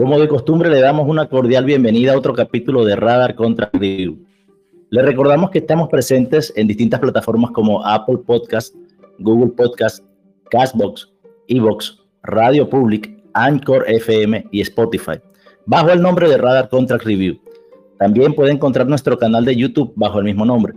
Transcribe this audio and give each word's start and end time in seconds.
Como 0.00 0.18
de 0.18 0.28
costumbre, 0.28 0.70
le 0.70 0.80
damos 0.80 1.06
una 1.06 1.28
cordial 1.28 1.66
bienvenida 1.66 2.14
a 2.14 2.16
otro 2.16 2.32
capítulo 2.32 2.86
de 2.86 2.96
Radar 2.96 3.34
contra 3.34 3.68
Review. 3.70 4.24
Le 4.88 5.02
recordamos 5.02 5.50
que 5.50 5.58
estamos 5.58 5.90
presentes 5.90 6.50
en 6.56 6.66
distintas 6.66 7.00
plataformas 7.00 7.50
como 7.50 7.84
Apple 7.84 8.16
Podcast, 8.26 8.74
Google 9.18 9.50
Podcast, 9.50 10.02
Castbox, 10.50 11.12
Evox, 11.48 11.98
Radio 12.22 12.66
Public, 12.66 13.14
Anchor 13.34 13.84
FM 13.86 14.46
y 14.50 14.62
Spotify, 14.62 15.20
bajo 15.66 15.90
el 15.90 16.00
nombre 16.00 16.30
de 16.30 16.38
Radar 16.38 16.70
Contract 16.70 17.04
Review. 17.04 17.38
También 17.98 18.32
puede 18.32 18.52
encontrar 18.52 18.86
nuestro 18.86 19.18
canal 19.18 19.44
de 19.44 19.54
YouTube 19.54 19.92
bajo 19.96 20.20
el 20.20 20.24
mismo 20.24 20.46
nombre. 20.46 20.72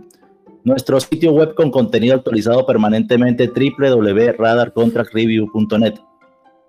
Nuestro 0.64 1.00
sitio 1.00 1.32
web 1.32 1.54
con 1.54 1.70
contenido 1.70 2.16
actualizado 2.16 2.66
permanentemente 2.66 3.48
www.radarcontractreview.net. 3.48 5.94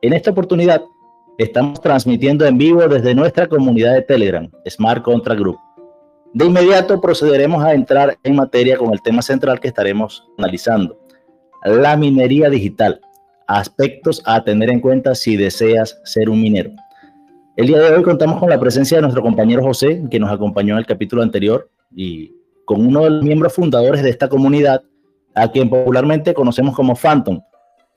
En 0.01 0.13
esta 0.13 0.31
oportunidad 0.31 0.81
Estamos 1.37 1.81
transmitiendo 1.81 2.45
en 2.45 2.57
vivo 2.57 2.87
desde 2.87 3.13
nuestra 3.13 3.47
comunidad 3.47 3.93
de 3.93 4.03
Telegram, 4.03 4.49
Smart 4.69 5.03
Contract 5.03 5.41
Group. 5.41 5.57
De 6.33 6.45
inmediato 6.45 7.01
procederemos 7.01 7.61
a 7.61 7.73
entrar 7.73 8.17
en 8.23 8.37
materia 8.37 8.77
con 8.77 8.93
el 8.93 9.01
tema 9.01 9.21
central 9.21 9.59
que 9.59 9.67
estaremos 9.67 10.25
analizando, 10.37 10.97
la 11.65 11.97
minería 11.97 12.49
digital, 12.49 13.01
aspectos 13.47 14.23
a 14.25 14.45
tener 14.45 14.69
en 14.69 14.79
cuenta 14.79 15.13
si 15.13 15.35
deseas 15.35 15.99
ser 16.05 16.29
un 16.29 16.41
minero. 16.41 16.71
El 17.57 17.67
día 17.67 17.79
de 17.79 17.93
hoy 17.93 18.03
contamos 18.03 18.39
con 18.39 18.49
la 18.49 18.59
presencia 18.59 18.97
de 18.97 19.01
nuestro 19.01 19.21
compañero 19.21 19.61
José, 19.61 20.03
que 20.09 20.21
nos 20.21 20.31
acompañó 20.31 20.75
en 20.75 20.79
el 20.79 20.85
capítulo 20.85 21.21
anterior, 21.21 21.69
y 21.93 22.33
con 22.63 22.85
uno 22.85 23.03
de 23.03 23.09
los 23.09 23.23
miembros 23.23 23.51
fundadores 23.51 24.03
de 24.03 24.09
esta 24.09 24.29
comunidad, 24.29 24.83
a 25.33 25.51
quien 25.51 25.69
popularmente 25.69 26.33
conocemos 26.33 26.73
como 26.77 26.95
Phantom, 26.95 27.41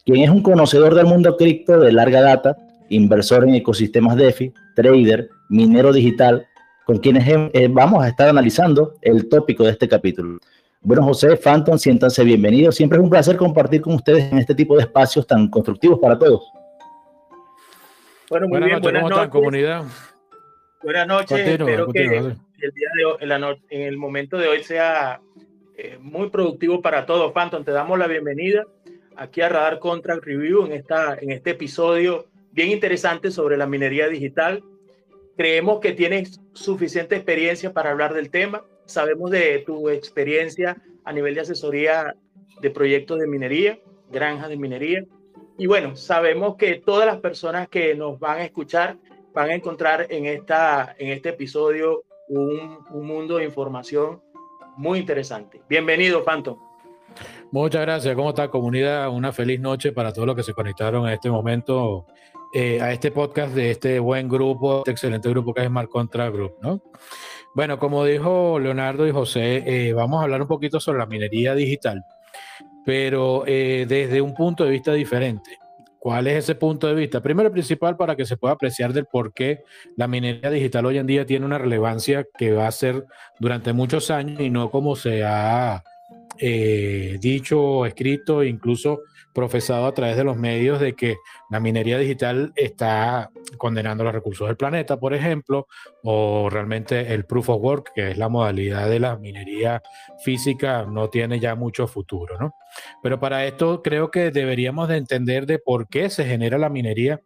quien 0.04 0.22
es 0.22 0.30
un 0.30 0.42
conocedor 0.42 0.96
del 0.96 1.06
mundo 1.06 1.36
cripto 1.36 1.78
de 1.78 1.92
larga 1.92 2.20
data 2.20 2.56
inversor 2.90 3.44
en 3.44 3.54
ecosistemas 3.54 4.16
DeFi, 4.16 4.52
trader, 4.74 5.28
minero 5.48 5.92
digital, 5.92 6.46
con 6.84 6.98
quienes 6.98 7.24
eh, 7.28 7.68
vamos 7.70 8.02
a 8.02 8.08
estar 8.08 8.28
analizando 8.28 8.94
el 9.02 9.28
tópico 9.28 9.64
de 9.64 9.72
este 9.72 9.88
capítulo. 9.88 10.38
Bueno, 10.80 11.02
José, 11.02 11.36
Phantom, 11.36 11.76
siéntanse 11.76 12.24
bienvenidos. 12.24 12.76
Siempre 12.76 12.98
es 12.98 13.04
un 13.04 13.10
placer 13.10 13.36
compartir 13.36 13.80
con 13.80 13.94
ustedes 13.94 14.30
en 14.32 14.38
este 14.38 14.54
tipo 14.54 14.76
de 14.76 14.82
espacios 14.82 15.26
tan 15.26 15.48
constructivos 15.48 15.98
para 15.98 16.18
todos. 16.18 16.50
Bueno, 18.30 18.46
muy 18.46 18.58
buenas 18.58 18.68
bien, 18.68 18.78
noches, 18.80 18.92
buenas 18.92 19.10
noches. 19.10 19.28
comunidad? 19.30 19.84
Buenas 20.82 21.06
noches, 21.08 21.38
espero 21.38 21.92
que 21.92 22.04
el 22.04 22.72
día 22.72 22.88
de 22.96 23.04
hoy, 23.04 23.16
en, 23.70 23.82
el 23.82 23.96
momento 23.96 24.38
de 24.38 24.48
hoy 24.48 24.62
sea 24.62 25.20
eh, 25.76 25.98
muy 26.00 26.30
productivo 26.30 26.80
para 26.80 27.04
todos. 27.06 27.32
Phantom, 27.32 27.64
te 27.64 27.72
damos 27.72 27.98
la 27.98 28.06
bienvenida 28.06 28.64
aquí 29.16 29.40
a 29.40 29.48
Radar 29.48 29.78
Contract 29.78 30.24
Review 30.24 30.66
en, 30.66 30.72
esta, 30.72 31.16
en 31.20 31.32
este 31.32 31.50
episodio 31.50 32.26
bien 32.58 32.72
interesante 32.72 33.30
sobre 33.30 33.56
la 33.56 33.68
minería 33.68 34.08
digital. 34.08 34.64
Creemos 35.36 35.78
que 35.78 35.92
tienes 35.92 36.40
suficiente 36.54 37.14
experiencia 37.14 37.72
para 37.72 37.92
hablar 37.92 38.14
del 38.14 38.30
tema. 38.30 38.64
Sabemos 38.84 39.30
de 39.30 39.62
tu 39.64 39.88
experiencia 39.88 40.76
a 41.04 41.12
nivel 41.12 41.36
de 41.36 41.42
asesoría 41.42 42.16
de 42.60 42.70
proyectos 42.70 43.20
de 43.20 43.28
minería, 43.28 43.78
granjas 44.10 44.48
de 44.48 44.56
minería. 44.56 45.04
Y 45.56 45.68
bueno, 45.68 45.94
sabemos 45.94 46.56
que 46.56 46.82
todas 46.84 47.06
las 47.06 47.18
personas 47.20 47.68
que 47.68 47.94
nos 47.94 48.18
van 48.18 48.38
a 48.38 48.44
escuchar 48.44 48.96
van 49.32 49.50
a 49.50 49.54
encontrar 49.54 50.08
en, 50.10 50.26
esta, 50.26 50.96
en 50.98 51.12
este 51.12 51.28
episodio 51.28 52.02
un, 52.26 52.78
un 52.90 53.06
mundo 53.06 53.36
de 53.36 53.44
información 53.44 54.20
muy 54.76 54.98
interesante. 54.98 55.62
Bienvenido, 55.68 56.24
Phantom. 56.24 56.58
Muchas 57.52 57.82
gracias. 57.82 58.16
¿Cómo 58.16 58.30
está 58.30 58.48
comunidad? 58.50 59.10
Una 59.10 59.30
feliz 59.30 59.60
noche 59.60 59.92
para 59.92 60.12
todos 60.12 60.26
los 60.26 60.34
que 60.34 60.42
se 60.42 60.54
conectaron 60.54 61.06
en 61.06 61.14
este 61.14 61.30
momento 61.30 62.04
eh, 62.54 62.80
a 62.80 62.92
este 62.92 63.10
podcast 63.10 63.54
de 63.54 63.72
este 63.72 63.98
buen 63.98 64.26
grupo, 64.26 64.78
este 64.78 64.92
excelente 64.92 65.28
grupo 65.28 65.52
que 65.52 65.60
es 65.60 65.66
Smart 65.66 65.90
Contra 65.90 66.30
Group, 66.30 66.54
¿no? 66.62 66.82
Bueno, 67.54 67.78
como 67.78 68.06
dijo 68.06 68.58
Leonardo 68.58 69.06
y 69.06 69.10
José, 69.10 69.64
eh, 69.66 69.92
vamos 69.92 70.20
a 70.20 70.22
hablar 70.22 70.40
un 70.40 70.48
poquito 70.48 70.80
sobre 70.80 70.98
la 70.98 71.06
minería 71.06 71.54
digital, 71.54 72.02
pero 72.86 73.44
eh, 73.46 73.84
desde 73.86 74.22
un 74.22 74.34
punto 74.34 74.64
de 74.64 74.70
vista 74.70 74.94
diferente. 74.94 75.58
¿Cuál 75.98 76.26
es 76.28 76.44
ese 76.44 76.54
punto 76.54 76.86
de 76.86 76.94
vista? 76.94 77.20
Primero 77.20 77.52
principal 77.52 77.96
para 77.96 78.16
que 78.16 78.24
se 78.24 78.36
pueda 78.38 78.54
apreciar 78.54 78.94
del 78.94 79.04
por 79.04 79.34
qué 79.34 79.64
la 79.96 80.06
minería 80.06 80.48
digital 80.48 80.86
hoy 80.86 80.96
en 80.96 81.06
día 81.06 81.26
tiene 81.26 81.44
una 81.44 81.58
relevancia 81.58 82.24
que 82.38 82.52
va 82.52 82.66
a 82.66 82.72
ser 82.72 83.04
durante 83.40 83.74
muchos 83.74 84.10
años 84.10 84.40
y 84.40 84.48
no 84.48 84.70
como 84.70 84.96
se 84.96 85.24
ha 85.24 85.82
dicho, 86.38 87.84
escrito, 87.84 88.44
incluso 88.44 89.00
profesado 89.38 89.86
a 89.86 89.94
través 89.94 90.16
de 90.16 90.24
los 90.24 90.36
medios 90.36 90.80
de 90.80 90.94
que 90.94 91.18
la 91.48 91.60
minería 91.60 91.96
digital 91.96 92.52
está 92.56 93.30
condenando 93.56 94.02
los 94.02 94.12
recursos 94.12 94.48
del 94.48 94.56
planeta, 94.56 94.98
por 94.98 95.14
ejemplo, 95.14 95.68
o 96.02 96.50
realmente 96.50 97.14
el 97.14 97.24
proof 97.24 97.50
of 97.50 97.62
work, 97.62 97.92
que 97.94 98.10
es 98.10 98.18
la 98.18 98.28
modalidad 98.28 98.90
de 98.90 98.98
la 98.98 99.16
minería 99.16 99.80
física, 100.24 100.86
no 100.90 101.08
tiene 101.08 101.38
ya 101.38 101.54
mucho 101.54 101.86
futuro, 101.86 102.36
¿no? 102.40 102.52
Pero 103.00 103.20
para 103.20 103.46
esto 103.46 103.80
creo 103.80 104.10
que 104.10 104.32
deberíamos 104.32 104.88
de 104.88 104.96
entender 104.96 105.46
de 105.46 105.60
por 105.60 105.86
qué 105.86 106.10
se 106.10 106.24
genera 106.24 106.58
la 106.58 106.68
minería, 106.68 107.20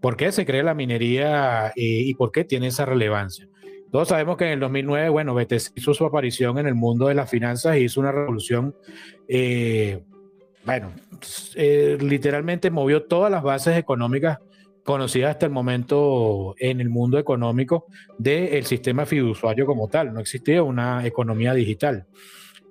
por 0.00 0.16
qué 0.16 0.32
se 0.32 0.46
crea 0.46 0.62
la 0.62 0.72
minería 0.72 1.70
y, 1.76 2.14
por 2.14 2.32
qué 2.32 2.44
tiene 2.44 2.68
esa 2.68 2.86
relevancia. 2.86 3.46
Todos 3.92 4.08
sabemos 4.08 4.38
que 4.38 4.46
en 4.46 4.52
el 4.52 4.60
2009, 4.60 5.10
bueno, 5.10 5.34
BTC 5.34 5.76
hizo 5.76 5.92
su 5.92 6.06
aparición 6.06 6.56
en 6.56 6.66
el 6.66 6.74
mundo 6.74 7.08
de 7.08 7.14
las 7.14 7.28
finanzas 7.28 7.76
y 7.76 7.84
hizo 7.84 8.00
una 8.00 8.10
revolución 8.10 8.74
eh, 9.28 10.02
bueno, 10.66 10.92
eh, 11.54 11.96
literalmente 12.00 12.70
movió 12.70 13.04
todas 13.04 13.30
las 13.30 13.42
bases 13.42 13.78
económicas 13.78 14.38
conocidas 14.84 15.30
hasta 15.30 15.46
el 15.46 15.52
momento 15.52 16.54
en 16.58 16.80
el 16.80 16.90
mundo 16.90 17.18
económico 17.18 17.86
del 18.18 18.64
sistema 18.66 19.06
fiduciario 19.06 19.64
como 19.64 19.88
tal. 19.88 20.12
No 20.12 20.20
existía 20.20 20.62
una 20.62 21.06
economía 21.06 21.54
digital. 21.54 22.06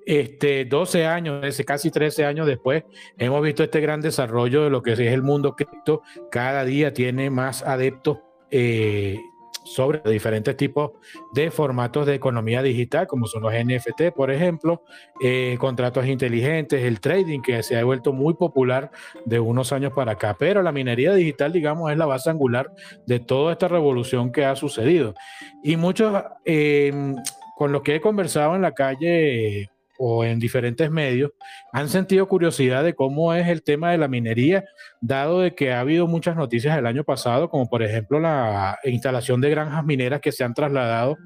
Este, 0.06 0.66
12 0.66 1.06
años, 1.06 1.62
casi 1.66 1.90
13 1.90 2.26
años 2.26 2.46
después, 2.46 2.84
hemos 3.18 3.42
visto 3.42 3.64
este 3.64 3.82
gran 3.82 4.02
desarrollo 4.02 4.64
de 4.64 4.70
lo 4.70 4.84
que 4.84 4.94
es 4.94 5.00
el 5.00 5.24
mundo 5.24 5.56
cripto. 5.56 6.04
Cada 6.30 6.64
día 6.64 6.94
tiene 6.94 7.30
más 7.30 7.64
adeptos 7.64 8.20
eh, 8.52 9.20
sobre 9.66 10.00
diferentes 10.10 10.56
tipos 10.56 10.92
de 11.34 11.52
formatos 11.52 12.06
de 12.06 12.16
economía 12.16 12.62
digital, 12.62 13.08
como 13.08 13.28
son 13.28 13.44
los 13.44 13.54
NFT, 13.54 14.14
por 14.16 14.32
ejemplo, 14.32 14.84
eh, 15.22 15.58
contratos 15.60 16.06
inteligentes, 16.06 16.84
el 16.84 17.00
trading, 17.00 17.42
que 17.42 17.62
se 17.64 17.78
ha 17.78 17.84
vuelto 17.84 18.14
muy 18.14 18.36
popular 18.36 18.92
de 19.26 19.40
unos 19.40 19.74
años 19.74 19.92
para 19.94 20.14
acá. 20.14 20.36
Pero 20.40 20.62
la 20.62 20.72
minería 20.72 21.14
digital, 21.14 21.52
digamos, 21.52 21.92
es 21.92 21.98
la 21.98 22.06
base 22.06 22.30
angular 22.30 22.72
de 23.06 23.20
toda 23.20 23.54
esta 23.54 23.68
revolución 23.68 24.32
que 24.32 24.46
ha 24.46 24.56
sucedido. 24.56 25.16
Y 25.64 25.76
muchos, 25.76 26.24
eh, 26.46 27.14
con 27.58 27.72
los 27.72 27.82
que 27.82 27.96
he 27.96 28.02
conversado 28.02 28.56
en 28.56 28.62
la 28.62 28.74
calle 28.74 29.70
o 29.98 30.24
en 30.24 30.40
diferentes 30.40 30.90
medios 30.92 31.32
han 31.74 31.90
sentido 31.90 32.28
curiosidad 32.28 32.84
de 32.84 32.94
cómo 32.94 33.34
es 33.34 33.48
el 33.48 33.64
tema 33.64 33.92
de 33.92 33.98
la 33.98 34.08
minería, 34.08 34.64
dado 35.02 35.42
de 35.42 35.56
que 35.56 35.74
ha 35.74 35.80
habido 35.80 36.08
muchas 36.08 36.36
noticias 36.36 36.78
el 36.78 36.86
año 36.86 37.04
pasado, 37.04 37.50
como 37.50 37.68
por 37.68 37.84
ejemplo 37.84 38.20
la 38.20 38.78
instalación 38.84 39.42
de 39.42 39.50
granjas 39.50 39.86
mineras 39.86 40.22
que 40.22 40.32
se 40.32 40.44
han 40.44 40.54
trasladado 40.54 41.18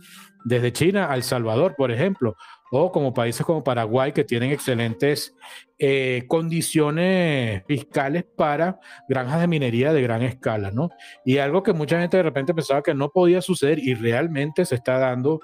desde 0.46 0.72
China 0.72 1.12
a 1.12 1.16
El 1.16 1.24
Salvador, 1.24 1.76
por 1.76 1.92
ejemplo, 1.92 2.36
o 2.72 2.92
como 2.92 3.14
países 3.14 3.46
como 3.46 3.64
Paraguay 3.64 4.12
que 4.12 4.24
tienen 4.24 4.52
excelentes 4.52 5.36
eh, 5.78 6.26
condiciones 6.28 7.64
fiscales 7.68 8.26
para 8.36 8.80
granjas 9.08 9.42
de 9.42 9.48
minería 9.48 9.92
de 9.94 10.02
gran 10.02 10.22
escala, 10.22 10.72
¿no? 10.72 10.90
Y 11.26 11.38
algo 11.38 11.64
que 11.64 11.74
mucha 11.74 12.00
gente 12.00 12.18
de 12.18 12.24
repente 12.24 12.54
pensaba 12.54 12.84
que 12.84 12.94
no 12.94 13.10
podía 13.10 13.42
suceder 13.42 13.80
y 13.80 13.96
realmente 13.96 14.66
se 14.66 14.76
está 14.76 15.00
dando 15.00 15.40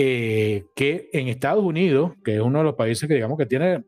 eh, 0.00 0.66
que 0.76 1.10
en 1.12 1.26
Estados 1.26 1.64
Unidos, 1.64 2.12
que 2.22 2.36
es 2.36 2.40
uno 2.40 2.58
de 2.58 2.64
los 2.66 2.76
países 2.76 3.08
que 3.08 3.16
digamos 3.16 3.36
que 3.36 3.46
tiene 3.46 3.82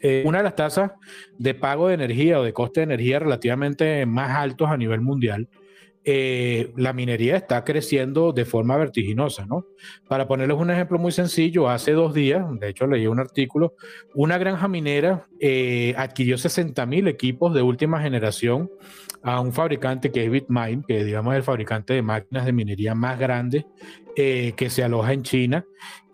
eh, 0.00 0.22
una 0.24 0.38
de 0.38 0.44
las 0.44 0.56
tasas 0.56 0.92
de 1.36 1.52
pago 1.52 1.88
de 1.88 1.94
energía 1.94 2.40
o 2.40 2.42
de 2.42 2.54
coste 2.54 2.80
de 2.80 2.84
energía 2.84 3.18
relativamente 3.18 4.06
más 4.06 4.30
altos 4.30 4.70
a 4.70 4.78
nivel 4.78 5.02
mundial, 5.02 5.46
eh, 6.06 6.72
la 6.78 6.94
minería 6.94 7.36
está 7.36 7.64
creciendo 7.64 8.32
de 8.32 8.46
forma 8.46 8.78
vertiginosa, 8.78 9.44
¿no? 9.44 9.66
Para 10.08 10.26
ponerles 10.26 10.56
un 10.56 10.70
ejemplo 10.70 10.98
muy 10.98 11.12
sencillo, 11.12 11.68
hace 11.68 11.92
dos 11.92 12.14
días, 12.14 12.42
de 12.58 12.70
hecho 12.70 12.86
leí 12.86 13.06
un 13.06 13.20
artículo, 13.20 13.74
una 14.14 14.38
granja 14.38 14.68
minera 14.68 15.26
adquirió 15.98 16.38
60 16.38 16.86
mil 16.86 17.08
equipos 17.08 17.52
de 17.52 17.60
última 17.60 18.00
generación 18.00 18.70
a 19.22 19.38
un 19.42 19.52
fabricante 19.52 20.10
que 20.10 20.24
es 20.24 20.30
Bitmine, 20.30 20.82
que 20.88 21.04
digamos 21.04 21.34
es 21.34 21.38
el 21.38 21.42
fabricante 21.42 21.92
de 21.92 22.00
máquinas 22.00 22.46
de 22.46 22.52
minería 22.54 22.94
más 22.94 23.18
grande 23.18 23.66
eh, 24.16 24.54
que 24.56 24.70
se 24.70 24.82
aloja 24.82 25.12
en 25.12 25.22
China. 25.22 25.64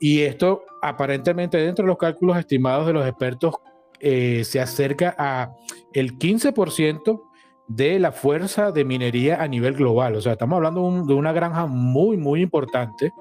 Y 0.00 0.22
esto 0.22 0.64
aparentemente 0.82 1.58
dentro 1.58 1.84
de 1.84 1.88
los 1.88 1.98
cálculos 1.98 2.36
estimados 2.36 2.86
de 2.86 2.92
los 2.92 3.06
expertos 3.06 3.54
eh, 4.00 4.42
se 4.44 4.60
acerca 4.60 5.14
a 5.16 5.54
el 5.92 6.18
15% 6.18 7.22
de 7.68 7.98
la 7.98 8.12
fuerza 8.12 8.72
de 8.72 8.84
minería 8.84 9.42
a 9.42 9.48
nivel 9.48 9.74
global. 9.74 10.16
O 10.16 10.20
sea, 10.20 10.32
estamos 10.32 10.56
hablando 10.56 11.04
de 11.06 11.14
una 11.14 11.32
granja 11.32 11.66
muy, 11.66 12.16
muy 12.16 12.42
importante 12.42 13.12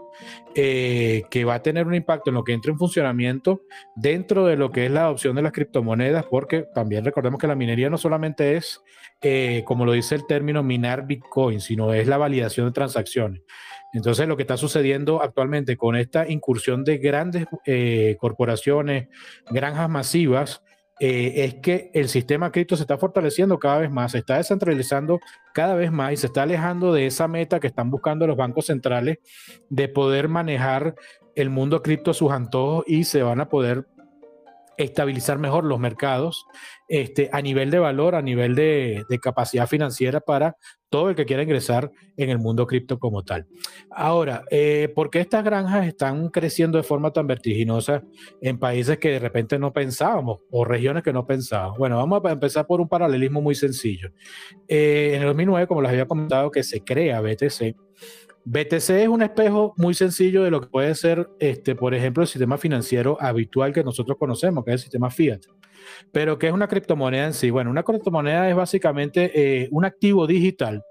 eh, 0.56 1.24
que 1.30 1.46
va 1.46 1.56
a 1.56 1.62
tener 1.62 1.88
un 1.88 1.96
impacto 1.96 2.32
en 2.32 2.36
lo 2.36 2.44
que 2.44 2.54
entra 2.54 2.72
en 2.72 2.78
funcionamiento 2.78 3.62
dentro 3.96 4.46
de 4.46 4.58
lo 4.58 4.72
que 4.72 4.86
es 4.86 4.92
la 4.92 5.04
adopción 5.04 5.36
de 5.36 5.42
las 5.42 5.54
criptomonedas, 5.54 6.26
porque 6.26 6.66
también 6.74 7.06
recordemos 7.06 7.40
que 7.40 7.48
la 7.48 7.56
minería 7.56 7.90
no 7.90 7.98
solamente 7.98 8.58
es, 8.58 8.82
eh, 9.22 9.64
como 9.66 9.86
lo 9.86 9.94
dice 9.94 10.16
el 10.16 10.26
término, 10.26 10.64
minar 10.64 11.06
Bitcoin, 11.06 11.62
sino 11.62 11.94
es 11.94 12.08
la 12.08 12.18
validación 12.18 12.66
de 12.66 12.74
transacciones. 12.74 13.42
Entonces, 13.94 14.28
lo 14.28 14.38
que 14.38 14.44
está 14.44 14.58
sucediendo 14.58 15.22
actualmente 15.22 15.78
con 15.78 15.96
esta 15.96 16.30
incursión 16.30 16.84
de 16.84 16.98
grandes 16.98 17.46
eh, 17.66 18.16
corporaciones, 18.20 19.10
granjas 19.50 19.90
masivas, 19.90 20.64
eh, 21.04 21.46
es 21.46 21.56
que 21.56 21.90
el 21.96 22.10
sistema 22.10 22.52
cripto 22.52 22.76
se 22.76 22.84
está 22.84 22.96
fortaleciendo 22.96 23.58
cada 23.58 23.80
vez 23.80 23.90
más, 23.90 24.12
se 24.12 24.20
está 24.20 24.38
descentralizando 24.38 25.20
cada 25.52 25.74
vez 25.74 25.92
más 25.92 26.14
y 26.14 26.18
se 26.18 26.28
está 26.28 26.44
alejando 26.44 26.94
de 26.94 27.08
esa 27.08 27.28
meta 27.28 27.60
que 27.60 27.66
están 27.66 27.90
buscando 27.90 28.28
los 28.28 28.38
bancos 28.38 28.68
centrales 28.68 29.18
de 29.70 29.88
poder 29.88 30.30
manejar 30.30 30.94
el 31.36 31.50
mundo 31.50 31.82
cripto 31.82 32.12
a 32.12 32.14
sus 32.14 32.32
antojos 32.32 32.84
y 32.86 33.06
se 33.06 33.24
van 33.24 33.42
a 33.42 33.50
poder 33.50 33.88
estabilizar 34.78 35.38
mejor 35.38 35.64
los 35.64 35.80
mercados 35.80 36.46
este, 36.88 37.30
a 37.32 37.42
nivel 37.42 37.72
de 37.72 37.80
valor, 37.80 38.16
a 38.16 38.22
nivel 38.22 38.56
de, 38.56 39.06
capacidad 39.22 39.68
financiera 39.68 40.20
para 40.20 40.58
todo 40.90 41.10
el 41.10 41.16
que 41.16 41.26
quiera 41.26 41.44
ingresar 41.44 41.90
en 42.18 42.30
el 42.30 42.38
mundo 42.38 42.68
cripto 42.68 43.00
como 43.00 43.24
tal. 43.24 43.48
Ahora, 43.90 44.44
eh, 44.52 44.92
¿por 44.94 45.10
qué 45.10 45.22
estas 45.22 45.44
granjas 45.44 45.88
están 45.88 46.30
creciendo 46.30 46.78
de 46.78 46.84
forma 46.84 47.14
tan 47.14 47.28
vertiginosa 47.28 48.04
en 48.42 48.60
países 48.60 48.98
que 48.98 49.12
de 49.12 49.20
repente 49.20 49.58
no 49.58 49.72
pensábamos 49.72 50.40
o 50.50 50.66
regiones 50.66 51.04
que 51.04 51.14
no 51.14 51.26
pensábamos? 51.26 51.78
Bueno, 51.78 51.96
vamos 51.98 52.22
a 52.26 52.32
empezar 52.32 52.68
por 52.68 52.82
un 52.82 52.90
paralelismo 52.90 53.42
muy 53.42 53.56
sencillo. 53.56 54.12
Eh, 54.68 55.14
en 55.16 55.22
el 55.22 55.28
2009, 55.28 55.68
como 55.68 55.82
les 55.82 55.92
había 55.92 56.08
comentado, 56.08 56.52
que 56.52 56.64
se 56.64 56.84
crea 56.84 57.22
BTC, 57.22 57.76
BTC 58.46 58.90
es 58.90 59.08
un 59.08 59.22
espejo 59.22 59.74
muy 59.78 59.94
sencillo 59.94 60.44
de 60.44 60.52
lo 60.52 60.62
que 60.62 60.68
puede 60.68 60.96
ser, 60.96 61.30
este, 61.40 61.76
por 61.76 61.94
ejemplo, 61.94 62.24
el 62.24 62.28
sistema 62.28 62.58
financiero 62.58 63.18
habitual 63.20 63.74
que 63.74 63.84
nosotros 63.84 64.18
conocemos, 64.18 64.64
que 64.64 64.72
es 64.72 64.76
el 64.76 64.80
sistema 64.80 65.10
fiat. 65.10 65.42
Pero, 66.12 66.38
¿qué 66.40 66.48
es 66.48 66.54
una 66.54 66.68
criptomoneda 66.68 67.28
en 67.28 67.34
sí? 67.34 67.50
Bueno, 67.50 67.70
una 67.70 67.84
criptomoneda 67.84 68.50
es 68.50 68.56
básicamente 68.56 69.32
eh, 69.34 69.70
un 69.72 69.86
activo 69.86 70.26
digital 70.28 70.84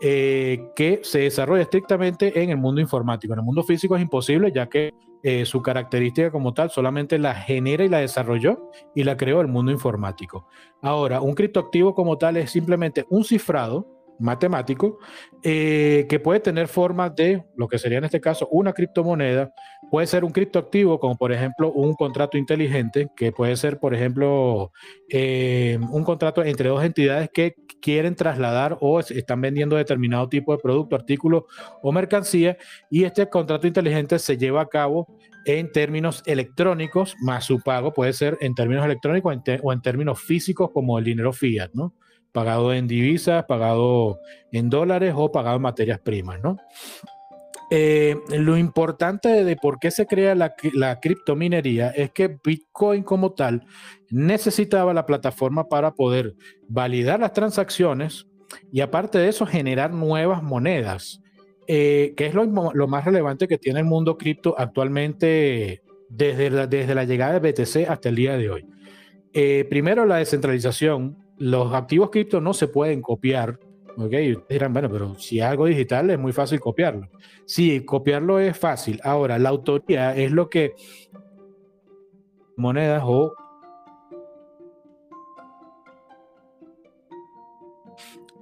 eh, 0.00 0.70
que 0.76 1.00
se 1.02 1.20
desarrolla 1.20 1.62
estrictamente 1.62 2.42
en 2.42 2.50
el 2.50 2.56
mundo 2.56 2.80
informático. 2.80 3.32
En 3.32 3.40
el 3.40 3.44
mundo 3.44 3.62
físico 3.62 3.96
es 3.96 4.02
imposible, 4.02 4.52
ya 4.52 4.68
que 4.68 4.92
eh, 5.24 5.44
su 5.44 5.60
característica 5.62 6.30
como 6.30 6.54
tal 6.54 6.70
solamente 6.70 7.18
la 7.18 7.34
genera 7.34 7.84
y 7.84 7.88
la 7.88 7.98
desarrolló 7.98 8.70
y 8.94 9.02
la 9.02 9.16
creó 9.16 9.40
el 9.40 9.48
mundo 9.48 9.72
informático. 9.72 10.46
Ahora, 10.80 11.20
un 11.20 11.34
criptoactivo 11.34 11.94
como 11.94 12.16
tal 12.16 12.36
es 12.36 12.52
simplemente 12.52 13.04
un 13.08 13.24
cifrado 13.24 13.97
matemático 14.18 14.98
eh, 15.42 16.06
que 16.08 16.20
puede 16.20 16.40
tener 16.40 16.68
formas 16.68 17.14
de 17.14 17.44
lo 17.56 17.68
que 17.68 17.78
sería 17.78 17.98
en 17.98 18.04
este 18.04 18.20
caso 18.20 18.48
una 18.50 18.72
criptomoneda, 18.72 19.52
puede 19.90 20.06
ser 20.06 20.24
un 20.24 20.32
criptoactivo 20.32 20.98
como 20.98 21.16
por 21.16 21.32
ejemplo 21.32 21.72
un 21.72 21.94
contrato 21.94 22.36
inteligente, 22.36 23.08
que 23.16 23.32
puede 23.32 23.56
ser 23.56 23.78
por 23.78 23.94
ejemplo 23.94 24.72
eh, 25.08 25.78
un 25.90 26.04
contrato 26.04 26.42
entre 26.44 26.68
dos 26.68 26.82
entidades 26.82 27.30
que 27.32 27.54
quieren 27.80 28.16
trasladar 28.16 28.76
o 28.80 29.00
están 29.00 29.40
vendiendo 29.40 29.76
determinado 29.76 30.28
tipo 30.28 30.52
de 30.52 30.58
producto, 30.58 30.96
artículo 30.96 31.46
o 31.82 31.92
mercancía 31.92 32.56
y 32.90 33.04
este 33.04 33.28
contrato 33.28 33.66
inteligente 33.66 34.18
se 34.18 34.36
lleva 34.36 34.62
a 34.62 34.68
cabo 34.68 35.06
en 35.44 35.72
términos 35.72 36.22
electrónicos, 36.26 37.16
más 37.20 37.44
su 37.44 37.60
pago 37.60 37.92
puede 37.92 38.12
ser 38.12 38.36
en 38.40 38.54
términos 38.54 38.84
electrónicos 38.84 39.34
o 39.62 39.72
en 39.72 39.80
términos 39.80 40.20
físicos 40.20 40.70
como 40.72 40.98
el 40.98 41.04
dinero 41.04 41.32
fiat, 41.32 41.70
¿no? 41.72 41.94
Pagado 42.32 42.72
en 42.72 42.86
divisas, 42.86 43.44
pagado 43.46 44.20
en 44.52 44.70
dólares 44.70 45.14
o 45.16 45.32
pagado 45.32 45.56
en 45.56 45.62
materias 45.62 46.00
primas, 46.00 46.40
¿no? 46.42 46.56
Eh, 47.70 48.16
lo 48.30 48.56
importante 48.56 49.44
de 49.44 49.56
por 49.56 49.78
qué 49.78 49.90
se 49.90 50.06
crea 50.06 50.34
la, 50.34 50.54
la, 50.72 51.00
criptominería 51.00 51.90
es 51.90 52.10
que 52.12 52.38
Bitcoin 52.42 53.02
como 53.02 53.32
tal 53.32 53.66
necesitaba 54.10 54.94
la 54.94 55.04
plataforma 55.04 55.68
para 55.68 55.92
poder 55.92 56.34
validar 56.66 57.20
las 57.20 57.34
transacciones 57.34 58.26
y 58.72 58.80
aparte 58.80 59.18
de 59.18 59.28
eso 59.28 59.44
generar 59.44 59.92
nuevas 59.92 60.42
monedas, 60.42 61.20
eh, 61.66 62.14
que 62.16 62.26
es 62.26 62.34
lo, 62.34 62.46
lo, 62.72 62.88
más 62.88 63.04
relevante 63.04 63.46
que 63.46 63.58
tiene 63.58 63.80
el 63.80 63.84
mundo 63.84 64.16
cripto 64.16 64.54
actualmente 64.56 65.82
desde 66.08 66.48
la, 66.48 66.66
desde 66.66 66.94
la 66.94 67.04
llegada 67.04 67.38
de 67.38 67.52
BTC 67.52 67.88
hasta 67.88 68.08
el 68.08 68.16
día 68.16 68.38
de 68.38 68.48
hoy. 68.48 68.66
Eh, 69.34 69.66
primero 69.68 70.06
la 70.06 70.16
descentralización, 70.16 71.18
los 71.38 71.72
activos 71.72 72.10
cripto 72.10 72.40
no 72.40 72.52
se 72.52 72.68
pueden 72.68 73.00
copiar. 73.00 73.58
¿ok? 73.96 74.12
Y 74.12 74.32
ustedes 74.32 74.48
dirán, 74.48 74.72
bueno, 74.72 74.88
pero 74.90 75.14
si 75.16 75.38
es 75.38 75.44
algo 75.44 75.66
digital 75.66 76.10
es 76.10 76.18
muy 76.18 76.32
fácil 76.32 76.60
copiarlo. 76.60 77.08
Sí, 77.46 77.84
copiarlo 77.84 78.38
es 78.38 78.56
fácil. 78.56 79.00
Ahora, 79.02 79.38
la 79.38 79.48
autoría 79.48 80.14
es 80.14 80.30
lo 80.30 80.48
que 80.48 80.74
monedas 82.56 83.02
o 83.06 83.34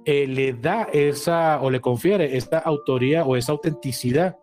eh, 0.05 0.25
le 0.25 0.53
da 0.53 0.83
esa 0.93 1.61
o 1.61 1.69
le 1.69 1.79
confiere 1.79 2.35
esa 2.35 2.59
autoría 2.59 3.25
o 3.25 3.35
esa 3.35 3.51
autenticidad 3.51 4.37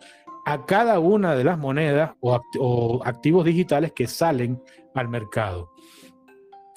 a 0.47 0.67
cada 0.67 0.99
una 1.01 1.35
de 1.35 1.43
las 1.43 1.59
monedas 1.59 2.12
o 2.21 3.01
activos 3.03 3.45
digitales 3.47 3.93
que 3.93 4.06
salen 4.06 4.62
al 4.95 5.09
mercado. 5.09 5.74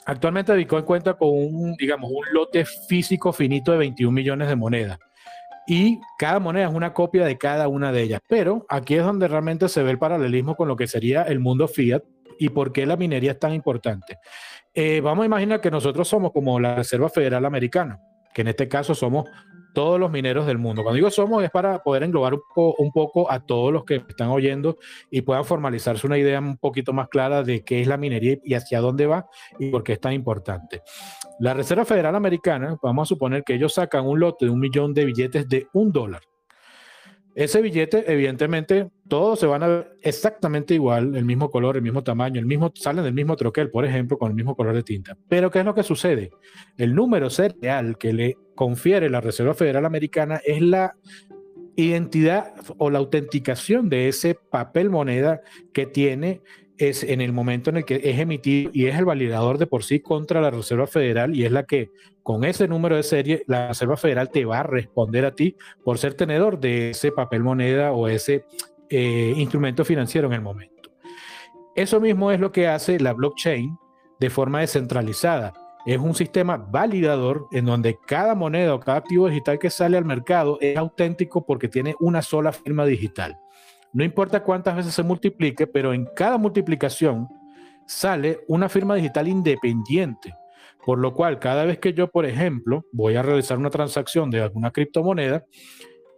Actualmente 0.07 0.55
Bitcoin 0.55 0.85
cuenta 0.85 1.15
con 1.15 1.29
un, 1.29 1.75
digamos, 1.75 2.09
un 2.09 2.25
lote 2.31 2.63
físico 2.63 3.33
finito 3.33 3.73
de 3.73 3.77
21 3.79 4.11
millones 4.13 4.47
de 4.47 4.55
monedas. 4.55 4.99
Y 5.67 5.99
cada 6.17 6.39
moneda 6.39 6.69
es 6.69 6.73
una 6.73 6.93
copia 6.93 7.25
de 7.25 7.37
cada 7.37 7.67
una 7.67 7.91
de 7.91 8.03
ellas. 8.03 8.21
Pero 8.29 8.65
aquí 8.69 8.95
es 8.95 9.03
donde 9.03 9.27
realmente 9.27 9.67
se 9.67 9.83
ve 9.83 9.91
el 9.91 9.99
paralelismo 9.99 10.55
con 10.55 10.69
lo 10.69 10.77
que 10.77 10.87
sería 10.87 11.23
el 11.23 11.41
mundo 11.41 11.67
fiat 11.67 12.03
y 12.39 12.47
por 12.49 12.71
qué 12.71 12.85
la 12.85 12.95
minería 12.95 13.31
es 13.31 13.39
tan 13.39 13.53
importante. 13.53 14.17
Eh, 14.73 15.01
vamos 15.01 15.23
a 15.23 15.25
imaginar 15.25 15.59
que 15.59 15.69
nosotros 15.69 16.07
somos 16.07 16.31
como 16.31 16.57
la 16.57 16.75
Reserva 16.75 17.09
Federal 17.09 17.45
Americana, 17.45 17.99
que 18.33 18.43
en 18.43 18.47
este 18.47 18.69
caso 18.69 18.95
somos 18.95 19.29
todos 19.77 19.99
los 19.99 20.09
mineros 20.09 20.47
del 20.47 20.57
mundo. 20.57 20.81
Cuando 20.81 20.95
digo 20.95 21.11
somos 21.11 21.43
es 21.43 21.51
para 21.51 21.83
poder 21.83 22.01
englobar 22.01 22.33
un 22.33 22.91
poco, 22.91 23.31
a 23.31 23.45
todos 23.45 23.71
los 23.71 23.85
que 23.85 23.97
están 24.09 24.29
oyendo 24.29 24.77
y 25.11 25.21
puedan 25.21 25.45
formalizarse 25.45 26.07
una 26.07 26.17
idea 26.17 26.39
un 26.39 26.57
poquito 26.57 26.93
más 26.93 27.09
clara 27.09 27.43
de 27.43 27.63
qué 27.63 27.79
es 27.81 27.87
la 27.87 27.95
minería 27.95 28.37
y 28.43 28.55
hacia 28.55 28.79
dónde 28.79 29.05
va 29.05 29.27
y 29.59 29.69
por 29.69 29.83
qué 29.83 29.93
es 29.93 30.01
tan 30.01 30.13
importante. 30.13 30.81
La 31.39 31.53
Reserva 31.53 31.85
Federal 31.85 32.15
Americana, 32.15 32.75
vamos 32.81 33.07
a 33.07 33.09
suponer 33.09 33.43
que 33.43 33.53
ellos 33.53 33.75
sacan 33.75 34.07
un 34.07 34.19
lote 34.19 34.45
de 34.45 34.51
un 34.51 34.59
millón 34.59 34.95
de 34.95 35.05
billetes 35.05 35.47
de 35.47 35.67
un 35.73 35.91
dólar. 35.91 36.21
Ese 37.37 37.61
billete, 37.61 38.11
evidentemente, 38.11 38.89
todos 39.07 39.39
se 39.39 39.45
van 39.45 39.61
a 39.61 39.67
ver 39.67 39.91
exactamente 40.01 40.73
igual, 40.73 41.15
el 41.15 41.23
mismo 41.23 41.51
color, 41.51 41.75
el 41.75 41.83
mismo 41.83 42.03
tamaño, 42.03 42.39
el 42.39 42.47
mismo, 42.47 42.71
salen 42.73 43.03
del 43.03 43.13
mismo 43.13 43.35
troquel, 43.35 43.69
por 43.69 43.85
ejemplo, 43.85 44.17
con 44.17 44.29
el 44.29 44.35
mismo 44.35 44.55
color 44.55 44.73
de 44.73 44.81
tinta. 44.81 45.15
Pero, 45.29 45.51
¿qué 45.51 45.59
es 45.59 45.65
lo 45.65 45.75
que 45.75 45.83
sucede? 45.83 46.31
El 46.79 46.95
número 46.95 47.29
serial 47.29 47.99
que 47.99 48.11
le 48.11 48.37
confiere 48.55 49.07
la 49.11 49.21
Reserva 49.21 49.53
Federal 49.53 49.85
Americana 49.85 50.41
es 50.43 50.63
la 50.63 50.95
identidad 51.75 52.55
o 52.79 52.89
la 52.89 52.97
autenticación 52.97 53.87
de 53.87 54.07
ese 54.07 54.33
papel 54.33 54.89
moneda 54.89 55.41
que 55.73 55.85
tiene 55.85 56.41
es 56.77 57.03
en 57.03 57.21
el 57.21 57.33
momento 57.33 57.69
en 57.69 57.77
el 57.77 57.85
que 57.85 58.01
es 58.03 58.19
emitido 58.19 58.71
y 58.73 58.87
es 58.87 58.97
el 58.97 59.05
validador 59.05 59.57
de 59.57 59.67
por 59.67 59.83
sí 59.83 59.99
contra 59.99 60.41
la 60.41 60.51
Reserva 60.51 60.87
Federal 60.87 61.35
y 61.35 61.45
es 61.45 61.51
la 61.51 61.63
que 61.63 61.89
con 62.23 62.43
ese 62.43 62.67
número 62.67 62.95
de 62.95 63.03
serie 63.03 63.43
la 63.47 63.69
Reserva 63.69 63.97
Federal 63.97 64.29
te 64.29 64.45
va 64.45 64.59
a 64.59 64.63
responder 64.63 65.25
a 65.25 65.33
ti 65.33 65.55
por 65.83 65.97
ser 65.97 66.13
tenedor 66.13 66.59
de 66.59 66.91
ese 66.91 67.11
papel 67.11 67.43
moneda 67.43 67.91
o 67.91 68.07
ese 68.07 68.45
eh, 68.89 69.33
instrumento 69.35 69.83
financiero 69.83 70.27
en 70.27 70.33
el 70.33 70.41
momento. 70.41 70.91
Eso 71.75 71.99
mismo 71.99 72.31
es 72.31 72.39
lo 72.39 72.51
que 72.51 72.67
hace 72.67 72.99
la 72.99 73.13
blockchain 73.13 73.77
de 74.19 74.29
forma 74.29 74.61
descentralizada. 74.61 75.53
Es 75.85 75.99
un 75.99 76.15
sistema 76.15 76.57
validador 76.57 77.47
en 77.51 77.65
donde 77.65 77.97
cada 78.05 78.35
moneda 78.35 78.73
o 78.73 78.79
cada 78.79 78.97
activo 78.97 79.29
digital 79.29 79.59
que 79.59 79.69
sale 79.69 79.97
al 79.97 80.03
mercado 80.03 80.57
es 80.59 80.75
auténtico 80.75 81.45
porque 81.45 81.69
tiene 81.69 81.95
una 81.99 82.21
sola 82.21 82.51
firma 82.51 82.85
digital. 82.85 83.39
No 83.97 84.03
importa 84.03 84.43
cuántas 84.43 84.75
veces 84.75 84.93
se 84.93 85.01
multiplique, 85.01 85.65
pero 85.65 85.91
en 85.91 86.05
cada 86.15 86.37
multiplicación 86.37 87.27
sale 87.87 88.41
una 88.47 88.69
firma 88.69 88.93
digital 88.93 89.27
independiente. 89.27 90.35
Por 90.85 90.99
lo 90.99 91.15
cual, 91.15 91.39
cada 91.39 91.65
vez 91.65 91.79
que 91.79 91.93
yo, 91.93 92.07
por 92.07 92.27
ejemplo, 92.27 92.85
voy 92.91 93.15
a 93.15 93.23
realizar 93.23 93.57
una 93.57 93.71
transacción 93.71 94.29
de 94.29 94.41
alguna 94.41 94.69
criptomoneda, 94.69 95.45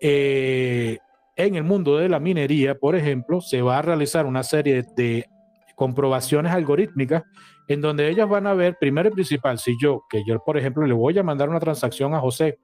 eh, 0.02 0.98
en 1.38 1.56
el 1.56 1.64
mundo 1.64 1.96
de 1.96 2.10
la 2.10 2.20
minería, 2.20 2.76
por 2.76 2.98
ejemplo, 2.98 3.40
se 3.40 3.62
va 3.62 3.78
a 3.78 3.82
realizar 3.82 4.26
una 4.26 4.44
serie 4.44 4.84
de 4.98 5.30
comprobaciones 5.78 6.52
algorítmicas 6.52 7.24
en 7.70 7.80
donde 7.80 8.10
ellos 8.10 8.28
van 8.28 8.46
a 8.46 8.54
ver, 8.56 8.76
primero 8.78 9.08
y 9.08 9.14
principal, 9.14 9.58
si 9.58 9.78
yo, 9.82 10.04
que 10.10 10.26
yo, 10.28 10.44
por 10.46 10.58
ejemplo, 10.58 10.86
le 10.86 10.94
voy 10.94 11.18
a 11.18 11.24
mandar 11.24 11.48
una 11.48 11.62
transacción 11.62 12.14
a 12.14 12.20
José, 12.20 12.60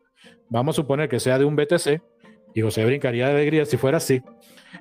vamos 0.50 0.76
a 0.76 0.82
suponer 0.82 1.08
que 1.08 1.22
sea 1.22 1.40
de 1.40 1.46
un 1.46 1.56
BTC, 1.56 2.02
y 2.54 2.62
José 2.62 2.84
brincaría 2.84 3.28
de 3.28 3.36
alegría 3.36 3.66
si 3.66 3.78
fuera 3.78 3.98
así, 3.98 4.22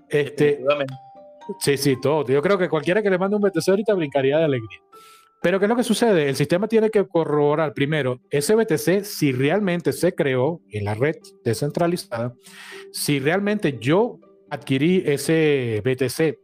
este, 0.08 0.64
sí, 1.60 1.76
sí, 1.76 2.00
todo. 2.00 2.26
Yo 2.26 2.42
creo 2.42 2.58
que 2.58 2.68
cualquiera 2.68 3.02
que 3.02 3.10
le 3.10 3.18
mande 3.18 3.36
un 3.36 3.42
BTC 3.42 3.68
ahorita 3.68 3.94
brincaría 3.94 4.38
de 4.38 4.44
alegría. 4.44 4.80
Pero 5.42 5.58
¿qué 5.58 5.66
es 5.66 5.68
lo 5.68 5.76
que 5.76 5.84
sucede? 5.84 6.28
El 6.28 6.36
sistema 6.36 6.68
tiene 6.68 6.88
que 6.88 7.06
corroborar 7.06 7.74
primero 7.74 8.20
ese 8.30 8.54
BTC 8.54 9.04
si 9.04 9.32
realmente 9.32 9.92
se 9.92 10.14
creó 10.14 10.62
en 10.70 10.84
la 10.84 10.94
red 10.94 11.16
descentralizada, 11.44 12.32
si 12.92 13.20
realmente 13.20 13.78
yo 13.78 14.18
adquirí 14.48 15.02
ese 15.04 15.82
BTC 15.84 16.38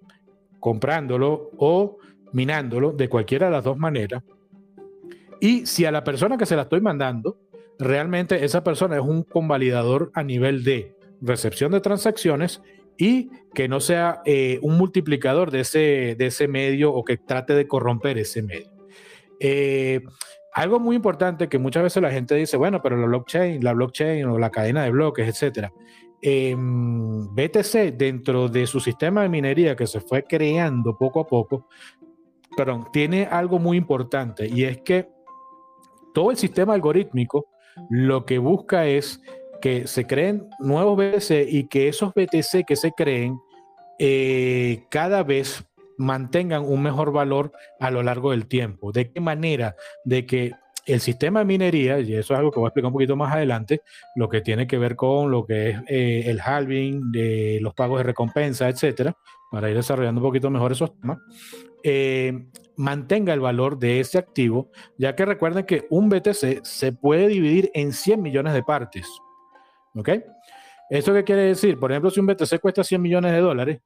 comprándolo 0.59 1.51
o 1.57 1.97
minándolo 2.33 2.93
de 2.93 3.09
cualquiera 3.09 3.47
de 3.47 3.53
las 3.53 3.65
dos 3.65 3.79
maneras, 3.79 4.23
y 5.41 5.65
si 5.65 5.87
a 5.87 5.91
la 5.91 6.05
persona 6.05 6.37
que 6.37 6.45
se 6.45 6.55
la 6.55 6.63
estoy 6.63 6.83
mandando, 6.83 7.39
realmente 7.79 8.45
esa 8.45 8.63
persona 8.63 8.97
es 8.97 9.03
un 9.03 9.23
convalidador 9.23 10.11
a 10.15 10.23
nivel 10.23 10.63
de 10.63 10.95
recepción 11.23 11.73
de 11.73 11.81
transacciones 11.81 12.61
y 13.01 13.31
que 13.55 13.67
no 13.67 13.81
sea 13.81 14.21
eh, 14.27 14.59
un 14.61 14.77
multiplicador 14.77 15.51
de 15.51 15.61
ese, 15.61 16.15
de 16.19 16.27
ese 16.27 16.49
medio 16.49 16.93
o 16.93 17.03
que 17.03 17.17
trate 17.17 17.55
de 17.55 17.67
corromper 17.67 18.19
ese 18.19 18.43
medio. 18.43 18.71
Eh, 19.41 20.03
algo 20.53 20.79
muy 20.79 20.97
importante 20.97 21.49
que 21.49 21.59
muchas 21.59 21.83
veces 21.83 22.03
la 22.03 22.11
gente 22.11 22.35
dice, 22.35 22.59
bueno, 22.59 22.83
pero 22.83 22.99
la 22.99 23.07
blockchain, 23.07 23.65
la 23.65 23.73
blockchain 23.73 24.27
o 24.27 24.39
la 24.39 24.51
cadena 24.51 24.85
de 24.85 24.91
bloques, 24.91 25.27
etcétera. 25.27 25.73
Em, 26.21 27.35
BTC 27.35 27.93
dentro 27.97 28.49
de 28.49 28.67
su 28.67 28.81
sistema 28.81 29.23
de 29.23 29.31
minería 29.31 29.75
que 29.75 29.87
se 29.87 30.01
fue 30.01 30.25
creando 30.25 30.99
poco 30.99 31.21
a 31.21 31.27
poco, 31.27 31.69
perdón, 32.55 32.89
tiene 32.93 33.25
algo 33.25 33.59
muy 33.59 33.79
importante 33.79 34.47
y 34.47 34.65
es 34.65 34.83
que 34.83 35.09
todo 36.13 36.33
el 36.33 36.37
sistema 36.37 36.75
algorítmico 36.75 37.47
lo 37.89 38.27
que 38.27 38.37
busca 38.37 38.87
es 38.87 39.23
que 39.61 39.87
se 39.87 40.07
creen 40.07 40.49
nuevos 40.59 40.97
BTC 40.97 41.47
y 41.49 41.69
que 41.69 41.89
esos 41.89 42.13
BTC 42.15 42.65
que 42.67 42.77
se 42.77 42.93
creen 42.93 43.39
eh, 43.99 44.85
cada 44.91 45.23
vez 45.23 45.65
mantengan 45.99 46.65
un 46.65 46.83
mejor 46.83 47.13
valor 47.13 47.53
a 47.79 47.91
lo 47.91 48.03
largo 48.03 48.31
del 48.31 48.47
tiempo. 48.47 48.93
¿De 48.93 49.13
qué 49.13 49.21
manera? 49.21 49.77
De 50.05 50.25
que 50.25 50.53
el 50.87 51.01
sistema 51.01 51.41
de 51.41 51.45
minería, 51.45 52.01
y 52.01 52.15
eso 52.15 52.33
es 52.33 52.39
algo 52.39 52.51
que 52.51 52.59
voy 52.59 52.67
a 52.67 52.69
explicar 52.69 52.87
un 52.87 52.95
poquito 52.95 53.17
más 53.17 53.35
adelante, 53.35 53.83
lo 54.17 54.29
que 54.29 54.41
tiene 54.41 54.67
que 54.67 54.79
ver 54.79 54.97
con 54.97 55.31
lo 55.31 55.45
que 55.45 55.71
es 55.71 55.79
eh, 55.89 56.23
el 56.27 56.41
halving, 56.41 57.13
de 57.13 57.59
los 57.61 57.75
pagos 57.75 57.99
de 57.99 58.05
recompensa, 58.05 58.69
etcétera, 58.69 59.15
para 59.51 59.69
ir 59.69 59.77
desarrollando 59.77 60.21
un 60.21 60.27
poquito 60.27 60.51
mejor 60.51 60.73
esos 60.73 60.99
temas, 60.99 61.19
eh, 61.83 62.47
mantenga 62.77 63.35
el 63.35 63.41
valor 63.41 63.79
de 63.79 64.01
ese 64.01 64.19
activo, 64.19 64.71
ya 64.97 65.15
que 65.15 65.27
recuerden 65.27 65.67
que 65.67 65.87
un 65.91 66.09
BTC 66.09 66.65
se 66.65 66.93
puede 66.93 67.29
dividir 67.29 67.71
en 67.75 67.93
100 67.93 68.23
millones 68.23 68.55
de 68.55 68.63
partes. 68.63 69.07
¿Ok? 69.95 70.09
¿Eso 70.91 71.15
qué 71.15 71.25
quiere 71.25 71.43
decir? 71.43 71.79
Por 71.79 71.93
ejemplo, 71.93 72.11
si 72.11 72.21
un 72.21 72.27
BTC 72.27 72.61
cuesta 72.61 72.83
100 72.83 73.01
millones 73.01 73.33
de 73.33 73.39
dólares 73.39 73.81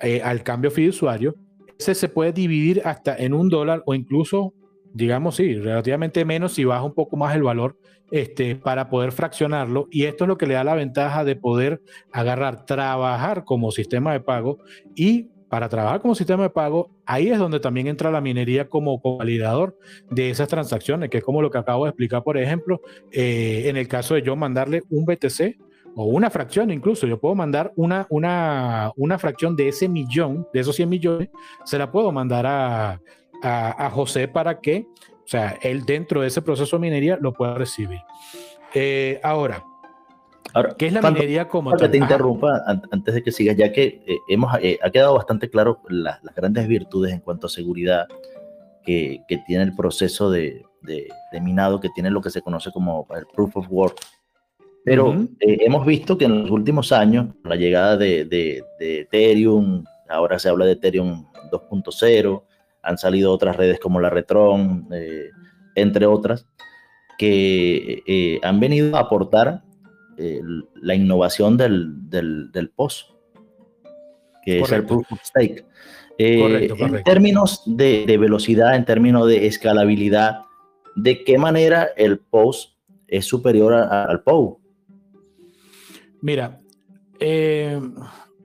eh, 0.00 0.20
al 0.22 0.42
cambio 0.42 0.70
fiduciario, 0.70 1.34
ese 1.78 1.94
se 1.94 2.08
puede 2.08 2.32
dividir 2.32 2.82
hasta 2.84 3.16
en 3.16 3.34
un 3.34 3.48
dólar 3.48 3.82
o 3.86 3.94
incluso, 3.94 4.52
digamos, 4.92 5.36
sí, 5.36 5.54
relativamente 5.54 6.24
menos 6.24 6.54
si 6.54 6.64
baja 6.64 6.82
un 6.82 6.94
poco 6.94 7.16
más 7.16 7.36
el 7.36 7.44
valor 7.44 7.78
este, 8.10 8.56
para 8.56 8.90
poder 8.90 9.12
fraccionarlo. 9.12 9.86
Y 9.90 10.04
esto 10.04 10.24
es 10.24 10.28
lo 10.28 10.38
que 10.38 10.46
le 10.46 10.54
da 10.54 10.64
la 10.64 10.74
ventaja 10.74 11.24
de 11.24 11.36
poder 11.36 11.80
agarrar, 12.12 12.66
trabajar 12.66 13.44
como 13.44 13.70
sistema 13.70 14.12
de 14.12 14.20
pago 14.20 14.58
y 14.96 15.30
para 15.48 15.68
trabajar 15.68 16.00
como 16.00 16.14
sistema 16.14 16.42
de 16.42 16.50
pago, 16.50 16.90
ahí 17.06 17.28
es 17.28 17.38
donde 17.38 17.60
también 17.60 17.86
entra 17.86 18.10
la 18.10 18.20
minería 18.20 18.68
como 18.68 19.00
validador 19.00 19.78
de 20.10 20.30
esas 20.30 20.48
transacciones, 20.48 21.10
que 21.10 21.18
es 21.18 21.24
como 21.24 21.42
lo 21.42 21.50
que 21.50 21.58
acabo 21.58 21.84
de 21.84 21.90
explicar, 21.90 22.22
por 22.22 22.36
ejemplo, 22.36 22.80
eh, 23.10 23.64
en 23.66 23.76
el 23.76 23.88
caso 23.88 24.14
de 24.14 24.22
yo 24.22 24.36
mandarle 24.36 24.82
un 24.90 25.04
BTC 25.04 25.58
o 25.94 26.04
una 26.04 26.30
fracción 26.30 26.70
incluso, 26.70 27.06
yo 27.06 27.18
puedo 27.18 27.34
mandar 27.34 27.72
una, 27.76 28.06
una, 28.10 28.92
una 28.96 29.18
fracción 29.18 29.56
de 29.56 29.68
ese 29.68 29.88
millón, 29.88 30.46
de 30.52 30.60
esos 30.60 30.76
100 30.76 30.88
millones, 30.88 31.28
se 31.64 31.78
la 31.78 31.90
puedo 31.90 32.12
mandar 32.12 32.46
a, 32.46 33.00
a, 33.42 33.90
José 33.90 34.28
para 34.28 34.60
que, 34.60 34.86
o 35.10 35.26
sea, 35.26 35.58
él 35.62 35.84
dentro 35.84 36.20
de 36.20 36.28
ese 36.28 36.42
proceso 36.42 36.76
de 36.76 36.82
minería 36.82 37.18
lo 37.20 37.32
pueda 37.32 37.54
recibir. 37.54 38.00
Eh, 38.74 39.18
ahora, 39.22 39.64
Ahora, 40.54 40.74
¿Qué 40.78 40.86
es 40.86 40.92
la 40.92 41.02
minería 41.02 41.46
como 41.46 41.70
tal? 41.70 41.80
Que 41.80 41.88
te 41.88 41.98
interrumpa 41.98 42.62
antes 42.66 43.14
de 43.14 43.22
que 43.22 43.32
sigas, 43.32 43.56
ya 43.56 43.70
que 43.72 44.02
eh, 44.06 44.18
hemos, 44.28 44.52
eh, 44.62 44.78
ha 44.82 44.90
quedado 44.90 45.14
bastante 45.14 45.50
claro 45.50 45.80
las 45.88 46.20
grandes 46.34 46.66
virtudes 46.66 47.12
en 47.12 47.20
cuanto 47.20 47.46
a 47.46 47.50
seguridad 47.50 48.06
que, 48.82 49.20
que 49.28 49.38
tiene 49.46 49.64
el 49.64 49.74
proceso 49.76 50.30
de, 50.30 50.64
de, 50.82 51.40
minado, 51.40 51.80
que 51.80 51.90
tiene 51.90 52.10
lo 52.10 52.22
que 52.22 52.30
se 52.30 52.40
conoce 52.40 52.72
como 52.72 53.06
el 53.14 53.26
proof 53.26 53.56
of 53.56 53.66
work. 53.68 53.96
Pero 54.84 55.12
eh, 55.40 55.58
hemos 55.60 55.84
visto 55.84 56.16
que 56.16 56.24
en 56.24 56.42
los 56.42 56.50
últimos 56.50 56.92
años, 56.92 57.26
la 57.44 57.56
llegada 57.56 57.96
de, 57.98 58.24
de, 58.24 58.64
Ethereum, 58.80 59.84
ahora 60.08 60.38
se 60.38 60.48
habla 60.48 60.64
de 60.64 60.72
Ethereum 60.72 61.26
2.0, 61.52 62.42
han 62.82 62.96
salido 62.96 63.32
otras 63.32 63.56
redes 63.56 63.78
como 63.80 64.00
la 64.00 64.08
Retron, 64.08 64.88
entre 65.74 66.06
otras, 66.06 66.46
que 67.18 68.40
han 68.42 68.60
venido 68.60 68.96
a 68.96 69.00
aportar 69.00 69.62
la 70.18 70.94
innovación 70.94 71.56
del, 71.56 72.08
del, 72.08 72.50
del 72.52 72.70
POS, 72.70 73.14
que 74.42 74.60
es 74.60 74.72
el 74.72 74.84
Proof 74.84 75.12
of 75.12 75.20
Stake. 75.22 75.64
Eh, 76.18 76.68
en 76.76 77.04
términos 77.04 77.62
de, 77.64 78.04
de, 78.04 78.18
velocidad, 78.18 78.74
en 78.74 78.84
términos 78.84 79.28
de 79.28 79.46
escalabilidad, 79.46 80.40
¿de 80.96 81.22
qué 81.22 81.38
manera 81.38 81.90
el 81.96 82.18
POS 82.18 82.76
es 83.06 83.24
superior 83.24 83.72
al 83.72 84.22
POW? 84.22 84.58
Mira, 86.20 86.60
eh, 87.20 87.80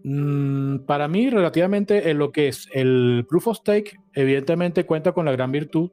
mm, 0.03 0.79
para 0.79 1.07
mí 1.07 1.29
relativamente 1.29 2.11
en 2.11 2.19
lo 2.19 2.31
que 2.31 2.47
es 2.47 2.69
el 2.71 3.25
Proof 3.27 3.47
of 3.47 3.57
Stake, 3.57 3.97
evidentemente 4.13 4.85
cuenta 4.85 5.11
con 5.11 5.25
la 5.25 5.31
gran 5.31 5.51
virtud 5.51 5.89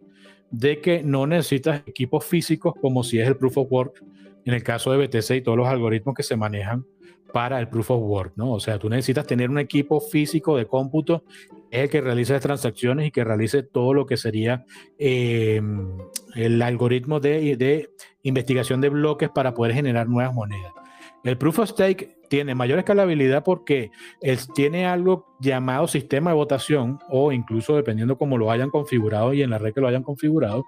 de 0.51 0.81
que 0.81 1.03
no 1.03 1.27
necesitas 1.27 1.83
equipos 1.87 2.25
físicos 2.25 2.75
como 2.81 3.03
si 3.03 3.21
es 3.21 3.29
el 3.29 3.37
Proof 3.37 3.59
of 3.59 3.73
Work, 3.73 4.05
en 4.45 4.55
el 4.55 4.63
caso 4.63 4.93
de 4.93 5.07
BTC 5.07 5.31
y 5.37 5.43
todos 5.43 5.59
los 5.59 5.69
algoritmos 5.69 6.15
que 6.15 6.23
se 6.23 6.37
manejan 6.37 6.85
para 7.33 7.61
el 7.61 7.69
proof 7.69 7.93
of 7.93 8.03
work, 8.03 8.33
¿no? 8.37 8.53
O 8.53 8.61
sea, 8.61 8.79
tú 8.79 8.89
necesitas 8.89 9.27
tener 9.27 9.51
un 9.51 9.59
equipo 9.59 10.01
físico 10.01 10.57
de 10.57 10.67
cómputo, 10.67 11.25
el 11.71 11.89
que 11.89 12.01
realice 12.01 12.33
las 12.33 12.43
transacciones 12.43 13.07
y 13.07 13.11
que 13.11 13.25
realice 13.25 13.63
todo 13.63 13.95
lo 13.95 14.07
que 14.07 14.17
sería 14.17 14.65
em, 14.99 15.97
el 16.35 16.61
algoritmo 16.63 17.21
de, 17.21 17.57
de, 17.57 17.91
investigación 18.23 18.81
de 18.81 18.89
bloques 18.89 19.31
para 19.31 19.55
poder 19.55 19.75
generar 19.75 20.09
nuevas 20.09 20.35
monedas. 20.35 20.73
El 21.23 21.39
proof 21.39 21.61
of 21.61 21.71
stake 21.71 22.19
tiene 22.29 22.55
mayor 22.55 22.79
escalabilidad 22.79 23.45
porque 23.45 23.91
tiene 24.55 24.87
algo 24.87 25.37
llamado 25.41 25.89
sistema 25.89 26.31
de 26.31 26.37
votación 26.37 26.99
o 27.09 27.33
incluso 27.33 27.77
dependiendo 27.77 28.17
cómo 28.17 28.39
lo 28.39 28.51
hayan 28.51 28.71
configurado 28.71 29.35
y 29.35 29.43
en 29.43 29.51
la 29.51 29.59
red 29.59 29.75
que 29.75 29.81
lo 29.81 29.89
hayan 29.89 30.03
configurado, 30.03 30.65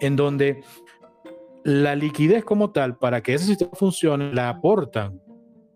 en 0.00 0.16
donde 0.16 0.64
la 1.66 1.96
liquidez 1.96 2.44
como 2.44 2.70
tal, 2.70 2.96
para 2.96 3.20
que 3.22 3.34
ese 3.34 3.46
sistema 3.46 3.72
funcione, 3.74 4.32
la 4.32 4.48
aportan 4.48 5.20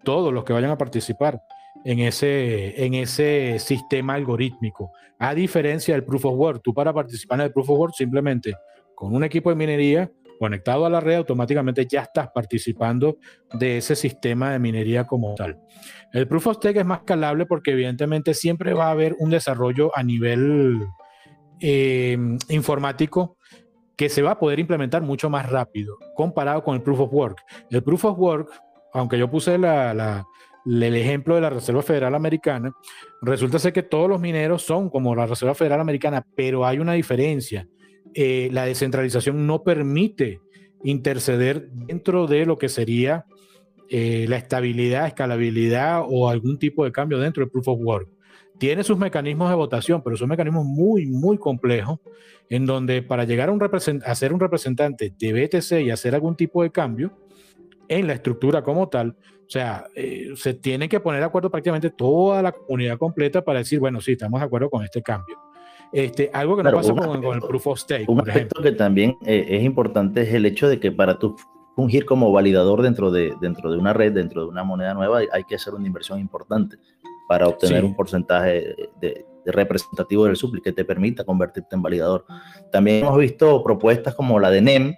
todos 0.04 0.32
los 0.32 0.44
que 0.44 0.52
vayan 0.52 0.70
a 0.70 0.78
participar 0.78 1.42
en 1.84 1.98
ese, 1.98 2.84
en 2.84 2.94
ese 2.94 3.58
sistema 3.58 4.14
algorítmico. 4.14 4.92
A 5.18 5.34
diferencia 5.34 5.92
del 5.94 6.04
Proof 6.04 6.26
of 6.26 6.38
Work, 6.38 6.62
tú 6.62 6.72
para 6.72 6.92
participar 6.92 7.40
en 7.40 7.46
el 7.46 7.52
Proof 7.52 7.70
of 7.70 7.78
Work 7.80 7.94
simplemente 7.96 8.54
con 8.94 9.16
un 9.16 9.24
equipo 9.24 9.50
de 9.50 9.56
minería 9.56 10.12
conectado 10.38 10.86
a 10.86 10.90
la 10.90 11.00
red, 11.00 11.16
automáticamente 11.16 11.84
ya 11.86 12.02
estás 12.02 12.28
participando 12.32 13.18
de 13.52 13.78
ese 13.78 13.96
sistema 13.96 14.52
de 14.52 14.60
minería 14.60 15.08
como 15.08 15.34
tal. 15.34 15.58
El 16.12 16.28
Proof 16.28 16.46
of 16.46 16.56
Stake 16.58 16.78
es 16.78 16.86
más 16.86 17.00
escalable 17.00 17.46
porque 17.46 17.72
evidentemente 17.72 18.32
siempre 18.34 18.74
va 18.74 18.86
a 18.86 18.92
haber 18.92 19.16
un 19.18 19.30
desarrollo 19.30 19.90
a 19.92 20.04
nivel 20.04 20.86
eh, 21.58 22.16
informático 22.48 23.38
que 24.00 24.08
se 24.08 24.22
va 24.22 24.30
a 24.30 24.38
poder 24.38 24.58
implementar 24.58 25.02
mucho 25.02 25.28
más 25.28 25.50
rápido 25.50 25.98
comparado 26.14 26.64
con 26.64 26.74
el 26.74 26.80
Proof 26.80 27.00
of 27.00 27.12
Work. 27.12 27.42
El 27.70 27.82
Proof 27.82 28.06
of 28.06 28.18
Work, 28.18 28.50
aunque 28.94 29.18
yo 29.18 29.30
puse 29.30 29.56
el 29.56 30.94
ejemplo 30.94 31.34
de 31.34 31.42
la 31.42 31.50
Reserva 31.50 31.82
Federal 31.82 32.14
Americana, 32.14 32.72
resulta 33.20 33.58
ser 33.58 33.74
que 33.74 33.82
todos 33.82 34.08
los 34.08 34.18
mineros 34.18 34.62
son 34.62 34.88
como 34.88 35.14
la 35.14 35.26
Reserva 35.26 35.54
Federal 35.54 35.82
Americana, 35.82 36.26
pero 36.34 36.64
hay 36.64 36.78
una 36.78 36.94
diferencia. 36.94 37.68
Eh, 38.14 38.48
la 38.52 38.64
descentralización 38.64 39.46
no 39.46 39.62
permite 39.62 40.40
interceder 40.82 41.68
dentro 41.70 42.26
de 42.26 42.46
lo 42.46 42.56
que 42.56 42.70
sería 42.70 43.26
eh, 43.90 44.24
la 44.30 44.38
estabilidad, 44.38 45.08
escalabilidad 45.08 46.04
o 46.08 46.30
algún 46.30 46.58
tipo 46.58 46.86
de 46.86 46.92
cambio 46.92 47.18
dentro 47.18 47.42
del 47.42 47.50
Proof 47.50 47.68
of 47.68 47.80
Work 47.82 48.08
tiene 48.58 48.84
sus 48.84 48.98
mecanismos 48.98 49.48
de 49.48 49.56
votación, 49.56 50.02
pero 50.02 50.16
son 50.16 50.28
mecanismos 50.28 50.66
muy, 50.66 51.06
muy 51.06 51.38
complejos, 51.38 51.98
en 52.50 52.66
donde 52.66 53.02
para 53.02 53.24
llegar 53.24 53.48
a, 53.48 53.52
un 53.52 53.62
a 54.04 54.14
ser 54.14 54.34
un 54.34 54.40
representante 54.40 55.14
de 55.18 55.32
BTC 55.32 55.80
y 55.80 55.90
hacer 55.90 56.14
algún 56.14 56.36
tipo 56.36 56.62
de 56.62 56.70
cambio 56.70 57.10
en 57.88 58.06
la 58.06 58.12
estructura 58.12 58.62
como 58.62 58.88
tal, 58.88 59.16
o 59.50 59.52
sea, 59.52 59.86
eh, 59.96 60.32
se 60.36 60.54
tiene 60.54 60.88
que 60.88 61.00
poner 61.00 61.20
de 61.20 61.26
acuerdo 61.26 61.50
prácticamente 61.50 61.90
toda 61.90 62.42
la 62.42 62.52
comunidad 62.52 62.98
completa 62.98 63.42
para 63.42 63.60
decir, 63.60 63.80
bueno, 63.80 64.00
sí, 64.00 64.12
estamos 64.12 64.40
de 64.40 64.46
acuerdo 64.46 64.70
con 64.70 64.84
este 64.84 65.02
cambio. 65.02 65.38
Este, 65.92 66.30
algo 66.32 66.56
que 66.56 66.62
no 66.62 66.70
pasa 66.70 66.94
con, 66.94 67.24
el 67.24 67.40
Proof 67.40 67.66
of 67.66 67.78
Stake. 67.80 68.08
Un 68.08 68.20
aspecto 68.20 68.62
que 68.62 68.72
también 68.72 69.16
eh, 69.26 69.46
es 69.48 69.64
importante 69.64 70.20
es 70.20 70.34
el 70.34 70.46
hecho 70.46 70.68
de 70.68 70.78
que 70.78 70.92
para 70.92 71.18
tú 71.18 71.34
fungir 71.74 72.04
como 72.04 72.30
validador 72.30 72.82
dentro 72.82 73.10
de, 73.10 73.34
dentro 73.40 73.72
de 73.72 73.78
una 73.78 73.92
red, 73.92 74.12
dentro 74.12 74.42
de 74.42 74.48
una 74.48 74.62
moneda 74.62 74.94
nueva, 74.94 75.20
hay 75.32 75.44
que 75.48 75.54
hacer 75.56 75.74
una 75.74 75.86
inversión 75.86 76.20
importante 76.20 76.76
para 77.30 77.46
obtener 77.46 77.84
un 77.84 77.94
porcentaje 77.94 78.74
de, 79.00 79.24
representativo 79.46 80.24
del 80.24 80.34
supli 80.34 80.60
que 80.60 80.72
te 80.72 80.84
permita 80.84 81.22
convertirte 81.22 81.76
en 81.76 81.80
validador. 81.80 82.24
También 82.72 83.04
hemos 83.04 83.16
visto 83.18 83.62
propuestas 83.62 84.16
como 84.16 84.40
la 84.40 84.50
de 84.50 84.60
NEM, 84.60 84.96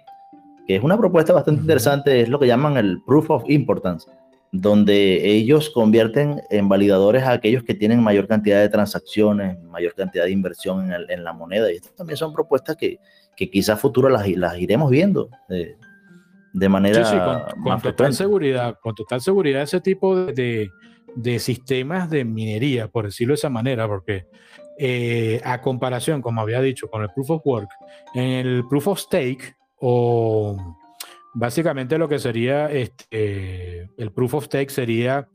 que 0.65 0.77
es 0.77 0.81
una 0.83 0.97
propuesta 0.97 1.31
bastante 1.31 1.61
interesante, 1.61 2.21
es 2.21 2.29
lo 2.29 2.39
que 2.39 2.47
llaman 2.47 2.77
el 2.77 3.03
Proof 3.03 3.29
of 3.29 3.43
Importance, 3.47 4.09
donde 4.51 5.29
ellos 5.29 5.69
convierten 5.69 6.41
en 6.49 6.67
validadores 6.67 7.21
a 7.21 7.33
aquellos 7.33 7.61
que 7.61 7.75
tienen 7.75 8.01
mayor 8.01 8.27
cantidad 8.27 8.61
de 8.61 8.69
transacciones, 8.69 9.61
mayor 9.65 9.93
cantidad 9.93 10.23
de 10.23 10.31
inversión 10.31 10.91
en, 10.91 11.23
la 11.23 11.33
moneda. 11.33 11.71
Y 11.71 11.75
estas 11.75 11.93
también 11.93 12.17
son 12.17 12.33
propuestas 12.33 12.75
que, 12.75 12.97
que 13.37 13.51
quizás 13.51 13.79
futuro 13.79 14.09
las, 14.09 14.27
las 14.27 14.57
iremos 14.57 14.89
viendo 14.89 15.29
eh, 15.49 15.75
de 16.51 16.69
manera 16.69 17.05
sí, 17.05 17.15
con, 17.63 17.79
total 17.79 18.11
seguridad, 18.15 18.79
con 18.81 18.95
total 18.95 19.21
seguridad 19.21 19.61
ese 19.61 19.81
tipo 19.81 20.15
de, 20.15 20.33
de, 20.33 20.71
sistemas 21.39 22.09
de 22.09 22.25
minería, 22.25 22.87
por 22.87 23.05
decirlo 23.05 23.33
de 23.33 23.35
esa 23.35 23.49
manera, 23.49 23.87
porque 23.87 24.25
eh, 24.77 25.41
a 25.43 25.61
comparación, 25.61 26.21
como 26.21 26.41
había 26.41 26.61
dicho, 26.61 26.89
con 26.89 27.03
el 27.03 27.09
Proof 27.09 27.31
of 27.31 27.41
Work, 27.45 27.69
en 28.15 28.23
el 28.23 28.67
Proof 28.67 28.87
of 28.87 28.99
Stake 28.99 29.55
o 29.77 30.57
básicamente 31.33 31.97
lo 31.97 32.07
que 32.07 32.19
sería 32.19 32.71
este, 32.71 33.89
el 33.97 34.11
Proof 34.11 34.35
of 34.35 34.45
Stake 34.45 34.69
sería 34.69 35.27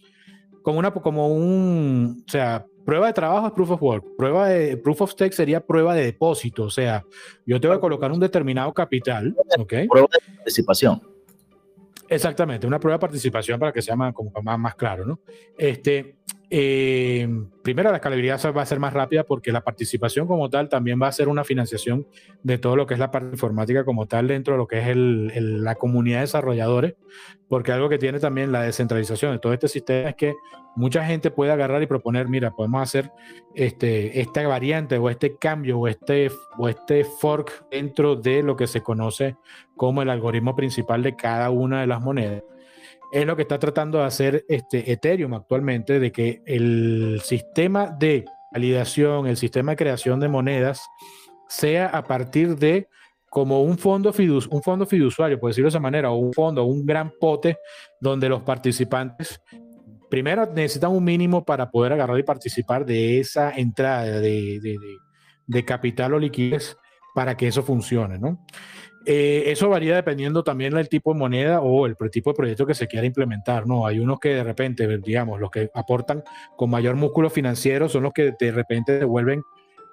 como, 0.62 0.78
una, 0.78 0.90
como 0.90 1.28
un, 1.28 2.24
o 2.26 2.30
sea, 2.30 2.66
prueba 2.84 3.06
de 3.06 3.12
trabajo 3.12 3.46
es 3.46 3.52
Proof 3.52 3.70
of 3.70 3.82
Work, 3.82 4.04
prueba 4.16 4.48
de 4.48 4.76
Proof 4.76 5.02
of 5.02 5.12
Stake 5.12 5.32
sería 5.32 5.60
prueba 5.60 5.94
de 5.94 6.04
depósito, 6.04 6.64
o 6.64 6.70
sea, 6.70 7.04
yo 7.46 7.60
te 7.60 7.68
voy 7.68 7.76
a 7.76 7.80
colocar 7.80 8.10
un 8.10 8.20
determinado 8.20 8.72
capital, 8.72 9.36
¿ok? 9.58 9.74
Prueba 9.88 10.08
de 10.12 10.34
participación. 10.36 11.17
Exactamente, 12.08 12.66
una 12.66 12.80
prueba 12.80 12.96
de 12.96 13.00
participación 13.00 13.58
para 13.58 13.72
que 13.72 13.82
sea 13.82 13.94
más, 13.94 14.14
como 14.14 14.30
más, 14.42 14.58
más 14.58 14.74
claro, 14.74 15.04
¿no? 15.04 15.20
Este, 15.56 16.16
eh, 16.50 17.28
primero, 17.62 17.90
la 17.90 17.96
escalabilidad 17.96 18.40
va 18.56 18.62
a 18.62 18.66
ser 18.66 18.80
más 18.80 18.94
rápida 18.94 19.24
porque 19.24 19.52
la 19.52 19.60
participación 19.60 20.26
como 20.26 20.48
tal 20.48 20.68
también 20.68 20.98
va 21.00 21.08
a 21.08 21.12
ser 21.12 21.28
una 21.28 21.44
financiación 21.44 22.06
de 22.42 22.56
todo 22.56 22.74
lo 22.74 22.86
que 22.86 22.94
es 22.94 23.00
la 23.00 23.10
parte 23.10 23.28
informática 23.28 23.84
como 23.84 24.06
tal 24.06 24.28
dentro 24.28 24.54
de 24.54 24.58
lo 24.58 24.66
que 24.66 24.78
es 24.78 24.96
la 25.36 25.74
comunidad 25.74 26.18
de 26.18 26.22
desarrolladores, 26.22 26.94
porque 27.48 27.72
algo 27.72 27.90
que 27.90 27.98
tiene 27.98 28.18
también 28.18 28.50
la 28.50 28.62
descentralización 28.62 29.32
de 29.32 29.38
todo 29.38 29.52
este 29.52 29.68
sistema 29.68 30.08
es 30.08 30.16
que 30.16 30.34
mucha 30.74 31.04
gente 31.04 31.30
puede 31.30 31.52
agarrar 31.52 31.82
y 31.82 31.86
proponer, 31.86 32.28
mira, 32.28 32.52
podemos 32.52 32.82
hacer 32.82 33.10
este, 33.54 34.20
esta 34.20 34.46
variante 34.46 34.96
o 34.96 35.10
este 35.10 35.36
cambio 35.36 35.78
o 35.78 35.88
este, 35.88 36.30
o 36.56 36.68
este 36.68 37.04
fork 37.04 37.66
dentro 37.70 38.16
de 38.16 38.42
lo 38.42 38.56
que 38.56 38.66
se 38.66 38.80
conoce 38.80 39.36
como 39.76 40.00
el 40.00 40.08
algoritmo 40.08 40.56
principal 40.56 41.02
de 41.02 41.14
cada 41.14 41.50
una 41.50 41.82
de 41.82 41.86
las 41.86 42.00
monedas 42.00 42.42
es 43.12 43.26
lo 43.26 43.36
que 43.36 43.42
está 43.42 43.58
tratando 43.58 43.98
de 43.98 44.04
hacer 44.04 44.44
este 44.48 44.90
Ethereum 44.92 45.34
actualmente, 45.34 45.98
de 45.98 46.12
que 46.12 46.42
el 46.46 47.20
sistema 47.22 47.86
de 47.86 48.24
validación, 48.52 49.26
el 49.26 49.36
sistema 49.36 49.72
de 49.72 49.76
creación 49.76 50.20
de 50.20 50.28
monedas, 50.28 50.82
sea 51.48 51.86
a 51.86 52.04
partir 52.04 52.56
de 52.56 52.88
como 53.30 53.62
un 53.62 53.76
fondo, 53.76 54.12
un 54.50 54.62
fondo 54.62 54.86
fiduciario, 54.86 55.38
por 55.38 55.50
decirlo 55.50 55.66
de 55.66 55.70
esa 55.70 55.80
manera, 55.80 56.10
o 56.10 56.16
un 56.16 56.32
fondo, 56.32 56.64
un 56.64 56.84
gran 56.86 57.12
pote 57.20 57.58
donde 58.00 58.28
los 58.28 58.42
participantes 58.42 59.40
primero 60.08 60.46
necesitan 60.46 60.90
un 60.90 61.04
mínimo 61.04 61.44
para 61.44 61.70
poder 61.70 61.92
agarrar 61.92 62.18
y 62.18 62.22
participar 62.22 62.86
de 62.86 63.20
esa 63.20 63.52
entrada 63.52 64.20
de, 64.20 64.78
de 65.46 65.64
capital 65.64 66.14
o 66.14 66.18
liquidez 66.18 66.76
para 67.14 67.36
que 67.36 67.48
eso 67.48 67.62
funcione, 67.62 68.18
¿no? 68.18 68.44
Eh, 69.10 69.50
eso 69.50 69.70
varía 69.70 69.96
dependiendo 69.96 70.44
también 70.44 70.74
del 70.74 70.90
tipo 70.90 71.14
de 71.14 71.18
moneda 71.18 71.62
o 71.62 71.86
el 71.86 71.96
tipo 72.12 72.28
de 72.28 72.36
proyecto 72.36 72.66
que 72.66 72.74
se 72.74 72.86
quiera 72.86 73.06
implementar, 73.06 73.66
¿no? 73.66 73.86
Hay 73.86 74.00
unos 74.00 74.20
que 74.20 74.34
de 74.34 74.44
repente, 74.44 74.86
digamos, 74.98 75.40
los 75.40 75.50
que 75.50 75.70
aportan 75.72 76.22
con 76.58 76.68
mayor 76.68 76.94
músculo 76.94 77.30
financiero 77.30 77.88
son 77.88 78.02
los 78.02 78.12
que 78.12 78.34
de 78.38 78.52
repente 78.52 78.98
devuelven 78.98 79.44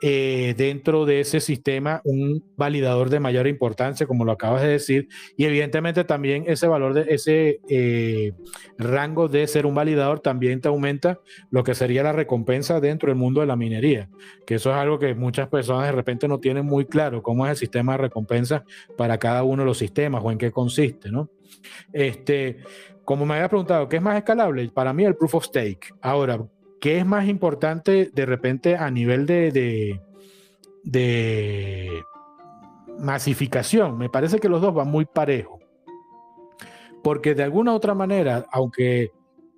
eh, 0.01 0.53
dentro 0.57 1.05
de 1.05 1.21
ese 1.21 1.39
sistema 1.39 2.01
un 2.03 2.43
validador 2.57 3.09
de 3.09 3.19
mayor 3.19 3.47
importancia, 3.47 4.05
como 4.05 4.25
lo 4.25 4.33
acabas 4.33 4.61
de 4.61 4.67
decir, 4.67 5.07
y 5.37 5.45
evidentemente 5.45 6.03
también 6.03 6.43
ese 6.47 6.67
valor 6.67 6.93
de 6.93 7.13
ese 7.13 7.59
eh, 7.69 8.33
rango 8.77 9.27
de 9.27 9.47
ser 9.47 9.65
un 9.65 9.75
validador 9.75 10.19
también 10.19 10.59
te 10.59 10.67
aumenta 10.67 11.19
lo 11.49 11.63
que 11.63 11.75
sería 11.75 12.03
la 12.03 12.11
recompensa 12.11 12.79
dentro 12.79 13.09
del 13.09 13.17
mundo 13.17 13.41
de 13.41 13.47
la 13.47 13.55
minería, 13.55 14.09
que 14.45 14.55
eso 14.55 14.69
es 14.69 14.75
algo 14.75 14.99
que 14.99 15.15
muchas 15.15 15.47
personas 15.47 15.85
de 15.85 15.93
repente 15.93 16.27
no 16.27 16.39
tienen 16.39 16.65
muy 16.65 16.85
claro 16.85 17.23
cómo 17.23 17.45
es 17.45 17.51
el 17.51 17.57
sistema 17.57 17.93
de 17.93 17.99
recompensa 17.99 18.63
para 18.97 19.17
cada 19.17 19.43
uno 19.43 19.63
de 19.63 19.67
los 19.67 19.77
sistemas 19.77 20.21
o 20.23 20.31
en 20.31 20.37
qué 20.37 20.51
consiste, 20.51 21.09
¿no? 21.09 21.29
Este, 21.93 22.57
como 23.05 23.25
me 23.25 23.35
había 23.35 23.47
preguntado, 23.47 23.87
¿qué 23.87 23.97
es 23.97 24.01
más 24.01 24.17
escalable? 24.17 24.69
Para 24.73 24.91
mí 24.91 25.05
el 25.05 25.15
proof 25.15 25.35
of 25.35 25.45
stake. 25.45 25.93
Ahora, 26.01 26.43
¿Qué 26.85 26.99
es 26.99 27.05
más 27.07 27.27
importante 27.27 28.11
de 28.13 28.25
repente 28.27 28.77
a 28.77 28.91
nivel 28.91 29.25
de, 29.25 29.99
de, 30.83 32.03
masificación? 32.99 33.97
Me 33.97 34.07
parece 34.07 34.37
que 34.37 34.47
los 34.47 34.61
dos 34.61 34.71
van 34.71 34.91
muy 34.91 35.05
parejos. 35.05 35.59
Porque 37.01 37.33
de 37.33 37.41
alguna 37.41 37.71
u 37.71 37.75
otra 37.77 37.95
manera, 37.95 38.45
aunque 38.51 39.11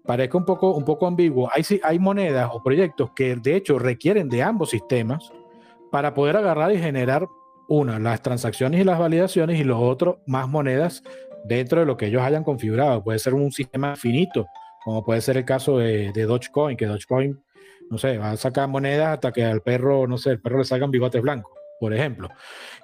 parezca 0.05 0.37
un 0.37 0.45
poco, 0.45 0.71
un 0.71 0.85
poco 0.85 1.05
ambiguo, 1.05 1.49
hay, 1.53 1.63
hay 1.83 1.99
monedas 1.99 2.49
o 2.53 2.63
proyectos 2.63 3.11
que 3.13 3.35
de 3.35 3.57
hecho 3.57 3.77
requieren 3.77 4.29
de 4.29 4.41
ambos 4.41 4.69
sistemas 4.69 5.29
para 5.91 6.13
poder 6.13 6.37
agarrar 6.37 6.71
y 6.71 6.79
generar, 6.79 7.27
una, 7.67 7.99
las 7.99 8.21
transacciones 8.21 8.79
y 8.79 8.85
las 8.85 8.99
validaciones 8.99 9.59
y 9.59 9.65
los 9.65 9.81
otros, 9.81 10.19
más 10.27 10.47
monedas 10.47 11.03
dentro 11.43 11.81
de 11.81 11.87
lo 11.87 11.97
que 11.97 12.05
ellos 12.05 12.21
hayan 12.21 12.45
configurado. 12.45 13.03
Puede 13.03 13.19
ser 13.19 13.33
un 13.33 13.51
sistema 13.51 13.97
finito 13.97 14.47
como 14.87 15.03
puede 15.03 15.19
ser 15.19 15.35
el 15.35 15.43
caso 15.43 15.79
de, 15.79 16.13
Dogecoin, 16.13 16.77
que 16.77 16.85
Dogecoin, 16.85 17.37
no 17.89 17.97
sé, 17.97 18.17
va 18.17 18.31
a 18.31 18.37
sacar 18.37 18.69
monedas 18.69 19.15
hasta 19.15 19.33
que 19.33 19.43
al 19.43 19.59
perro, 19.59 20.07
no 20.07 20.17
sé, 20.17 20.29
el 20.29 20.39
perro 20.39 20.59
le 20.59 20.63
salgan 20.63 20.91
bigotes 20.91 21.21
blancos, 21.21 21.51
por 21.77 21.93
ejemplo. 21.93 22.29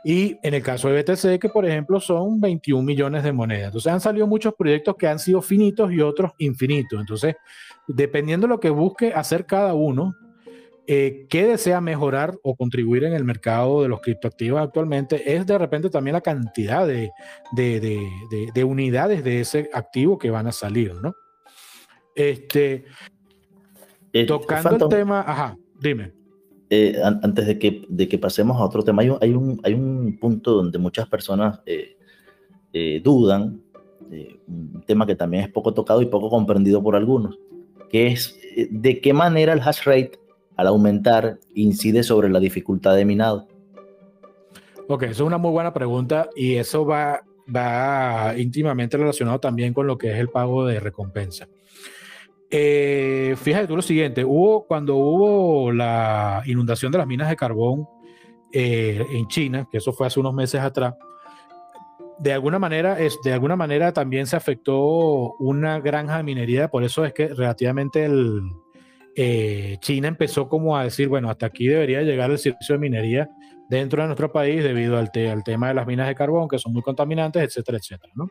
Y 0.03 0.37
en 0.43 0.53
el 0.53 0.61
caso 0.61 0.89
de 0.89 1.01
BTC, 1.01 1.39
que 1.39 1.47
por 1.47 1.65
ejemplo 1.65 2.01
son 2.01 2.41
21 2.41 2.83
millones 2.83 3.23
de 3.23 3.31
monedas. 3.31 3.67
Entonces 3.67 3.89
han 3.89 4.01
salido 4.01 4.27
muchos 4.27 4.53
proyectos 4.53 4.97
que 4.97 5.07
han 5.07 5.17
sido 5.17 5.41
finitos 5.41 5.93
y 5.93 6.01
otros 6.01 6.33
infinitos. 6.39 6.99
Entonces, 6.99 7.35
dependiendo 7.87 8.47
de 8.47 8.49
lo 8.49 8.59
que 8.59 8.69
busque 8.69 9.13
hacer 9.13 9.45
cada 9.45 9.73
uno, 9.73 10.13
eh, 10.85 11.25
qué 11.29 11.47
desea 11.47 11.79
mejorar 11.79 12.37
o 12.43 12.57
contribuir 12.57 13.05
en 13.05 13.13
el 13.13 13.23
mercado 13.23 13.81
de 13.81 13.87
los 13.87 14.01
criptoactivos 14.01 14.59
actualmente 14.59 15.37
es 15.37 15.45
de 15.45 15.57
repente 15.57 15.89
también 15.89 16.15
la 16.15 16.19
cantidad 16.19 16.85
de, 16.85 17.11
de 17.55 18.63
unidades 18.65 19.23
de 19.23 19.39
ese 19.39 19.69
activo 19.71 20.17
que 20.17 20.31
van 20.31 20.47
a 20.47 20.51
salir, 20.51 20.95
¿no? 20.95 21.15
Este, 22.15 22.85
eh, 24.11 24.25
tocando 24.25 24.85
el 24.85 24.89
tema, 24.89 25.21
ajá, 25.21 25.57
dime. 25.79 26.13
Eh, 26.69 26.99
antes 27.03 27.45
de 27.45 27.59
que, 27.59 27.85
de 27.87 28.07
que 28.07 28.17
pasemos 28.17 28.57
a 28.57 28.63
otro 28.63 28.83
tema, 28.83 29.01
hay 29.01 29.09
un, 29.09 29.17
hay 29.21 29.33
un, 29.33 29.59
hay 29.63 29.73
un 29.73 30.17
punto 30.19 30.53
donde 30.53 30.77
muchas 30.77 31.07
personas 31.07 31.59
eh, 31.65 33.01
dudan, 33.03 33.61
un 34.47 34.83
tema 34.85 35.05
que 35.05 35.15
también 35.15 35.43
es 35.43 35.49
poco 35.49 35.73
tocado 35.73 36.01
y 36.01 36.05
poco 36.05 36.29
comprendido 36.29 36.83
por 36.83 36.95
algunos, 36.95 37.37
que 37.89 38.07
es 38.07 38.39
de 38.69 39.01
qué 39.01 39.13
manera 39.13 39.53
el 39.53 39.61
hash 39.61 39.83
rate 39.85 40.19
al 40.55 40.67
aumentar 40.67 41.39
incide 41.55 42.03
sobre 42.03 42.29
la 42.29 42.39
dificultad 42.39 42.95
de 42.95 43.05
minado. 43.05 43.47
Ok, 44.87 45.03
eso 45.03 45.11
es 45.11 45.21
una 45.21 45.37
muy 45.37 45.51
buena 45.51 45.73
pregunta 45.73 46.29
y 46.35 46.55
eso 46.55 46.85
va, 46.85 47.21
va 47.53 48.33
íntimamente 48.37 48.97
relacionado 48.97 49.39
también 49.39 49.73
con 49.73 49.87
lo 49.87 49.97
que 49.97 50.11
es 50.11 50.19
el 50.19 50.29
pago 50.29 50.65
de 50.65 50.79
recompensa. 50.79 51.47
Eh, 52.55 53.35
fíjate 53.35 53.65
tú 53.65 53.75
lo 53.75 53.81
siguiente, 53.81 54.23
hubo 54.23 54.67
cuando 54.67 54.95
hubo 54.95 55.71
la 55.71 56.43
inundación 56.45 56.91
de 56.91 56.99
las 56.99 57.07
minas 57.07 57.27
de 57.27 57.35
carbón 57.35 57.87
eh, 58.51 59.03
en 59.09 59.27
China, 59.27 59.67
que 59.71 59.79
eso 59.79 59.91
fue 59.91 60.05
hace 60.05 60.19
unos 60.19 60.35
meses 60.35 60.61
atrás, 60.61 60.93
de 62.19 62.31
alguna 62.31 62.59
manera 62.59 62.99
es, 62.99 63.17
de 63.23 63.33
alguna 63.33 63.55
manera 63.55 63.91
también 63.91 64.27
se 64.27 64.35
afectó 64.35 65.33
una 65.39 65.79
granja 65.79 66.17
de 66.17 66.23
minería, 66.23 66.67
por 66.67 66.83
eso 66.83 67.03
es 67.03 67.11
que 67.11 67.29
relativamente 67.29 68.05
el, 68.05 68.43
eh, 69.15 69.77
China 69.79 70.07
empezó 70.09 70.47
como 70.47 70.77
a 70.77 70.83
decir, 70.83 71.07
bueno, 71.07 71.31
hasta 71.31 71.47
aquí 71.47 71.65
debería 71.65 72.03
llegar 72.03 72.29
el 72.29 72.37
servicio 72.37 72.75
de 72.75 72.79
minería 72.79 73.29
dentro 73.67 74.03
de 74.03 74.09
nuestro 74.09 74.31
país 74.31 74.63
debido 74.63 74.99
al, 74.99 75.09
al 75.27 75.43
tema 75.43 75.69
de 75.69 75.73
las 75.73 75.87
minas 75.87 76.07
de 76.07 76.13
carbón, 76.13 76.47
que 76.47 76.59
son 76.59 76.71
muy 76.71 76.83
contaminantes, 76.83 77.41
etcétera, 77.41 77.79
etcétera, 77.79 78.13
¿no? 78.15 78.29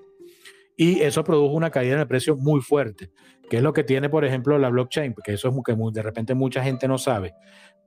y 0.76 1.00
eso 1.00 1.22
produjo 1.22 1.54
una 1.54 1.70
caída 1.70 1.94
en 1.94 2.00
el 2.00 2.08
precio 2.08 2.36
muy 2.36 2.60
fuerte, 2.60 3.10
que 3.52 3.58
es 3.58 3.62
lo 3.62 3.74
que 3.74 3.84
tiene, 3.84 4.08
por 4.08 4.24
ejemplo, 4.24 4.58
la 4.58 4.70
blockchain, 4.70 5.12
porque 5.12 5.34
eso 5.34 5.50
es 5.50 5.54
que 5.62 5.76
de 5.92 6.00
repente 6.00 6.32
mucha 6.32 6.64
gente 6.64 6.88
no 6.88 6.96
sabe. 6.96 7.34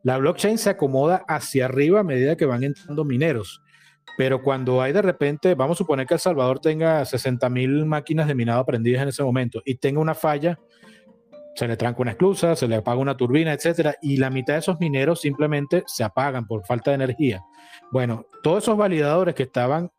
La 0.03 0.19
blockchain 0.19 0.59
se 0.59 0.69
acomoda 0.69 1.25
hacia 1.27 1.65
arriba 1.65 2.01
a 2.01 2.03
medida 2.03 2.37
que 2.37 2.45
van 2.45 2.63
entrando 2.63 3.03
mineros, 3.03 3.63
pero 4.15 4.43
cuando 4.43 4.79
hay 4.79 4.93
de 4.93 5.01
repente, 5.01 5.55
vamos 5.55 5.77
a 5.77 5.79
suponer 5.79 6.05
que 6.05 6.13
El 6.13 6.19
Salvador 6.19 6.59
tenga 6.59 7.03
60 7.03 7.49
mil 7.49 7.83
máquinas 7.83 8.27
de 8.27 8.35
minado 8.35 8.63
prendidas 8.63 9.01
en 9.01 9.07
ese 9.07 9.23
momento 9.23 9.63
y 9.65 9.73
tenga 9.73 9.99
una 9.99 10.13
falla, 10.13 10.59
se 11.55 11.67
le 11.67 11.75
tranca 11.75 11.99
una 11.99 12.11
esclusa, 12.11 12.55
se 12.55 12.67
le 12.67 12.75
apaga 12.75 12.99
una 12.99 13.17
turbina, 13.17 13.51
etcétera, 13.51 13.95
y 14.03 14.17
la 14.17 14.29
mitad 14.29 14.53
de 14.53 14.59
esos 14.59 14.79
mineros 14.79 15.21
simplemente 15.21 15.83
se 15.87 16.03
apagan 16.03 16.45
por 16.45 16.63
falta 16.63 16.91
de 16.91 16.95
energía. 16.95 17.43
Bueno, 17.91 18.27
todos 18.43 18.65
esos 18.65 18.77
validadores 18.77 19.33
que 19.33 19.41
estaban 19.41 19.89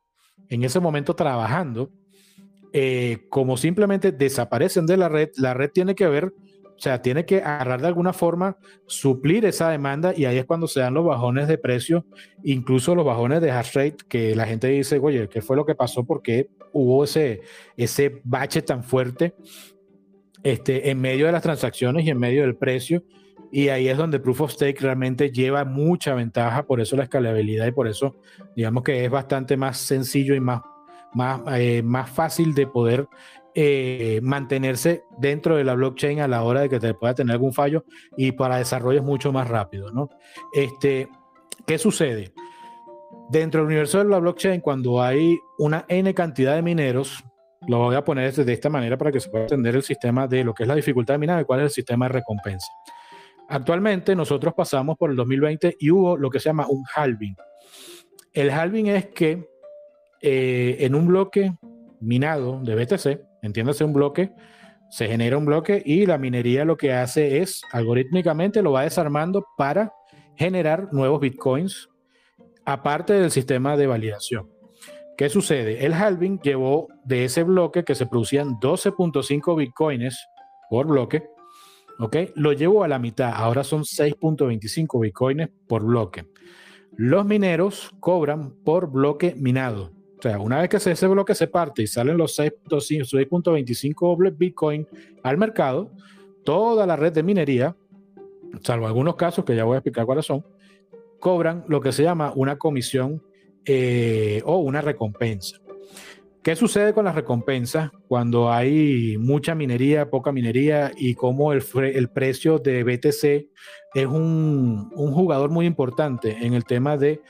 en 0.49 0.63
ese 0.63 0.79
momento 0.79 1.17
trabajando, 1.17 1.91
eh, 2.79 3.25
como 3.31 3.57
simplemente 3.57 4.12
desaparecen 4.12 4.85
de 4.85 4.99
la 4.99 5.09
red, 5.09 5.31
la 5.39 5.55
red 5.55 5.71
tiene 5.71 5.95
que 5.95 6.07
ver 6.09 6.35
O 6.77 6.79
sea, 6.79 7.01
tiene 7.01 7.25
que 7.25 7.39
agarrar 7.39 7.81
de 7.81 7.87
alguna 7.87 8.12
forma, 8.12 8.59
suplir 8.87 9.47
esa 9.47 9.71
demanda 9.71 10.12
y 10.15 10.27
ahí 10.27 10.37
es 10.37 10.45
cuando 10.45 10.69
se 10.69 10.81
dan 10.81 10.93
los 10.93 11.07
bajones 11.07 11.49
de 11.49 11.57
precio, 11.57 12.05
incluso 12.45 12.95
los 12.95 13.07
bajones 13.07 13.41
de 13.41 13.51
hash 13.51 13.73
rate, 13.73 13.97
que 14.07 14.37
la 14.37 14.45
gente 14.45 14.67
dice, 14.67 14.99
oye, 14.99 15.27
¿qué 15.31 15.41
fue 15.41 15.57
lo 15.57 15.65
que 15.65 15.75
pasó? 15.75 16.05
¿Por 16.05 16.21
qué 16.21 16.51
hubo 16.75 17.05
ese, 17.05 17.41
ese 17.79 18.21
bache 18.25 18.61
tan 18.61 18.85
fuerte 18.85 19.33
este, 20.43 20.91
en 20.91 21.01
medio 21.01 21.25
de 21.25 21.33
las 21.33 21.43
transacciones 21.43 22.05
y 22.05 22.11
en 22.11 22.19
medio 22.19 22.43
del 22.43 22.57
precio? 22.57 23.03
Y 23.51 23.71
ahí 23.71 23.89
es 23.89 23.97
donde 23.97 24.21
Proof 24.21 24.43
of 24.43 24.53
Stake 24.53 24.81
realmente 24.81 25.31
lleva 25.31 25.65
mucha 25.65 26.15
ventaja, 26.15 26.67
por 26.67 26.83
eso 26.83 26.95
la 26.95 27.05
escalabilidad 27.05 27.67
y 27.69 27.73
por 27.73 27.89
eso 27.89 28.17
digamos 28.55 28.83
que 28.83 29.03
es 29.03 29.11
bastante 29.11 29.57
más 29.57 29.79
sencillo 29.79 30.35
y 30.35 30.41
más, 30.41 30.61
más, 31.17 31.41
eh, 31.59 31.83
más 31.83 32.11
fácil 32.11 32.55
de 32.55 32.67
poder 32.67 33.09
eh, 33.55 34.21
mantenerse 34.23 35.05
dentro 35.19 35.57
de 35.57 35.65
la 35.65 35.75
blockchain 35.75 36.21
a 36.21 36.29
la 36.29 36.43
hora 36.43 36.61
de 36.61 36.69
que 36.69 36.79
te 36.79 36.93
pueda 36.93 37.15
tener 37.15 37.33
algún 37.33 37.55
fallo 37.55 37.87
y 38.17 38.33
para 38.33 38.59
desarrollo 38.59 38.99
es 38.99 39.05
mucho 39.05 39.33
más 39.33 39.49
rápido, 39.49 39.91
¿no? 39.91 40.11
Este, 40.53 41.09
¿Qué 41.67 41.79
sucede? 41.79 42.35
Dentro 43.31 43.61
del 43.61 43.69
universo 43.69 43.99
de 43.99 44.05
la 44.05 44.19
blockchain, 44.19 44.61
cuando 44.61 45.03
hay 45.03 45.39
una 45.59 45.87
N 45.89 46.13
cantidad 46.13 46.55
de 46.55 46.63
mineros, 46.63 47.25
lo 47.67 47.79
voy 47.79 47.97
a 47.97 48.05
poner 48.05 48.33
de 48.35 48.53
esta 48.53 48.69
manera 48.69 48.99
para 48.99 49.11
que 49.11 49.21
se 49.21 49.31
pueda 49.31 49.45
entender 49.45 49.75
el 49.75 49.83
sistema 49.83 50.29
de 50.29 50.45
lo 50.45 50.53
que 50.53 50.65
es 50.65 50.69
la 50.69 50.75
dificultad 50.75 51.15
de 51.15 51.19
minado 51.19 51.41
y 51.41 51.45
cuál 51.45 51.61
es 51.61 51.65
el 51.65 51.71
sistema 51.71 52.07
de 52.07 52.13
recompensa. 52.13 52.69
Actualmente 53.49 54.15
nosotros 54.15 54.53
pasamos 54.55 54.99
por 54.99 55.11
el 55.11 55.17
2020 55.17 55.77
y 55.81 55.91
hubo 55.91 56.17
lo 56.17 56.29
que 56.29 56.41
se 56.41 56.51
llama 56.51 56.67
un 56.69 56.85
halving. 56.95 57.37
El 58.35 58.51
halving 58.51 58.89
es 58.89 59.07
que 59.07 59.49
eh, 60.21 60.77
en 60.81 60.95
un 60.95 61.07
bloque 61.07 61.57
minado 62.01 62.61
de 62.63 62.75
BTC, 62.75 63.21
entiéndase 63.43 63.85
un 63.85 63.93
bloque, 63.93 64.33
se 64.91 65.09
genera 65.09 65.37
un 65.37 65.45
bloque 65.45 65.83
y 65.85 66.07
la 66.07 66.19
minería 66.19 66.65
lo 66.65 66.77
que 66.77 66.93
hace 66.93 67.39
es 67.41 67.63
algorítmicamente 67.73 68.63
lo 68.63 68.73
va 68.73 68.83
desarmando 68.83 69.45
para 69.57 69.93
generar 70.37 70.93
nuevos 70.93 71.21
bitcoins 71.21 71.89
aparte 72.65 73.15
del 73.15 73.31
sistema 73.31 73.77
de 73.77 73.87
validación. 73.87 74.49
¿Qué 75.17 75.29
sucede? 75.29 75.85
El 75.87 75.95
halving 75.95 76.41
llevó 76.41 76.89
de 77.05 77.25
ese 77.25 77.43
bloque 77.43 77.85
que 77.85 77.95
se 77.95 78.07
producían 78.07 78.61
12.5 78.61 79.57
bitcoins 79.57 80.29
por 80.69 80.87
bloque 80.87 81.23
¿ok? 81.99 82.17
Lo 82.35 82.53
llevo 82.53 82.85
a 82.85 82.89
la 82.89 82.99
mitad, 82.99 83.33
ahora 83.35 83.65
son 83.65 83.83
6.25 83.83 85.01
bitcoins 85.01 85.51
por 85.67 85.85
bloque. 85.85 86.27
Los 86.97 87.25
mineros 87.27 87.91
cobran 88.01 88.53
por 88.65 88.91
bloque 88.91 89.35
minado. 89.37 89.93
O 90.19 90.23
sea, 90.23 90.39
una 90.39 90.61
vez 90.61 90.69
que 90.71 90.77
ese 90.79 91.07
bloque 91.07 91.35
se 91.35 91.47
parte 91.47 91.83
y 91.83 91.87
salen 91.87 92.17
los 92.17 92.39
6.25 92.39 94.37
bitcoin 94.37 94.89
al 95.23 95.37
mercado, 95.37 95.91
toda 96.45 96.87
la 96.87 96.97
red 96.97 97.13
de 97.13 97.23
minería, 97.23 97.77
salvo 98.63 98.87
algunos 98.87 99.17
casos 99.17 99.45
que 99.45 99.55
ya 99.55 99.65
voy 99.65 99.75
a 99.75 99.79
explicar 99.79 100.07
cuáles 100.07 100.25
son, 100.25 100.45
cobran 101.21 101.65
lo 101.69 101.81
que 101.81 101.93
se 101.93 102.03
llama 102.03 102.33
una 102.35 102.57
comisión 102.57 103.23
eh, 103.65 104.43
o 104.45 104.59
una 104.59 104.81
recompensa. 104.81 105.59
¿Qué 106.47 106.55
sucede 106.55 106.95
con 106.95 107.05
las 107.05 107.17
recompensas 107.17 107.91
cuando 108.07 108.53
hay 108.53 109.17
mucha 109.19 109.57
minería, 109.57 110.09
poca 110.11 110.31
minería 110.31 110.93
y 110.97 111.17
cómo 111.17 111.53
el, 111.53 111.65
el 111.83 112.09
precio 112.09 112.61
de 112.61 112.85
BTC 112.85 113.51
es 113.97 114.07
un, 114.07 114.91
jugador 114.91 115.51
muy 115.51 115.67
importante 115.67 116.37
en 116.47 116.55
el 116.55 116.65
tema 116.65 116.97
de 116.97 117.21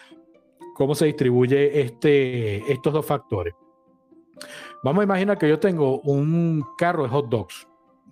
cómo 0.76 0.94
se 0.94 1.06
distribuye 1.06 1.80
este, 1.80 2.58
estos 2.70 2.92
dos 2.92 3.06
factores? 3.06 3.54
Vamos 4.84 5.00
a 5.00 5.04
imaginar 5.04 5.38
que 5.38 5.48
yo 5.48 5.58
tengo 5.58 6.00
un 6.00 6.62
carro 6.76 7.04
de 7.04 7.08
hot 7.08 7.28
dogs, 7.28 7.66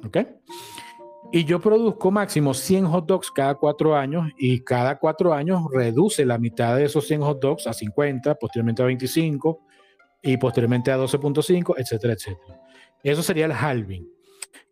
¿ok? 0.05 0.19
Y 1.33 1.45
yo 1.45 1.61
produzco 1.61 2.11
máximo 2.11 2.55
100 2.55 2.87
hot 2.87 3.07
dogs 3.07 3.31
cada 3.31 3.55
cuatro 3.55 3.97
años 3.97 4.29
y 4.39 4.61
cada 4.61 4.99
cuatro 4.99 5.35
años 5.35 5.63
reduce 5.73 6.25
la 6.25 6.39
mitad 6.39 6.77
de 6.77 6.85
esos 6.85 7.07
100 7.07 7.23
hot 7.23 7.41
dogs 7.41 7.67
a 7.67 7.73
50, 7.73 8.35
posteriormente 8.37 8.83
a 8.83 8.87
25 8.87 9.61
y 10.23 10.37
posteriormente 10.37 10.91
a 10.91 10.99
12.5, 10.99 11.75
etcétera, 11.77 12.15
etcétera. 12.15 12.61
Eso 13.03 13.23
sería 13.23 13.47
el 13.47 13.53
halving. 13.53 14.09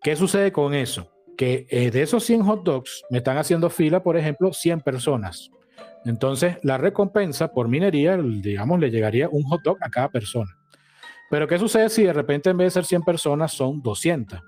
¿Qué 0.03 0.17
sucede 0.17 0.53
con 0.53 0.75
eso? 0.75 1.11
Que 1.37 1.67
eh, 1.71 1.91
de 1.91 2.03
esos 2.03 2.25
100 2.25 2.43
hot 2.43 2.63
dogs 2.63 3.05
me 3.11 3.19
están 3.19 3.39
haciendo 3.39 3.69
fila, 3.69 4.03
por 4.03 4.17
ejemplo, 4.17 4.53
100 4.53 4.81
personas. 4.81 5.51
Entonces, 6.05 6.57
la 6.63 6.79
recompensa 6.79 7.53
por 7.53 7.69
minería, 7.69 8.17
digamos, 8.17 8.81
le 8.81 8.91
llegaría 8.91 9.29
un 9.29 9.43
hot 9.45 9.63
dog 9.63 9.79
a 9.81 9.89
cada 9.89 10.09
persona. 10.09 10.51
Pero, 11.31 11.47
¿qué 11.47 11.59
sucede 11.59 11.89
si 11.89 12.03
de 12.03 12.13
repente 12.13 12.51
en 12.51 12.57
vez 12.57 12.67
de 12.67 12.71
ser 12.73 12.85
100 12.85 13.03
personas 13.03 13.53
son 13.53 13.81
200? 13.81 14.41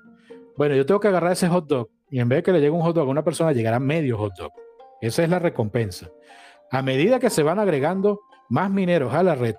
Bueno, 0.56 0.74
yo 0.74 0.84
tengo 0.84 1.00
que 1.00 1.08
agarrar 1.08 1.32
ese 1.32 1.48
hot 1.48 1.66
dog 1.66 1.88
y 2.10 2.20
en 2.20 2.28
vez 2.28 2.38
de 2.38 2.42
que 2.42 2.52
le 2.52 2.60
llegue 2.60 2.70
un 2.70 2.82
hot 2.82 2.94
dog 2.94 3.08
a 3.08 3.10
una 3.10 3.24
persona, 3.24 3.52
llegará 3.52 3.78
medio 3.80 4.18
hot 4.18 4.34
dog. 4.36 4.52
Esa 5.00 5.22
es 5.22 5.30
la 5.30 5.38
recompensa. 5.38 6.08
A 6.70 6.82
medida 6.82 7.18
que 7.18 7.30
se 7.30 7.42
van 7.42 7.58
agregando 7.58 8.20
más 8.48 8.70
mineros 8.70 9.14
a 9.14 9.22
la 9.22 9.34
red, 9.34 9.54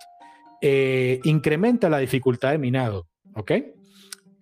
eh, 0.61 1.19
incrementa 1.23 1.89
la 1.89 1.97
dificultad 1.99 2.51
de 2.51 2.57
minado, 2.57 3.07
¿ok? 3.35 3.51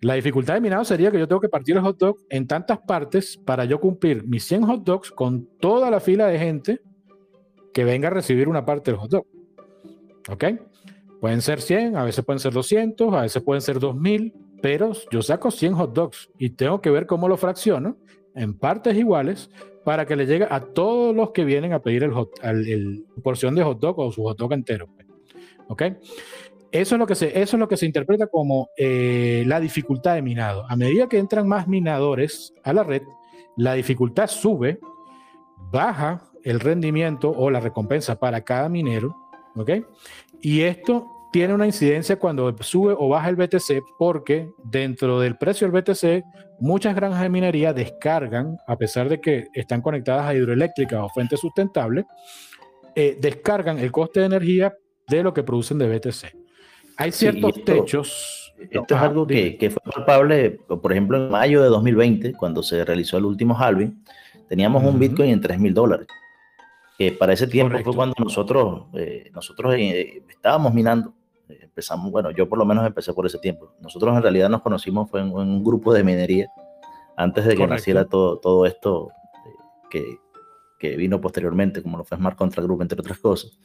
La 0.00 0.14
dificultad 0.14 0.54
de 0.54 0.60
minado 0.60 0.84
sería 0.84 1.10
que 1.10 1.18
yo 1.18 1.26
tengo 1.26 1.40
que 1.40 1.48
partir 1.48 1.76
el 1.76 1.82
hot 1.82 1.98
dog 1.98 2.16
en 2.28 2.46
tantas 2.46 2.78
partes 2.78 3.38
para 3.38 3.64
yo 3.64 3.80
cumplir 3.80 4.24
mis 4.26 4.44
100 4.44 4.62
hot 4.64 4.84
dogs 4.84 5.10
con 5.10 5.48
toda 5.58 5.90
la 5.90 6.00
fila 6.00 6.26
de 6.26 6.38
gente 6.38 6.80
que 7.74 7.84
venga 7.84 8.08
a 8.08 8.12
recibir 8.12 8.48
una 8.48 8.64
parte 8.64 8.90
del 8.90 9.00
hot 9.00 9.10
dog. 9.10 9.26
¿Ok? 10.30 10.44
Pueden 11.20 11.42
ser 11.42 11.60
100, 11.60 11.96
a 11.96 12.04
veces 12.04 12.24
pueden 12.24 12.40
ser 12.40 12.52
200, 12.52 13.12
a 13.12 13.22
veces 13.22 13.42
pueden 13.42 13.60
ser 13.60 13.78
2000, 13.78 14.32
pero 14.62 14.92
yo 15.10 15.20
saco 15.20 15.50
100 15.50 15.74
hot 15.74 15.92
dogs 15.92 16.30
y 16.38 16.50
tengo 16.50 16.80
que 16.80 16.90
ver 16.90 17.06
cómo 17.06 17.28
lo 17.28 17.36
fracciono 17.36 17.98
en 18.34 18.54
partes 18.54 18.96
iguales 18.96 19.50
para 19.84 20.06
que 20.06 20.16
le 20.16 20.26
llegue 20.26 20.46
a 20.48 20.60
todos 20.60 21.14
los 21.14 21.32
que 21.32 21.44
vienen 21.44 21.72
a 21.72 21.80
pedir 21.80 22.04
el, 22.04 22.12
hot, 22.12 22.30
el, 22.42 23.04
porción 23.22 23.54
de 23.54 23.62
hot 23.62 23.78
dog 23.78 23.98
o 23.98 24.12
su 24.12 24.22
hot 24.22 24.38
dog 24.38 24.52
entero. 24.52 24.88
¿Ok? 25.68 25.82
Eso 26.70 26.94
es 26.94 26.98
lo 26.98 27.06
que 27.06 27.14
se, 27.14 27.40
eso 27.40 27.56
es 27.56 27.60
lo 27.60 27.68
que 27.68 27.76
se 27.76 27.86
interpreta 27.86 28.26
como 28.26 28.68
eh, 28.76 29.44
la 29.46 29.60
dificultad 29.60 30.14
de 30.14 30.22
minado. 30.22 30.64
A 30.68 30.76
medida 30.76 31.08
que 31.08 31.18
entran 31.18 31.46
más 31.46 31.68
minadores 31.68 32.52
a 32.64 32.72
la 32.72 32.82
red, 32.82 33.02
la 33.56 33.74
dificultad 33.74 34.26
sube, 34.26 34.80
baja 35.70 36.30
el 36.44 36.60
rendimiento 36.60 37.30
o 37.30 37.50
la 37.50 37.60
recompensa 37.60 38.18
para 38.18 38.42
cada 38.42 38.68
minero, 38.68 39.16
¿ok? 39.56 39.70
Y 40.40 40.60
esto 40.60 41.06
tiene 41.32 41.52
una 41.52 41.66
incidencia 41.66 42.16
cuando 42.16 42.54
sube 42.60 42.94
o 42.96 43.08
baja 43.08 43.28
el 43.28 43.34
BTC 43.34 43.82
porque 43.98 44.48
dentro 44.62 45.18
del 45.18 45.36
precio 45.36 45.68
del 45.68 45.82
BTC 45.82 46.24
muchas 46.60 46.94
granjas 46.94 47.22
de 47.22 47.28
minería 47.28 47.72
descargan, 47.72 48.56
a 48.68 48.76
pesar 48.76 49.08
de 49.08 49.20
que 49.20 49.48
están 49.52 49.82
conectadas 49.82 50.26
a 50.26 50.34
hidroeléctricas 50.34 51.00
o 51.02 51.08
fuentes 51.08 51.40
sustentables, 51.40 52.04
eh, 52.94 53.18
descargan 53.20 53.80
el 53.80 53.90
coste 53.90 54.20
de 54.20 54.26
energía 54.26 54.74
de 55.08 55.22
lo 55.24 55.34
que 55.34 55.42
producen 55.42 55.78
de 55.78 55.88
BTC. 55.88 56.36
Hay 56.98 57.10
ciertos 57.10 57.64
techos. 57.64 58.52
Esto 58.70 58.94
es 58.94 59.00
algo 59.00 59.26
que, 59.26 59.56
que, 59.56 59.70
fue 59.70 59.82
palpable, 59.92 60.50
por 60.68 60.92
ejemplo, 60.92 61.16
en 61.16 61.30
mayo 61.30 61.60
de 61.60 61.68
2020, 61.68 62.34
cuando 62.34 62.62
se 62.62 62.84
realizó 62.84 63.18
el 63.18 63.24
último 63.24 63.58
halving, 63.58 64.04
teníamos 64.48 64.84
un 64.84 65.00
Bitcoin 65.00 65.30
en 65.30 65.40
3 65.40 65.58
mil 65.58 65.74
dólares. 65.74 66.06
Que 66.98 67.12
para 67.12 67.32
ese 67.32 67.46
tiempo 67.46 67.76
fue 67.82 67.94
cuando 67.94 68.14
nosotros, 68.18 68.84
eh, 68.94 69.30
nosotros 69.34 69.74
eh, 69.76 70.22
estábamos 70.28 70.72
minando. 70.72 71.12
Empezamos, 71.48 72.10
bueno, 72.10 72.30
yo 72.30 72.48
por 72.48 72.58
lo 72.58 72.64
menos 72.64 72.86
empecé 72.86 73.12
por 73.12 73.26
ese 73.26 73.38
tiempo. 73.38 73.74
Nosotros 73.80 74.16
en 74.16 74.22
realidad 74.22 74.48
nos 74.48 74.62
conocimos 74.62 75.10
fue 75.10 75.20
en, 75.20 75.32
un 75.32 75.62
grupo 75.62 75.92
de 75.92 76.04
minería 76.04 76.48
antes 77.16 77.44
de 77.44 77.56
que 77.56 77.66
naciera 77.66 78.04
todo, 78.04 78.38
todo 78.38 78.64
esto 78.66 79.08
eh, 79.46 79.50
que, 79.90 80.18
que, 80.78 80.96
vino 80.96 81.20
posteriormente, 81.20 81.82
como 81.82 81.98
lo 81.98 82.04
fue 82.04 82.16
Smart 82.16 82.36
Contra 82.36 82.62
Group, 82.62 82.82
entre 82.82 83.00
otras 83.00 83.18
cosas. 83.18 83.58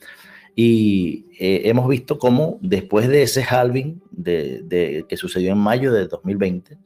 Y 0.55 1.27
eh, 1.39 1.61
hemos 1.69 1.87
visto 1.87 2.17
cómo 2.17 2.57
después 2.61 3.07
de 3.07 3.23
ese 3.23 3.43
halving 3.43 4.01
de, 4.11 5.05
que 5.07 5.17
sucedió 5.17 5.51
en 5.51 5.57
mayo 5.57 5.93
de 5.93 6.07
2020, 6.07 6.77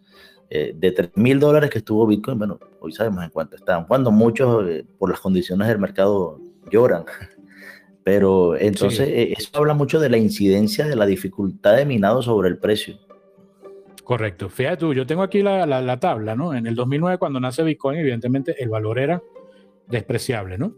eh, 0.56 0.72
de 0.76 0.92
3 0.92 1.10
mil 1.16 1.40
dólares 1.40 1.72
que 1.72 1.80
estuvo 1.80 2.06
Bitcoin, 2.06 2.38
bueno, 2.38 2.60
hoy 2.80 2.94
sabemos 2.94 3.24
en 3.24 3.32
cuánto 3.32 3.56
están, 3.56 3.86
cuando 3.86 4.12
muchos 4.12 4.70
eh, 4.70 4.86
por 5.00 5.10
las 5.10 5.20
condiciones 5.20 5.68
del 5.68 5.80
mercado 5.80 6.40
lloran. 6.70 7.06
Pero 8.04 8.56
entonces 8.56 9.10
eso 9.10 9.50
habla 9.54 9.74
mucho 9.74 10.00
de 10.00 10.10
la 10.10 10.18
incidencia 10.18 10.86
de 10.86 10.96
la 10.96 11.08
dificultad 11.08 11.78
de 11.78 11.86
minado 11.86 12.22
sobre 12.22 12.50
el 12.50 12.60
precio. 12.60 13.00
Correcto. 14.04 14.48
Fíjate 14.48 14.78
tú, 14.78 14.94
yo 14.94 15.08
tengo 15.08 15.24
aquí 15.24 15.42
la, 15.42 15.66
la, 15.66 15.82
la 15.82 16.00
tabla, 16.00 16.36
¿no? 16.36 16.54
En 16.54 16.68
el 16.68 16.76
2009, 16.76 17.18
cuando 17.18 17.40
nace 17.40 17.64
Bitcoin, 17.64 17.98
evidentemente 17.98 18.62
el 18.62 18.70
valor 18.70 19.00
era 19.00 19.24
despreciable, 19.88 20.60
¿no? 20.60 20.76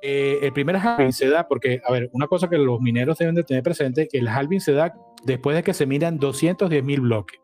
Eh, 0.00 0.38
el 0.42 0.52
primer 0.52 0.76
halving 0.76 1.12
se 1.12 1.28
da 1.28 1.48
porque, 1.48 1.80
a 1.84 1.90
ver, 1.90 2.08
una 2.12 2.28
cosa 2.28 2.48
que 2.48 2.58
los 2.58 2.80
mineros 2.80 3.18
deben 3.18 3.34
de 3.34 3.42
tener 3.42 3.64
presente, 3.64 4.06
que 4.06 4.18
el 4.18 4.28
halving 4.28 4.60
se 4.60 4.74
da 4.74 4.94
después 5.24 5.56
de 5.56 5.64
que 5.64 5.74
se 5.74 5.86
miran 5.86 6.18
210 6.18 6.84
mil 6.84 7.00
bloques. 7.00 7.40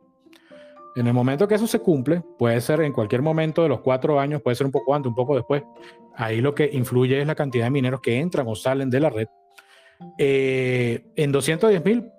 En 0.94 1.06
el 1.06 1.14
momento 1.14 1.48
que 1.48 1.54
eso 1.54 1.66
se 1.66 1.78
cumple, 1.78 2.22
puede 2.38 2.60
ser 2.60 2.82
en 2.82 2.92
cualquier 2.92 3.22
momento 3.22 3.62
de 3.62 3.68
los 3.68 3.80
cuatro 3.80 4.20
años, 4.20 4.42
puede 4.42 4.56
ser 4.56 4.66
un 4.66 4.72
poco 4.72 4.94
antes, 4.94 5.08
un 5.08 5.14
poco 5.14 5.34
después. 5.34 5.62
Ahí 6.16 6.40
lo 6.40 6.54
que 6.54 6.68
influye 6.72 7.20
es 7.20 7.26
la 7.26 7.34
cantidad 7.34 7.64
de 7.64 7.70
mineros 7.70 8.00
que 8.00 8.18
entran 8.18 8.46
o 8.46 8.54
salen 8.54 8.90
de 8.90 9.00
la 9.00 9.10
red. 9.10 9.26
Eh, 10.18 11.06
en 11.16 11.32
210 11.32 11.84
mil, 11.84 12.10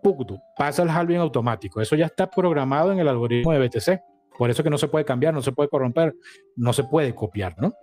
pasa 0.58 0.84
el 0.84 0.90
halving 0.90 1.18
automático. 1.18 1.82
Eso 1.82 1.96
ya 1.96 2.08
está 2.08 2.30
programado 2.30 2.92
en 2.92 3.00
el 3.00 3.08
algoritmo 3.08 3.52
de 3.52 3.60
BTC. 3.60 4.02
Por 4.38 4.50
eso 4.50 4.64
que 4.64 4.70
no 4.70 4.78
se 4.78 4.88
puede 4.88 5.06
cambiar, 5.06 5.34
no 5.34 5.42
se 5.44 5.52
puede 5.52 5.70
corromper, 5.70 6.16
no 6.56 6.74
se 6.74 6.84
puede 6.86 7.14
copiar, 7.14 7.56
¿no? 7.60 7.74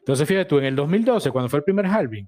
Entonces, 0.00 0.28
fíjate 0.28 0.44
tú, 0.44 0.58
en 0.58 0.66
el 0.66 0.76
2012, 0.76 1.30
cuando 1.30 1.48
fue 1.48 1.60
el 1.60 1.64
primer 1.64 1.86
halving, 1.86 2.26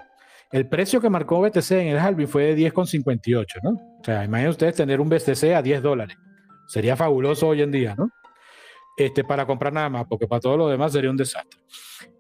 el 0.51 0.69
precio 0.69 1.01
que 1.01 1.11
marcó 1.11 1.41
BTC 1.41 1.73
en 1.73 1.89
el 1.89 1.99
halving 1.99 2.29
fue 2.29 2.55
de 2.55 2.57
10,58, 2.57 3.45
¿no? 3.63 3.71
O 3.71 4.05
sea, 4.05 4.25
imaginen 4.25 4.51
ustedes 4.51 4.77
tener 4.77 5.01
un 5.01 5.09
BTC 5.09 5.55
a 5.55 5.61
10 5.61 5.83
dólares. 5.83 6.17
Sería 6.67 6.97
fabuloso 6.97 7.49
hoy 7.49 7.63
en 7.63 7.71
día, 7.71 7.95
¿no? 7.97 8.11
Este, 8.97 9.25
para 9.25 9.47
comprar 9.47 9.73
nada 9.73 9.91
más, 9.91 10.07
porque 10.09 10.27
para 10.27 10.41
todo 10.41 10.57
lo 10.57 10.69
demás 10.69 10.93
sería 10.93 11.11
un 11.11 11.17
desastre. 11.17 11.61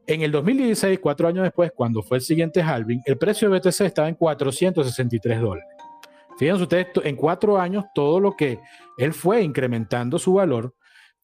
En 0.06 0.22
el 0.22 0.30
2016, 0.30 0.98
cuatro 1.00 1.26
años 1.26 1.42
después, 1.42 1.72
cuando 1.74 2.02
fue 2.02 2.18
el 2.18 2.22
siguiente 2.22 2.62
halving, 2.62 3.02
el 3.06 3.18
precio 3.18 3.48
de 3.48 3.58
BTC 3.58 3.80
estaba 3.80 4.08
en 4.08 4.14
463 4.14 5.40
dólares. 5.40 5.68
Fíjense 6.38 6.62
ustedes, 6.62 6.88
en 7.02 7.16
cuatro 7.16 7.58
años, 7.58 7.86
todo 7.94 8.20
lo 8.20 8.36
que 8.36 8.60
él 8.98 9.14
fue 9.14 9.42
incrementando 9.42 10.18
su 10.18 10.34
valor, 10.34 10.74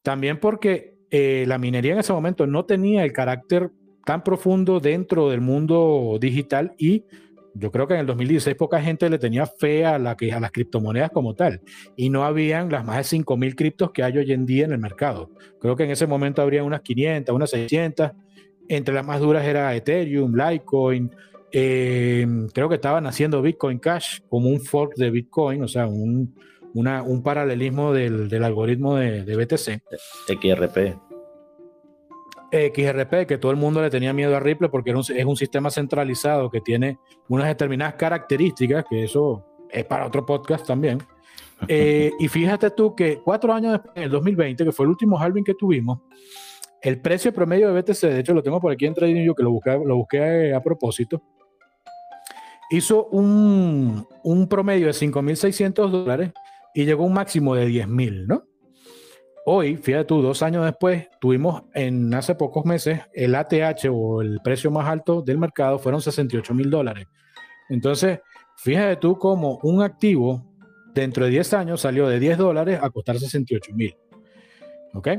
también 0.01 0.39
porque 0.39 0.95
eh, 1.11 1.45
la 1.47 1.59
minería 1.59 1.93
en 1.93 1.99
ese 1.99 2.11
momento 2.11 2.47
no 2.47 2.65
tenía 2.65 3.03
el 3.03 3.13
carácter 3.13 3.71
tan 4.05 4.23
profundo 4.23 4.79
dentro 4.79 5.29
del 5.29 5.41
mundo 5.41 6.17
digital 6.19 6.73
y 6.77 7.05
yo 7.55 7.71
creo 7.71 7.87
que 7.87 7.93
en 7.93 8.01
el 8.01 8.05
2016 8.05 8.55
poca 8.55 8.81
gente 8.81 9.09
le 9.09 9.19
tenía 9.19 9.45
fe 9.45 9.85
a, 9.85 9.99
la, 9.99 10.11
a 10.11 10.39
las 10.39 10.51
criptomonedas 10.51 11.11
como 11.11 11.35
tal 11.35 11.61
y 11.95 12.09
no 12.09 12.23
habían 12.23 12.71
las 12.71 12.83
más 12.83 13.09
de 13.09 13.17
5.000 13.17 13.55
criptos 13.55 13.91
que 13.91 14.03
hay 14.03 14.17
hoy 14.17 14.31
en 14.31 14.45
día 14.45 14.65
en 14.65 14.71
el 14.71 14.79
mercado. 14.79 15.29
Creo 15.59 15.75
que 15.75 15.83
en 15.83 15.91
ese 15.91 16.07
momento 16.07 16.41
habría 16.41 16.63
unas 16.63 16.81
500, 16.81 17.35
unas 17.35 17.49
600. 17.51 18.11
Entre 18.69 18.93
las 18.93 19.05
más 19.05 19.19
duras 19.19 19.45
era 19.45 19.75
Ethereum, 19.75 20.35
Litecoin. 20.35 21.11
Eh, 21.51 22.25
creo 22.53 22.67
que 22.67 22.75
estaban 22.75 23.05
haciendo 23.05 23.41
Bitcoin 23.41 23.77
Cash 23.77 24.21
como 24.27 24.49
un 24.49 24.59
fork 24.59 24.95
de 24.95 25.11
Bitcoin, 25.11 25.61
o 25.61 25.67
sea, 25.67 25.85
un, 25.85 26.33
un 26.73 27.23
paralelismo 27.23 27.93
del, 27.93 28.43
algoritmo 28.43 28.95
de, 28.95 29.23
de, 29.23 29.35
BTC. 29.35 29.83
XRP. 30.27 31.12
XRP, 32.53 33.25
que 33.25 33.37
todo 33.39 33.51
el 33.51 33.57
mundo 33.57 33.81
le 33.81 33.89
tenía 33.89 34.13
miedo 34.13 34.35
a 34.35 34.39
Ripple 34.39 34.69
porque 34.69 34.91
es 34.91 35.25
un 35.25 35.35
sistema 35.35 35.71
centralizado 35.71 36.51
que 36.51 36.61
tiene 36.61 36.99
unas 37.27 37.47
determinadas 37.47 37.95
características, 37.95 38.85
que 38.87 39.03
eso 39.03 39.43
es 39.71 39.83
para 39.85 40.05
otro 40.05 40.25
podcast 40.25 40.65
también. 40.65 40.99
Eh, 41.69 42.11
y 42.19 42.27
fíjate 42.27 42.71
tú 42.71 42.93
que 42.93 43.21
cuatro 43.23 43.53
años 43.53 43.71
después, 43.71 43.93
en 43.95 44.03
el 44.03 44.09
2020, 44.09 44.65
que 44.65 44.71
fue 44.73 44.85
el 44.85 44.89
último 44.89 45.17
halving 45.17 45.45
que 45.45 45.53
tuvimos, 45.53 45.99
el 46.81 46.99
precio 46.99 47.31
promedio 47.33 47.71
de 47.71 47.81
BTC, 47.81 48.01
de 48.01 48.19
hecho 48.19 48.33
lo 48.33 48.43
tengo 48.43 48.59
por 48.59 48.73
aquí 48.73 48.85
en 48.85 48.93
TradingView, 48.93 49.33
que 49.33 49.43
lo 49.43 49.51
busqué, 49.51 49.79
lo 49.85 49.95
busqué 49.95 50.53
a, 50.53 50.61
propósito, 50.61 51.23
hizo 52.69 53.05
un, 53.05 54.05
un 54.23 54.49
promedio 54.49 54.87
de 54.87 54.91
5.600 54.91 55.89
dólares 55.89 56.33
y 56.73 56.83
llegó 56.83 57.03
a 57.03 57.07
un 57.07 57.13
máximo 57.13 57.55
de 57.55 57.69
10.000, 57.69 58.25
¿no? 58.27 58.43
Hoy, 59.45 59.75
fíjate 59.75 60.05
tú, 60.05 60.21
dos 60.21 60.41
años 60.41 60.63
después, 60.63 61.09
tuvimos 61.19 61.63
en 61.73 62.13
hace 62.13 62.33
pocos 62.33 62.63
meses 62.65 63.01
el 63.13 63.35
ATH 63.35 63.89
o 63.91 64.21
el 64.21 64.39
precio 64.41 64.71
más 64.71 64.87
alto 64.87 65.21
del 65.21 65.37
mercado 65.37 65.79
fueron 65.79 66.01
68 66.01 66.53
mil 66.53 66.69
dólares. 66.69 67.07
Entonces, 67.67 68.19
fíjate 68.55 68.95
tú 68.95 69.17
cómo 69.17 69.59
un 69.63 69.81
activo 69.81 70.45
dentro 70.93 71.25
de 71.25 71.31
10 71.31 71.53
años 71.55 71.81
salió 71.81 72.07
de 72.07 72.19
10 72.19 72.37
dólares 72.37 72.79
a 72.81 72.89
costar 72.89 73.19
68 73.19 73.73
mil. 73.73 73.95
¿Ok? 74.93 75.09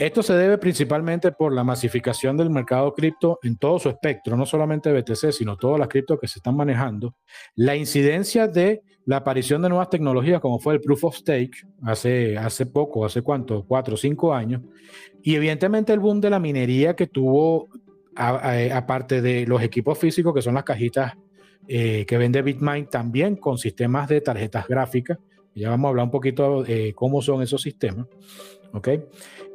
Esto 0.00 0.22
se 0.22 0.32
debe 0.32 0.56
principalmente 0.56 1.30
por 1.30 1.52
la 1.52 1.62
masificación 1.62 2.34
del 2.38 2.48
mercado 2.48 2.94
cripto 2.94 3.38
en 3.42 3.58
todo 3.58 3.78
su 3.78 3.90
espectro, 3.90 4.34
no 4.34 4.46
solamente 4.46 4.90
BTC, 4.90 5.30
sino 5.30 5.58
todas 5.58 5.78
las 5.78 5.88
criptos 5.88 6.18
que 6.18 6.26
se 6.26 6.38
están 6.38 6.56
manejando. 6.56 7.16
La 7.54 7.76
incidencia 7.76 8.48
de 8.48 8.80
la 9.04 9.18
aparición 9.18 9.60
de 9.60 9.68
nuevas 9.68 9.90
tecnologías 9.90 10.40
como 10.40 10.58
fue 10.58 10.72
el 10.72 10.80
Proof 10.80 11.04
of 11.04 11.16
Stake 11.16 11.66
hace, 11.82 12.38
hace 12.38 12.64
poco, 12.64 13.04
hace 13.04 13.20
cuánto, 13.20 13.66
cuatro 13.68 13.92
o 13.92 13.98
cinco 13.98 14.32
años. 14.32 14.62
Y 15.22 15.34
evidentemente 15.34 15.92
el 15.92 16.00
boom 16.00 16.22
de 16.22 16.30
la 16.30 16.38
minería 16.38 16.96
que 16.96 17.06
tuvo, 17.06 17.68
aparte 18.16 19.20
de 19.20 19.46
los 19.46 19.60
equipos 19.62 19.98
físicos, 19.98 20.32
que 20.32 20.40
son 20.40 20.54
las 20.54 20.64
cajitas 20.64 21.12
eh, 21.68 22.06
que 22.06 22.16
vende 22.16 22.40
Bitmain, 22.40 22.86
también 22.86 23.36
con 23.36 23.58
sistemas 23.58 24.08
de 24.08 24.22
tarjetas 24.22 24.66
gráficas. 24.66 25.18
Ya 25.54 25.68
vamos 25.68 25.84
a 25.84 25.90
hablar 25.90 26.04
un 26.06 26.10
poquito 26.10 26.62
de 26.62 26.94
cómo 26.94 27.20
son 27.20 27.42
esos 27.42 27.60
sistemas. 27.60 28.06
¿Ok? 28.72 28.88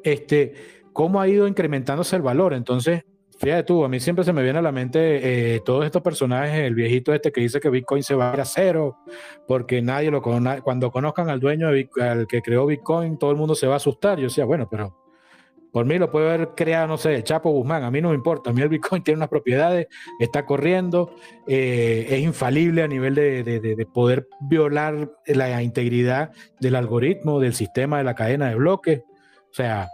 este, 0.06 0.54
cómo 0.94 1.20
ha 1.20 1.28
ido 1.28 1.48
incrementándose 1.48 2.16
el 2.16 2.22
valor. 2.22 2.54
Entonces, 2.54 3.04
fíjate 3.38 3.64
tú, 3.64 3.84
a 3.84 3.90
mí 3.90 4.00
siempre 4.00 4.24
se 4.24 4.32
me 4.32 4.44
viene 4.44 4.60
a 4.60 4.62
la 4.62 4.72
mente 4.72 5.56
eh, 5.56 5.62
todos 5.66 5.84
estos 5.84 6.02
personajes, 6.02 6.60
el 6.60 6.76
viejito 6.76 7.14
este 7.14 7.32
que 7.32 7.42
dice 7.42 7.60
que 7.60 7.70
Bitcoin 7.70 8.04
se 8.04 8.16
va 8.16 8.32
a 8.32 8.34
ir 8.36 8.42
a 8.42 8.46
cero, 8.46 8.98
porque 9.48 9.82
nadie 9.82 10.12
lo 10.12 10.22
conoce. 10.22 10.62
Cuando 10.62 10.92
conozcan 10.92 11.30
al 11.30 11.40
dueño, 11.40 11.68
al 11.68 12.28
que 12.28 12.42
creó 12.42 12.66
Bitcoin, 12.66 13.18
todo 13.18 13.32
el 13.32 13.38
mundo 13.38 13.56
se 13.56 13.68
va 13.68 13.74
a 13.74 13.78
asustar. 13.78 14.20
Yo 14.20 14.26
decía, 14.26 14.46
bueno, 14.46 14.68
pero 14.70 15.05
por 15.76 15.86
mí 15.86 16.00
lo 16.00 16.10
puede 16.10 16.30
haber 16.30 16.50
creado, 16.56 16.88
no 16.88 16.98
sé, 16.98 17.22
Chapo 17.22 17.50
Guzmán, 17.50 17.84
a 17.84 17.92
mí 17.92 18.00
no 18.00 18.08
me 18.08 18.16
importa, 18.16 18.50
a 18.50 18.54
mí 18.54 18.62
el 18.62 18.70
Bitcoin 18.70 19.04
tiene 19.04 19.18
unas 19.18 19.28
propiedades, 19.28 19.88
está 20.22 20.46
corriendo, 20.46 21.14
eh, 21.48 22.08
es 22.12 22.22
infalible 22.22 22.82
a 22.82 22.88
nivel 22.88 23.14
de, 23.14 23.44
de, 23.44 23.86
poder 23.86 24.26
violar 24.40 25.12
la 25.26 25.62
integridad 25.62 26.32
del 26.62 26.78
algoritmo, 26.78 27.42
del 27.42 27.54
sistema, 27.54 27.98
de 27.98 28.06
la 28.06 28.16
cadena 28.16 28.48
de 28.48 28.56
bloques. 28.56 29.02
O 29.52 29.54
sea, 29.54 29.90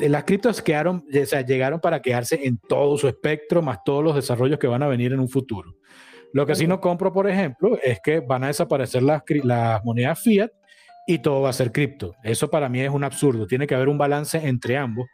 las 0.00 0.24
criptos 0.24 0.60
quedaron, 0.60 1.04
o 1.08 1.26
sea, 1.26 1.42
llegaron 1.42 1.78
para 1.78 2.02
quedarse 2.02 2.40
en 2.44 2.58
todo 2.58 2.98
su 2.98 3.06
espectro, 3.06 3.62
más 3.62 3.84
todos 3.84 4.02
los 4.02 4.16
desarrollos 4.16 4.58
que 4.58 4.66
van 4.66 4.82
a 4.82 4.88
venir 4.88 5.12
en 5.12 5.20
un 5.20 5.28
futuro. 5.28 5.76
Lo 6.32 6.46
que 6.46 6.56
sí 6.56 6.66
no 6.66 6.80
compro, 6.80 7.12
por 7.12 7.30
ejemplo, 7.30 7.78
es 7.80 8.00
que 8.02 8.18
van 8.18 8.42
a 8.42 8.48
desaparecer 8.48 9.04
las, 9.04 9.22
las 9.44 9.84
monedas 9.84 10.20
fiat 10.20 10.50
y 11.06 11.18
todo 11.18 11.42
va 11.42 11.50
a 11.50 11.52
ser 11.52 11.72
cripto. 11.72 12.14
Eso 12.22 12.50
para 12.50 12.68
mí 12.68 12.80
es 12.80 12.90
un 12.90 13.04
absurdo. 13.04 13.46
Tiene 13.46 13.66
que 13.66 13.74
haber 13.74 13.88
un 13.88 13.98
balance 13.98 14.38
entre 14.38 14.76
ambos, 14.76 15.06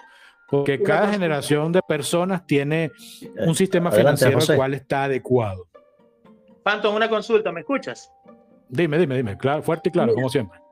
porque 0.48 0.82
cada 0.82 1.10
generación 1.10 1.72
de 1.72 1.80
personas 1.86 2.46
tiene 2.46 2.90
un 3.38 3.54
sistema 3.54 3.90
financiero 3.90 4.38
al 4.38 4.56
cual 4.56 4.74
está 4.74 5.04
adecuado. 5.04 5.66
Phantom, 6.62 6.94
una 6.94 7.08
consulta, 7.08 7.50
¿me 7.52 7.60
escuchas? 7.60 8.10
Dime, 8.68 8.98
dime, 8.98 9.16
dime, 9.16 9.36
claro, 9.36 9.62
fuerte 9.62 9.88
y 9.88 9.92
claro, 9.92 10.14
como 10.14 10.28
siempre 10.28 10.62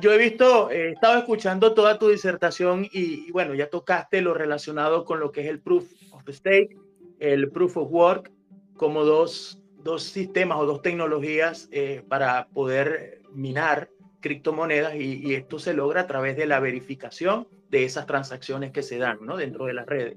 yo, 0.00 0.12
he 0.12 0.18
visto, 0.18 0.70
he 0.70 0.90
estado 0.90 1.18
escuchando 1.18 1.74
toda 1.74 1.98
tu 1.98 2.08
disertación 2.08 2.86
y, 2.92 3.30
bueno, 3.32 3.54
ya 3.54 3.68
tocaste 3.68 4.20
lo 4.20 4.34
relacionado 4.34 5.04
con 5.04 5.20
lo 5.20 5.32
que 5.32 5.42
es 5.42 5.46
el 5.48 5.60
Proof 5.60 5.90
of 6.12 6.22
Stake, 6.28 6.76
el 7.18 7.50
Proof 7.50 7.76
of 7.78 7.90
Work, 7.90 8.30
como 8.76 9.04
dos, 9.04 9.60
dos 9.78 10.02
sistemas 10.02 10.58
o 10.58 10.66
dos 10.66 10.82
tecnologías 10.82 11.68
eh, 11.72 12.04
para 12.08 12.48
poder 12.48 13.22
minar 13.32 13.90
criptomonedas 14.24 14.94
y, 14.96 15.34
esto 15.34 15.58
se 15.58 15.74
logra 15.74 16.00
a 16.00 16.06
través 16.06 16.36
de 16.36 16.46
la 16.46 16.58
verificación 16.58 17.46
de 17.70 17.84
esas 17.84 18.06
transacciones 18.06 18.72
que 18.72 18.82
se 18.82 18.98
dan 18.98 19.18
¿no? 19.22 19.36
dentro 19.36 19.66
de 19.66 19.74
las 19.74 19.86
redes. 19.86 20.16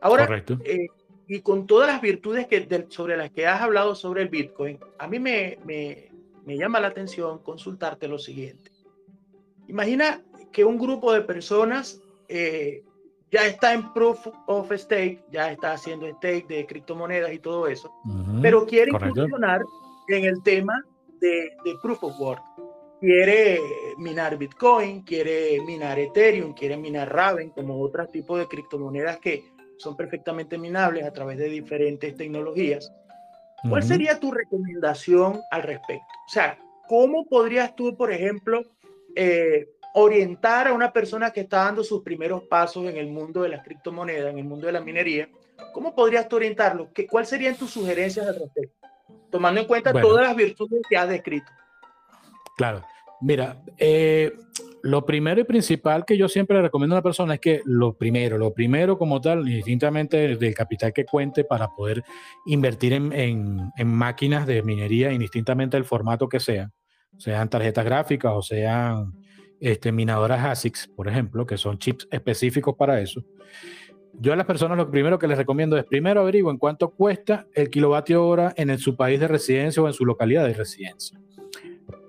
Ahora, 0.00 0.44
eh, 0.64 0.86
y 1.26 1.40
con 1.40 1.66
todas 1.66 1.88
las 1.88 2.00
virtudes 2.00 2.46
que, 2.46 2.86
sobre 2.90 3.16
las 3.16 3.30
que 3.30 3.46
has 3.46 3.62
hablado 3.62 3.94
sobre 3.94 4.22
el 4.22 4.28
Bitcoin, 4.28 4.78
a 4.98 5.08
mí 5.08 5.18
me, 5.18 5.58
me 5.64 6.12
me 6.44 6.56
llama 6.56 6.80
la 6.80 6.88
atención 6.88 7.38
consultarte 7.38 8.08
lo 8.08 8.18
siguiente. 8.18 8.70
Imagina 9.68 10.22
que 10.50 10.64
un 10.64 10.78
grupo 10.78 11.12
de 11.12 11.22
personas 11.22 12.00
eh, 12.28 12.82
ya 13.30 13.46
está 13.46 13.72
en 13.72 13.92
proof 13.92 14.26
of 14.46 14.70
stake, 14.72 15.24
ya 15.30 15.52
está 15.52 15.72
haciendo 15.72 16.06
stake 16.16 16.46
de 16.46 16.66
criptomonedas 16.66 17.32
y 17.32 17.38
todo 17.38 17.66
eso, 17.66 17.90
pero 18.42 18.66
quiere 18.66 18.90
funcionar 18.92 19.62
en 20.08 20.24
el 20.24 20.42
tema 20.42 20.84
de, 21.20 21.52
de, 21.64 21.74
proof 21.82 22.02
of 22.04 22.20
work. 22.20 22.42
Quiere 23.02 23.58
minar 23.98 24.38
Bitcoin, 24.38 25.02
quiere 25.02 25.60
minar 25.66 25.98
Ethereum, 25.98 26.54
quiere 26.54 26.76
minar 26.76 27.12
Raven, 27.12 27.50
como 27.50 27.80
otros 27.80 28.12
tipos 28.12 28.38
de 28.38 28.46
criptomonedas 28.46 29.18
que 29.18 29.42
son 29.76 29.96
perfectamente 29.96 30.56
minables 30.56 31.04
a 31.04 31.12
través 31.12 31.36
de 31.36 31.48
diferentes 31.48 32.16
tecnologías. 32.16 32.92
¿Cuál 33.68 33.82
sería 33.82 34.20
tu 34.20 34.30
recomendación 34.30 35.40
al 35.50 35.64
respecto? 35.64 36.06
O 36.28 36.30
sea, 36.30 36.56
¿cómo 36.86 37.26
podrías 37.26 37.74
tú, 37.74 37.96
por 37.96 38.12
ejemplo, 38.12 38.62
eh, 39.16 39.66
orientar 39.94 40.68
a 40.68 40.72
una 40.72 40.92
persona 40.92 41.32
que 41.32 41.40
está 41.40 41.64
dando 41.64 41.82
sus 41.82 42.04
primeros 42.04 42.44
pasos 42.44 42.86
en 42.86 42.96
el 42.96 43.08
mundo 43.08 43.42
de 43.42 43.48
las 43.48 43.64
criptomonedas, 43.64 44.30
en 44.30 44.38
el 44.38 44.44
mundo 44.44 44.68
de 44.68 44.74
la 44.74 44.80
minería? 44.80 45.28
¿Cómo 45.74 45.92
podrías 45.92 46.28
tú 46.28 46.36
orientarlo? 46.36 46.92
¿Qué, 46.92 47.08
¿Cuáles 47.08 47.30
serían 47.30 47.56
tus 47.56 47.72
sugerencias 47.72 48.28
al 48.28 48.38
respecto? 48.38 48.86
Tomando 49.28 49.60
en 49.60 49.66
cuenta 49.66 49.92
todas 49.92 50.24
las 50.24 50.36
virtudes 50.36 50.82
que 50.88 50.96
has 50.96 51.08
descrito. 51.08 51.50
Claro. 52.56 52.82
Mira, 53.20 53.62
eh, 53.78 54.32
lo 54.82 55.06
primero 55.06 55.40
y 55.40 55.44
principal 55.44 56.04
que 56.04 56.18
yo 56.18 56.28
siempre 56.28 56.60
recomiendo 56.60 56.96
a 56.96 56.98
una 56.98 57.02
persona 57.04 57.34
es 57.34 57.40
que 57.40 57.62
lo 57.64 57.94
primero, 57.94 58.36
lo 58.36 58.52
primero 58.52 58.98
como 58.98 59.20
tal, 59.20 59.48
indistintamente 59.48 60.36
del 60.36 60.54
capital 60.54 60.92
que 60.92 61.04
cuente 61.04 61.44
para 61.44 61.68
poder 61.68 62.02
invertir 62.46 62.92
en, 62.92 63.72
máquinas 63.84 64.46
de 64.46 64.62
minería, 64.62 65.12
indistintamente 65.12 65.76
del 65.76 65.84
formato 65.84 66.28
que 66.28 66.40
sea, 66.40 66.70
sean 67.16 67.48
tarjetas 67.48 67.84
gráficas 67.84 68.32
o 68.34 68.42
sean 68.42 69.12
este, 69.60 69.92
minadoras 69.92 70.44
ASICs, 70.44 70.88
por 70.88 71.06
ejemplo, 71.06 71.46
que 71.46 71.56
son 71.56 71.78
chips 71.78 72.08
específicos 72.10 72.74
para 72.76 73.00
eso. 73.00 73.24
Yo 74.14 74.32
a 74.32 74.36
las 74.36 74.46
personas 74.46 74.76
lo 74.76 74.90
primero 74.90 75.18
que 75.18 75.28
les 75.28 75.38
recomiendo 75.38 75.76
es 75.76 75.84
primero 75.84 76.20
averigüen 76.20 76.58
cuánto 76.58 76.90
cuesta 76.90 77.46
el 77.54 77.70
kilovatio 77.70 78.26
hora 78.26 78.52
en 78.56 78.76
su 78.78 78.96
país 78.96 79.20
de 79.20 79.28
residencia 79.28 79.80
o 79.80 79.86
en 79.86 79.94
su 79.94 80.04
localidad 80.04 80.44
de 80.44 80.54
residencia. 80.54 81.18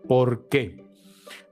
¿Por 0.07 0.47
qué? 0.49 0.83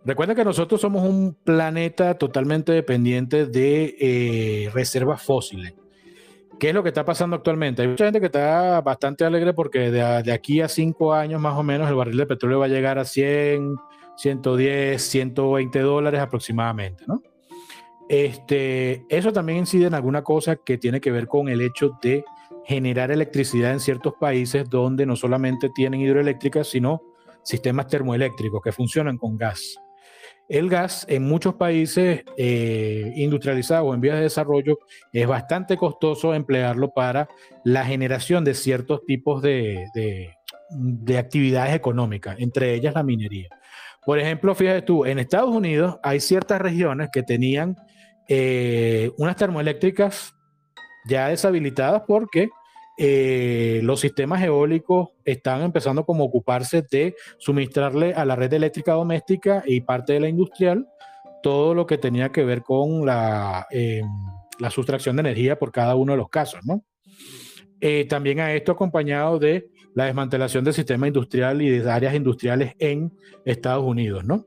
Recuerda 0.04 0.34
que 0.34 0.44
nosotros 0.44 0.82
somos 0.82 1.08
un 1.08 1.36
planeta 1.36 2.16
totalmente 2.16 2.72
dependiente 2.72 3.46
de 3.46 3.96
eh, 4.00 4.70
reservas 4.74 5.22
fósiles. 5.22 5.74
¿Qué 6.60 6.70
es 6.70 6.76
lo 6.76 6.84
que 6.84 6.90
está 6.90 7.06
pasando 7.06 7.36
actualmente? 7.36 7.82
Hay 7.82 7.88
mucha 7.88 8.06
gente 8.06 8.20
que 8.20 8.28
está 8.28 8.82
bastante 8.82 9.26
alegre 9.26 9.54
porque 9.54 9.92
de, 9.92 10.32
aquí 10.32 10.62
a 10.62 10.68
cinco 10.68 11.14
años 11.14 11.42
más 11.42 11.58
o 11.58 11.64
menos 11.64 11.90
el 11.90 11.96
barril 11.96 12.18
de 12.18 12.26
petróleo 12.26 12.60
va 12.60 12.66
a 12.66 12.70
llegar 12.70 13.00
a 13.00 13.06
100, 13.06 13.76
110, 14.16 15.02
120 15.02 15.80
dólares 15.80 16.22
aproximadamente, 16.22 17.04
¿no? 17.08 17.22
Este, 18.10 19.06
eso 19.10 19.32
también 19.32 19.60
incide 19.60 19.88
en 19.88 19.94
alguna 19.94 20.22
cosa 20.22 20.58
que 20.58 20.78
tiene 20.78 21.00
que 21.00 21.12
ver 21.12 21.28
con 21.28 21.48
el 21.48 21.62
hecho 21.62 21.98
de 22.02 22.26
generar 22.66 23.10
electricidad 23.10 23.72
en 23.72 23.80
ciertos 23.80 24.14
países 24.20 24.70
donde 24.70 25.06
no 25.06 25.16
solamente 25.16 25.70
tienen 25.70 26.02
hidroeléctricas, 26.02 26.68
sino 26.68 27.02
sistemas 27.44 27.88
termoeléctricos 27.88 28.62
que 28.62 28.72
funcionan 28.72 29.18
con 29.18 29.38
gas. 29.38 29.78
El 30.52 30.70
gas 30.70 31.06
en 31.08 31.24
muchos 31.24 31.56
países 31.56 32.26
eh, 32.36 33.14
industrializados 33.16 33.88
o 33.88 33.94
en 33.94 34.02
vías 34.02 34.18
de 34.18 34.24
desarrollo 34.24 34.80
es 35.14 35.26
bastante 35.26 35.78
costoso 35.78 36.34
emplearlo 36.34 36.90
para 36.94 37.30
la 37.64 37.86
generación 37.86 38.44
de 38.44 38.54
ciertos 38.54 39.06
tipos 39.06 39.42
de, 39.42 40.36
actividades 41.18 41.74
económicas, 41.74 42.36
entre 42.40 42.74
ellas 42.74 42.96
la 42.96 43.04
minería. 43.04 43.48
Por 44.06 44.20
ejemplo, 44.20 44.54
fíjate 44.54 44.82
tú, 44.82 45.06
en 45.06 45.20
Estados 45.20 45.52
Unidos 45.52 45.98
hay 46.04 46.20
ciertas 46.20 46.60
regiones 46.60 47.10
que 47.14 47.24
tenían 47.24 47.78
eh, 48.28 49.10
unas 49.18 49.38
termoeléctricas 49.38 50.36
ya 51.08 51.30
deshabilitadas 51.30 52.04
porque 52.06 52.50
eh, 52.98 53.80
los 53.84 54.00
sistemas 54.00 54.44
eólicos 54.44 55.10
están 55.26 55.62
empezando 55.62 56.06
como 56.06 56.24
a 56.24 56.28
ocuparse 56.28 56.84
de 56.90 57.16
suministrarle 57.38 58.14
a 58.14 58.26
la 58.26 58.36
red 58.36 58.54
eléctrica 58.54 58.94
doméstica 58.94 59.64
y 59.66 59.82
parte 59.82 60.14
de 60.14 60.20
la 60.20 60.30
industrial 60.30 60.88
todo 61.42 61.74
lo 61.74 61.86
que 61.86 61.98
tenía 61.98 62.30
que 62.30 62.44
ver 62.44 62.62
con 62.62 63.06
la, 63.06 63.68
em, 63.72 64.08
la 64.60 64.70
sustracción 64.70 65.16
de 65.16 65.22
energía 65.22 65.58
por 65.58 65.72
cada 65.72 65.96
uno 65.96 66.14
de 66.14 66.18
los 66.18 66.30
casos, 66.30 66.62
¿no? 66.66 66.84
Eh, 67.80 68.06
también 68.08 68.40
a 68.40 68.54
esto 68.54 68.72
acompañado 68.72 69.40
de 69.40 69.70
la 69.96 70.06
desmantelación 70.06 70.64
del 70.64 70.74
sistema 70.74 71.08
industrial 71.08 71.62
y 71.62 71.70
de 71.70 71.90
áreas 71.90 72.14
industriales 72.14 72.76
en 72.78 73.12
Estados 73.44 73.84
Unidos, 73.84 74.24
¿no? 74.24 74.46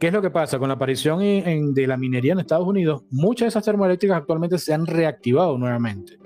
¿Qué 0.00 0.06
es 0.06 0.14
lo 0.14 0.22
que 0.22 0.30
pasa? 0.30 0.58
Con 0.58 0.68
la 0.68 0.76
aparición 0.76 1.20
de 1.20 1.86
la 1.86 1.98
minería 1.98 2.32
en 2.32 2.40
Estados 2.40 2.66
Unidos, 2.66 3.02
muchas 3.10 3.44
de 3.44 3.48
esas 3.50 3.64
termoeléctricas 3.66 4.16
actualmente 4.16 4.56
se 4.56 4.72
han 4.72 4.86
reactivado 4.86 5.58
nuevamente. 5.58 6.18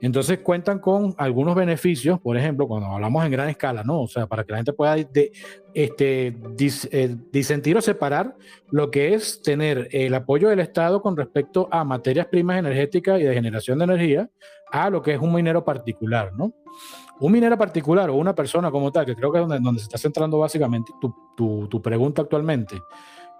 Entonces 0.00 0.40
cuentan 0.40 0.80
con 0.80 1.14
algunos 1.16 1.54
beneficios, 1.54 2.18
por 2.18 2.36
ejemplo, 2.36 2.66
cuando 2.66 2.88
hablamos 2.88 3.24
en 3.24 3.30
gran 3.30 3.48
escala, 3.48 3.84
¿no? 3.84 4.02
O 4.02 4.08
sea, 4.08 4.26
para 4.26 4.42
que 4.42 4.50
la 4.50 4.58
gente 4.58 4.72
pueda 4.72 4.96
este, 4.96 5.30
eh, 5.72 7.16
disentir 7.30 7.76
o 7.76 7.80
separar 7.80 8.34
lo 8.72 8.90
que 8.90 9.14
es 9.14 9.40
tener 9.40 9.88
el 9.92 10.12
apoyo 10.14 10.48
del 10.48 10.58
Estado 10.58 11.00
con 11.00 11.16
respecto 11.16 11.68
a 11.70 11.84
materias 11.84 12.26
primas 12.26 12.58
energéticas 12.58 13.20
y 13.20 13.22
de 13.22 13.34
generación 13.34 13.78
de 13.78 13.84
energía 13.84 14.30
a 14.72 14.90
lo 14.90 15.00
que 15.00 15.12
es 15.12 15.20
un 15.20 15.32
minero 15.32 15.64
particular, 15.64 16.32
¿no? 16.36 16.52
Un 17.22 17.30
minero 17.30 17.56
particular 17.56 18.10
o 18.10 18.14
una 18.14 18.34
persona 18.34 18.72
como 18.72 18.90
tal, 18.90 19.06
que 19.06 19.14
creo 19.14 19.30
que 19.30 19.40
es 19.40 19.48
donde, 19.48 19.78
se 19.78 19.84
está 19.84 19.96
centrando 19.96 20.40
básicamente 20.40 20.92
tu, 21.00 21.68
tu, 21.68 21.80
pregunta 21.80 22.22
actualmente, 22.22 22.82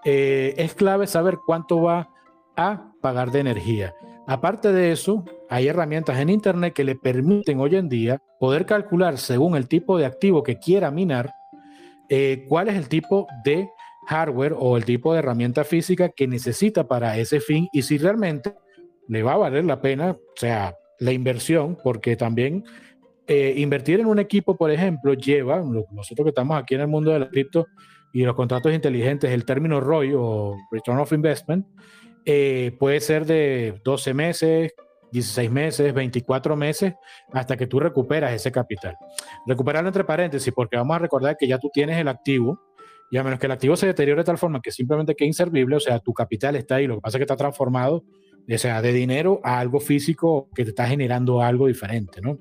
eh, 0.05 0.53
es 0.57 0.73
clave 0.73 1.05
saber 1.05 1.39
cuánto 1.45 1.81
va 1.81 2.09
a 2.55 2.93
pagar 3.01 3.31
de 3.31 3.41
energía. 3.41 3.93
Aparte 4.25 4.71
de 4.71 4.93
eso, 4.93 5.25
hay 5.49 5.67
herramientas 5.67 6.17
en 6.17 6.29
Internet 6.29 6.73
que 6.73 6.85
le 6.85 6.95
permiten 6.95 7.59
hoy 7.59 7.75
en 7.75 7.89
día 7.89 8.21
poder 8.39 8.65
calcular 8.65 9.17
según 9.17 9.57
el 9.57 9.67
tipo 9.67 9.97
de 9.97 10.05
activo 10.05 10.43
que 10.43 10.59
quiera 10.59 10.89
minar, 10.89 11.33
eh, 12.07 12.45
cuál 12.47 12.69
es 12.69 12.75
el 12.75 12.87
tipo 12.87 13.27
de 13.43 13.67
hardware 14.07 14.55
o 14.57 14.77
el 14.77 14.85
tipo 14.85 15.11
de 15.11 15.19
herramienta 15.19 15.65
física 15.65 16.07
que 16.07 16.25
necesita 16.25 16.87
para 16.87 17.17
ese 17.17 17.41
fin 17.41 17.67
y 17.73 17.81
si 17.81 17.97
realmente 17.97 18.55
le 19.09 19.23
va 19.23 19.33
a 19.33 19.37
valer 19.37 19.65
la 19.65 19.81
pena, 19.81 20.11
o 20.11 20.37
sea, 20.37 20.73
la 20.99 21.11
inversión, 21.11 21.77
porque 21.83 22.15
también 22.15 22.63
eh, 23.27 23.53
invertir 23.57 23.99
en 23.99 24.07
un 24.07 24.19
equipo, 24.19 24.55
por 24.55 24.69
ejemplo, 24.71 25.13
lleva, 25.13 25.59
nosotros 25.59 26.25
que 26.25 26.29
estamos 26.29 26.57
aquí 26.57 26.75
en 26.75 26.81
el 26.81 26.87
mundo 26.87 27.11
del 27.11 27.29
cripto 27.29 27.67
y 28.11 28.23
los 28.23 28.35
contratos 28.35 28.73
inteligentes, 28.73 29.31
el 29.31 29.45
término 29.45 29.79
ROI 29.79 30.13
o 30.15 30.55
Return 30.71 30.99
of 30.99 31.11
Investment, 31.13 31.65
eh, 32.25 32.75
puede 32.79 32.99
ser 32.99 33.25
de 33.25 33.81
12 33.83 34.13
meses, 34.13 34.73
16 35.11 35.51
meses, 35.51 35.93
24 35.93 36.55
meses, 36.55 36.93
hasta 37.31 37.55
que 37.55 37.67
tú 37.67 37.79
recuperas 37.79 38.33
ese 38.33 38.51
capital. 38.51 38.95
Recuperarlo 39.45 39.89
entre 39.89 40.03
paréntesis, 40.03 40.51
porque 40.53 40.75
vamos 40.75 40.95
a 40.95 40.99
recordar 40.99 41.37
que 41.37 41.47
ya 41.47 41.59
tú 41.59 41.69
tienes 41.73 41.97
el 41.97 42.07
activo, 42.07 42.59
y 43.09 43.17
a 43.17 43.23
menos 43.23 43.39
que 43.39 43.45
el 43.45 43.51
activo 43.51 43.75
se 43.75 43.85
deteriore 43.85 44.21
de 44.21 44.25
tal 44.25 44.37
forma 44.37 44.59
que 44.61 44.71
simplemente 44.71 45.15
quede 45.15 45.27
inservible, 45.27 45.75
o 45.75 45.79
sea, 45.79 45.99
tu 45.99 46.13
capital 46.13 46.55
está 46.55 46.75
ahí, 46.75 46.87
lo 46.87 46.95
que 46.95 47.01
pasa 47.01 47.17
es 47.17 47.19
que 47.19 47.25
está 47.25 47.35
transformado, 47.35 48.03
o 48.51 48.57
sea, 48.57 48.81
de 48.81 48.91
dinero 48.91 49.39
a 49.43 49.59
algo 49.59 49.79
físico 49.79 50.49
que 50.55 50.63
te 50.63 50.71
está 50.71 50.87
generando 50.87 51.41
algo 51.41 51.67
diferente, 51.67 52.21
¿no? 52.21 52.39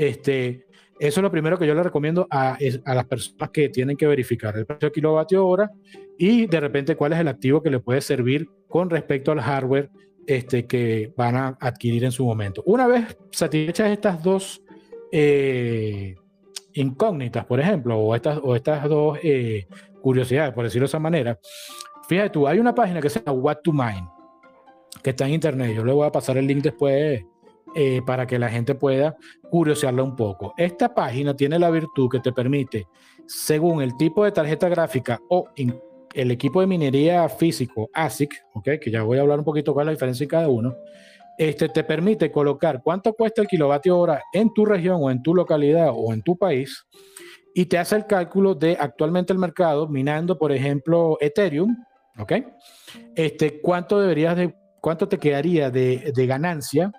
Este, 0.00 0.64
eso 0.98 1.20
es 1.20 1.22
lo 1.22 1.30
primero 1.30 1.58
que 1.58 1.66
yo 1.66 1.74
le 1.74 1.82
recomiendo 1.82 2.26
a, 2.30 2.56
a, 2.86 2.94
las 2.94 3.04
personas 3.04 3.50
que 3.50 3.68
tienen 3.68 3.98
que 3.98 4.06
verificar 4.06 4.56
el 4.56 4.64
precio 4.64 4.88
de 4.88 4.92
kilovatio 4.92 5.46
hora 5.46 5.70
y 6.16 6.46
de 6.46 6.58
repente 6.58 6.96
cuál 6.96 7.12
es 7.12 7.18
el 7.18 7.28
activo 7.28 7.62
que 7.62 7.68
le 7.68 7.80
puede 7.80 8.00
servir 8.00 8.48
con 8.66 8.88
respecto 8.88 9.30
al 9.30 9.42
hardware 9.42 9.90
este, 10.26 10.66
que 10.66 11.12
van 11.14 11.36
a 11.36 11.48
adquirir 11.60 12.04
en 12.04 12.12
su 12.12 12.24
momento. 12.24 12.62
Una 12.64 12.86
vez 12.86 13.14
satisfechas 13.30 13.90
estas 13.90 14.22
dos 14.22 14.62
eh, 15.12 16.14
incógnitas, 16.72 17.44
por 17.44 17.60
ejemplo, 17.60 17.98
o 17.98 18.14
estas, 18.14 18.40
o 18.42 18.56
estas 18.56 18.88
dos 18.88 19.18
eh, 19.22 19.66
curiosidades, 20.00 20.54
por 20.54 20.64
decirlo 20.64 20.84
de 20.84 20.92
esa 20.92 20.98
manera, 20.98 21.38
fíjate 22.08 22.30
tú, 22.30 22.48
hay 22.48 22.58
una 22.58 22.74
página 22.74 23.02
que 23.02 23.10
se 23.10 23.20
llama 23.20 23.32
What 23.32 23.58
to 23.64 23.72
Mine, 23.74 24.08
que 25.02 25.10
está 25.10 25.26
en 25.26 25.34
internet. 25.34 25.76
Yo 25.76 25.84
le 25.84 25.92
voy 25.92 26.06
a 26.06 26.10
pasar 26.10 26.38
el 26.38 26.46
link 26.46 26.62
después 26.62 27.22
eh, 27.74 28.00
para 28.04 28.26
que 28.26 28.38
la 28.38 28.48
gente 28.48 28.74
pueda 28.74 29.16
curiosearla 29.50 30.02
un 30.02 30.16
poco. 30.16 30.54
Esta 30.56 30.94
página 30.94 31.34
tiene 31.34 31.58
la 31.58 31.70
virtud 31.70 32.08
que 32.10 32.20
te 32.20 32.32
permite, 32.32 32.86
según 33.26 33.82
el 33.82 33.96
tipo 33.96 34.24
de 34.24 34.32
tarjeta 34.32 34.68
gráfica 34.68 35.20
o 35.28 35.48
el 36.14 36.30
equipo 36.30 36.60
de 36.60 36.66
minería 36.66 37.28
físico 37.28 37.88
ASIC, 37.92 38.34
okay, 38.54 38.78
que 38.78 38.90
ya 38.90 39.02
voy 39.02 39.18
a 39.18 39.22
hablar 39.22 39.38
un 39.38 39.44
poquito 39.44 39.72
cuál 39.72 39.84
es 39.84 39.86
la 39.86 39.92
diferencia 39.92 40.24
en 40.24 40.30
cada 40.30 40.48
uno, 40.48 40.74
este 41.38 41.68
te 41.68 41.84
permite 41.84 42.30
colocar 42.30 42.82
cuánto 42.82 43.14
cuesta 43.14 43.40
el 43.40 43.48
kilovatio 43.48 43.98
hora 43.98 44.22
en 44.32 44.52
tu 44.52 44.66
región 44.66 44.98
o 45.00 45.10
en 45.10 45.22
tu 45.22 45.34
localidad 45.34 45.90
o 45.94 46.12
en 46.12 46.22
tu 46.22 46.36
país 46.36 46.86
y 47.54 47.66
te 47.66 47.78
hace 47.78 47.96
el 47.96 48.06
cálculo 48.06 48.54
de 48.54 48.76
actualmente 48.78 49.32
el 49.32 49.38
mercado 49.38 49.88
minando, 49.88 50.38
por 50.38 50.52
ejemplo, 50.52 51.16
Ethereum, 51.20 51.76
¿ok? 52.18 52.32
Este, 53.14 53.60
¿cuánto 53.60 54.00
deberías 54.00 54.36
de, 54.36 54.54
cuánto 54.80 55.08
te 55.08 55.18
quedaría 55.18 55.70
de, 55.70 56.12
de 56.14 56.26
ganancia 56.26 56.92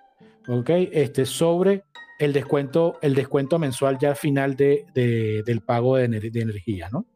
¿ok? 0.48 0.70
Este, 0.92 1.26
sobre 1.26 1.84
el 2.20 2.34
descuento, 2.34 3.00
el 3.02 3.16
descuento 3.16 3.58
mensual 3.58 3.98
ya 4.00 4.16
final 4.16 4.56
de, 4.56 4.86
del 4.94 5.62
pago 5.62 5.98
de, 5.98 6.08
de, 6.08 6.42
energía, 6.42 6.90
¿no? 6.92 7.08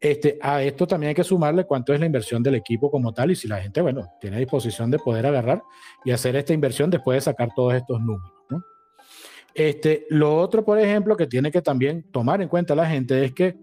Este, 0.00 0.38
a 0.40 0.62
esto 0.62 0.86
también 0.86 1.08
hay 1.08 1.14
que 1.14 1.24
sumarle 1.24 1.64
cuánto 1.64 1.92
es 1.92 2.00
la 2.00 2.06
inversión 2.06 2.42
del 2.42 2.54
equipo 2.54 2.90
como 2.90 3.12
tal 3.12 3.30
y 3.30 3.36
si 3.36 3.46
la 3.46 3.60
gente, 3.60 3.82
bueno, 3.82 4.08
tiene 4.20 4.38
disposición 4.38 4.90
de 4.90 4.98
poder 4.98 5.26
agarrar 5.26 5.62
y 6.04 6.10
hacer 6.10 6.36
esta 6.36 6.54
inversión 6.54 6.90
después 6.90 7.16
de 7.16 7.20
sacar 7.20 7.50
todos 7.54 7.74
estos 7.74 8.00
números, 8.00 8.32
¿no? 8.48 8.64
Este, 9.54 10.06
lo 10.08 10.36
otro, 10.36 10.64
por 10.64 10.78
ejemplo, 10.78 11.16
que 11.16 11.26
tiene 11.26 11.50
que 11.50 11.60
también 11.60 12.04
tomar 12.10 12.40
en 12.40 12.48
cuenta 12.48 12.74
la 12.74 12.86
gente 12.86 13.24
es 13.24 13.32
que 13.32 13.56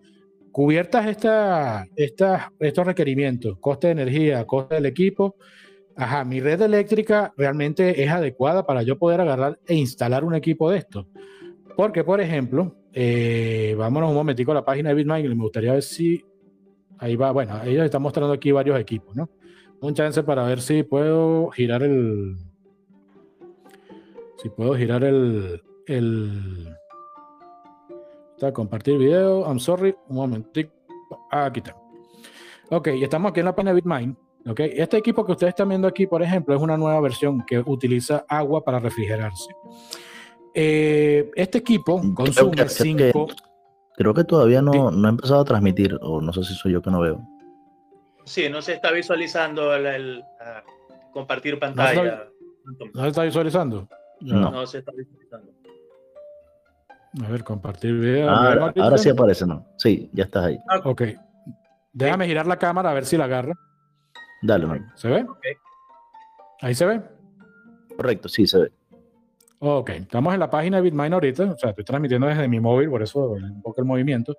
cubiertas 0.52 1.08
esta, 1.08 1.86
esta, 1.96 2.52
estos 2.60 2.86
requerimientos, 2.86 3.58
coste 3.60 3.88
de 3.88 3.93
energía, 3.93 4.46
coste 4.46 4.76
del 4.76 4.86
equipo, 4.86 5.36
ajá, 5.97 6.23
mi 6.23 6.39
red 6.39 6.62
eléctrica 6.62 7.33
realmente 7.36 8.03
es 8.03 8.10
adecuada 8.10 8.65
para 8.65 8.83
yo 8.83 8.97
poder 8.97 9.19
agarrar 9.19 9.60
e 9.65 9.75
instalar 9.75 10.23
un 10.23 10.36
equipo 10.36 10.69
de 10.69 10.77
esto. 10.77 11.07
Porque, 11.75 12.03
por 12.03 12.21
ejemplo, 12.21 12.75
eh, 12.93 13.75
vámonos 13.77 14.10
un 14.10 14.15
momentico 14.15 14.51
a 14.51 14.55
la 14.55 14.65
página 14.65 14.89
de 14.89 14.95
Bitmine, 14.95 15.29
me 15.29 15.43
gustaría 15.43 15.73
ver 15.73 15.83
si 15.83 16.23
ahí 16.99 17.15
va, 17.15 17.31
bueno, 17.31 17.62
ellos 17.63 17.86
están 17.86 18.01
mostrando 18.01 18.33
aquí 18.33 18.51
varios 18.51 18.79
equipos, 18.79 19.15
¿no? 19.15 19.29
Un 19.81 19.93
chance 19.93 20.23
para 20.23 20.43
ver 20.45 20.62
si 20.62 20.83
puedo 20.83 21.49
girar 21.49 21.83
el, 21.83 22.36
si 24.38 24.49
puedo 24.49 24.75
girar 24.75 25.03
el, 25.03 25.62
el, 25.86 26.75
está, 28.33 28.51
compartir 28.51 28.97
video, 28.97 29.45
I'm 29.45 29.60
sorry, 29.60 29.95
un 30.07 30.15
momentico, 30.15 30.71
ah, 31.31 31.45
aquí 31.45 31.60
está. 31.60 31.75
Ok, 32.69 32.88
estamos 32.88 33.31
aquí 33.31 33.39
en 33.39 33.45
la 33.45 33.55
página 33.55 33.71
de 33.71 33.81
Bitmine 33.81 34.15
este 34.55 34.97
equipo 34.97 35.25
que 35.25 35.33
ustedes 35.33 35.51
están 35.51 35.69
viendo 35.69 35.88
aquí, 35.88 36.07
por 36.07 36.21
ejemplo, 36.21 36.55
es 36.55 36.62
una 36.62 36.77
nueva 36.77 36.99
versión 37.01 37.45
que 37.45 37.60
utiliza 37.60 38.25
agua 38.29 38.63
para 38.63 38.79
refrigerarse. 38.79 39.51
Eh, 40.54 41.29
este 41.35 41.60
equipo 41.60 42.02
consume 42.13 42.67
5... 42.67 43.27
Creo, 43.95 44.13
que 44.13 44.23
todavía 44.23 44.62
no, 44.62 44.91
no 44.91 45.08
ha 45.08 45.10
empezado 45.10 45.41
a 45.41 45.45
transmitir, 45.45 45.98
o 46.02 46.21
no 46.21 46.31
sé 46.31 46.43
si 46.43 46.54
soy 46.54 46.73
yo 46.73 46.83
que 46.83 46.91
no 46.91 47.00
veo. 47.00 47.19
Sí, 48.25 48.48
no 48.50 48.62
se 48.62 48.73
está 48.73 48.91
visualizando 48.91 49.73
el, 49.73 50.23
compartir 51.12 51.58
pantalla. 51.58 52.27
¿No 52.93 53.02
se 53.02 53.08
está, 53.08 53.23
visualizando? 53.23 53.87
No. 54.21 54.52
no. 54.52 54.67
se 54.67 54.79
está 54.79 54.91
visualizando. 54.91 55.52
A 57.25 57.29
ver, 57.29 57.43
compartir 57.43 57.98
video. 57.98 58.29
Ah, 58.29 58.71
ahora, 58.75 58.98
sí 58.98 59.10
aparece, 59.10 59.48
¿no? 59.48 59.65
Sí, 59.77 60.10
ya 60.13 60.25
estás 60.25 60.45
ahí. 60.45 60.60
Ok. 60.83 61.04
Déjame 61.93 62.27
girar 62.27 62.45
la 62.45 62.60
cámara 62.60 62.91
a 62.91 62.93
ver 62.93 63.06
si 63.06 63.17
la 63.17 63.23
agarra. 63.23 63.54
Dale, 64.42 64.65
man. 64.65 64.92
¿Se 64.96 65.08
ve? 65.08 65.25
Ahí 66.62 66.75
se 66.75 66.85
ve. 66.85 67.02
Correcto, 67.96 68.29
sí 68.29 68.46
se 68.46 68.60
ve. 68.60 68.71
Ok, 69.60 69.90
estamos 69.90 70.33
en 70.35 70.40
la 70.40 70.50
página 70.52 70.77
de 70.77 70.83
Bitmine 70.83 71.15
ahorita, 71.15 71.52
o 71.52 71.58
sea, 71.58 71.71
estoy 71.71 71.83
transmitiendo 71.83 72.27
desde 72.27 72.48
mi 72.48 72.60
móvil, 72.60 72.90
por 72.90 73.02
eso 73.02 73.31
un 73.31 73.62
poco 73.63 73.81
el 73.81 73.88
movimiento. 73.88 74.35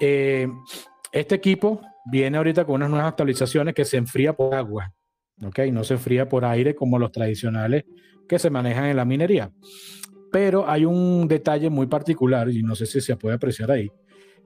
Eh, 0.00 0.48
este 1.12 1.36
equipo 1.36 1.80
viene 2.06 2.36
ahorita 2.36 2.64
con 2.64 2.76
unas 2.76 2.90
nuevas 2.90 3.08
actualizaciones 3.08 3.74
que 3.74 3.84
se 3.84 3.96
enfría 3.96 4.32
por 4.32 4.52
agua, 4.54 4.92
ok, 5.40 5.60
no 5.70 5.84
se 5.84 5.94
enfría 5.94 6.28
por 6.28 6.44
aire 6.44 6.74
como 6.74 6.98
los 6.98 7.12
tradicionales 7.12 7.84
que 8.28 8.40
se 8.40 8.50
manejan 8.50 8.86
en 8.86 8.96
la 8.96 9.04
minería. 9.04 9.52
Pero 10.32 10.68
hay 10.68 10.84
un 10.84 11.28
detalle 11.28 11.70
muy 11.70 11.86
particular 11.86 12.50
y 12.50 12.62
no 12.64 12.74
sé 12.74 12.86
si 12.86 13.00
se 13.00 13.16
puede 13.16 13.36
apreciar 13.36 13.70
ahí. 13.70 13.88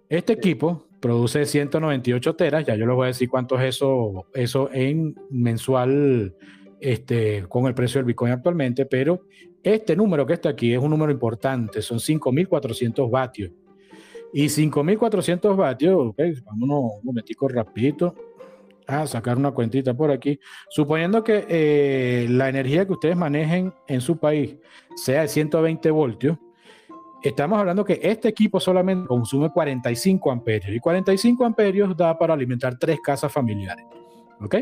Este 0.08 0.34
equipo 0.34 0.86
produce 1.04 1.44
198 1.44 2.34
teras, 2.34 2.64
ya 2.64 2.76
yo 2.76 2.86
les 2.86 2.96
voy 2.96 3.04
a 3.04 3.08
decir 3.08 3.28
cuánto 3.28 3.60
es 3.60 3.76
eso, 3.76 4.24
eso 4.32 4.70
en 4.72 5.14
mensual 5.28 6.34
este, 6.80 7.44
con 7.46 7.66
el 7.66 7.74
precio 7.74 7.98
del 7.98 8.06
Bitcoin 8.06 8.32
actualmente, 8.32 8.86
pero 8.86 9.26
este 9.62 9.94
número 9.96 10.24
que 10.24 10.32
está 10.32 10.48
aquí 10.48 10.72
es 10.72 10.78
un 10.78 10.88
número 10.88 11.12
importante, 11.12 11.82
son 11.82 11.98
5.400 11.98 13.10
vatios. 13.10 13.52
Y 14.32 14.46
5.400 14.46 15.54
vatios, 15.54 15.94
ok, 15.94 16.22
vámonos 16.46 16.92
un 16.98 17.04
momentico 17.04 17.48
rapidito 17.48 18.14
a 18.86 19.06
sacar 19.06 19.36
una 19.36 19.50
cuentita 19.50 19.92
por 19.92 20.10
aquí. 20.10 20.40
Suponiendo 20.70 21.22
que 21.22 21.44
eh, 21.50 22.26
la 22.30 22.48
energía 22.48 22.86
que 22.86 22.92
ustedes 22.92 23.16
manejen 23.16 23.74
en 23.88 24.00
su 24.00 24.16
país 24.16 24.56
sea 24.96 25.20
de 25.20 25.28
120 25.28 25.90
voltios, 25.90 26.38
estamos 27.28 27.58
hablando 27.58 27.84
que 27.84 27.98
este 28.02 28.28
equipo 28.28 28.60
solamente 28.60 29.08
consume 29.08 29.50
45 29.50 30.30
amperios 30.30 30.76
y 30.76 30.80
45 30.80 31.44
amperios 31.44 31.96
da 31.96 32.18
para 32.18 32.34
alimentar 32.34 32.78
tres 32.78 33.00
casas 33.00 33.32
familiares. 33.32 33.84
¿Ok? 34.40 34.56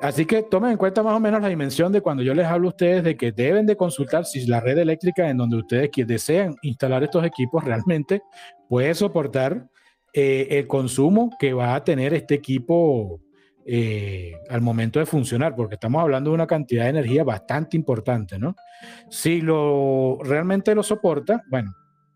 Así 0.00 0.24
que 0.24 0.42
tomen 0.42 0.72
en 0.72 0.76
cuenta 0.78 1.02
más 1.02 1.14
o 1.14 1.20
menos 1.20 1.42
la 1.42 1.48
dimensión 1.48 1.92
de 1.92 2.00
cuando 2.00 2.22
yo 2.22 2.34
les 2.34 2.46
hablo 2.46 2.68
a 2.68 2.70
ustedes 2.70 3.04
de 3.04 3.16
que 3.16 3.32
deben 3.32 3.66
de 3.66 3.76
consultar 3.76 4.24
si 4.24 4.46
la 4.46 4.60
red 4.60 4.78
eléctrica 4.78 5.28
en 5.28 5.36
donde 5.36 5.56
ustedes 5.56 5.90
desean 6.06 6.56
instalar 6.62 7.02
estos 7.02 7.24
equipos 7.24 7.64
realmente 7.64 8.22
puede 8.68 8.94
soportar 8.94 9.68
eh, 10.14 10.46
el 10.50 10.66
consumo 10.66 11.30
que 11.38 11.52
va 11.52 11.74
a 11.74 11.84
tener 11.84 12.14
este 12.14 12.34
equipo 12.34 13.20
eh, 13.66 14.34
al 14.48 14.60
momento 14.60 14.98
de 14.98 15.06
funcionar, 15.06 15.54
porque 15.54 15.74
estamos 15.74 16.02
hablando 16.02 16.30
de 16.30 16.34
una 16.34 16.46
cantidad 16.46 16.84
de 16.84 16.90
energía 16.90 17.24
bastante 17.24 17.76
importante, 17.76 18.38
¿no? 18.38 18.56
Si 19.08 19.40
lo 19.40 20.18
realmente 20.22 20.74
lo 20.74 20.82
soporta, 20.82 21.42
bueno, 21.48 21.74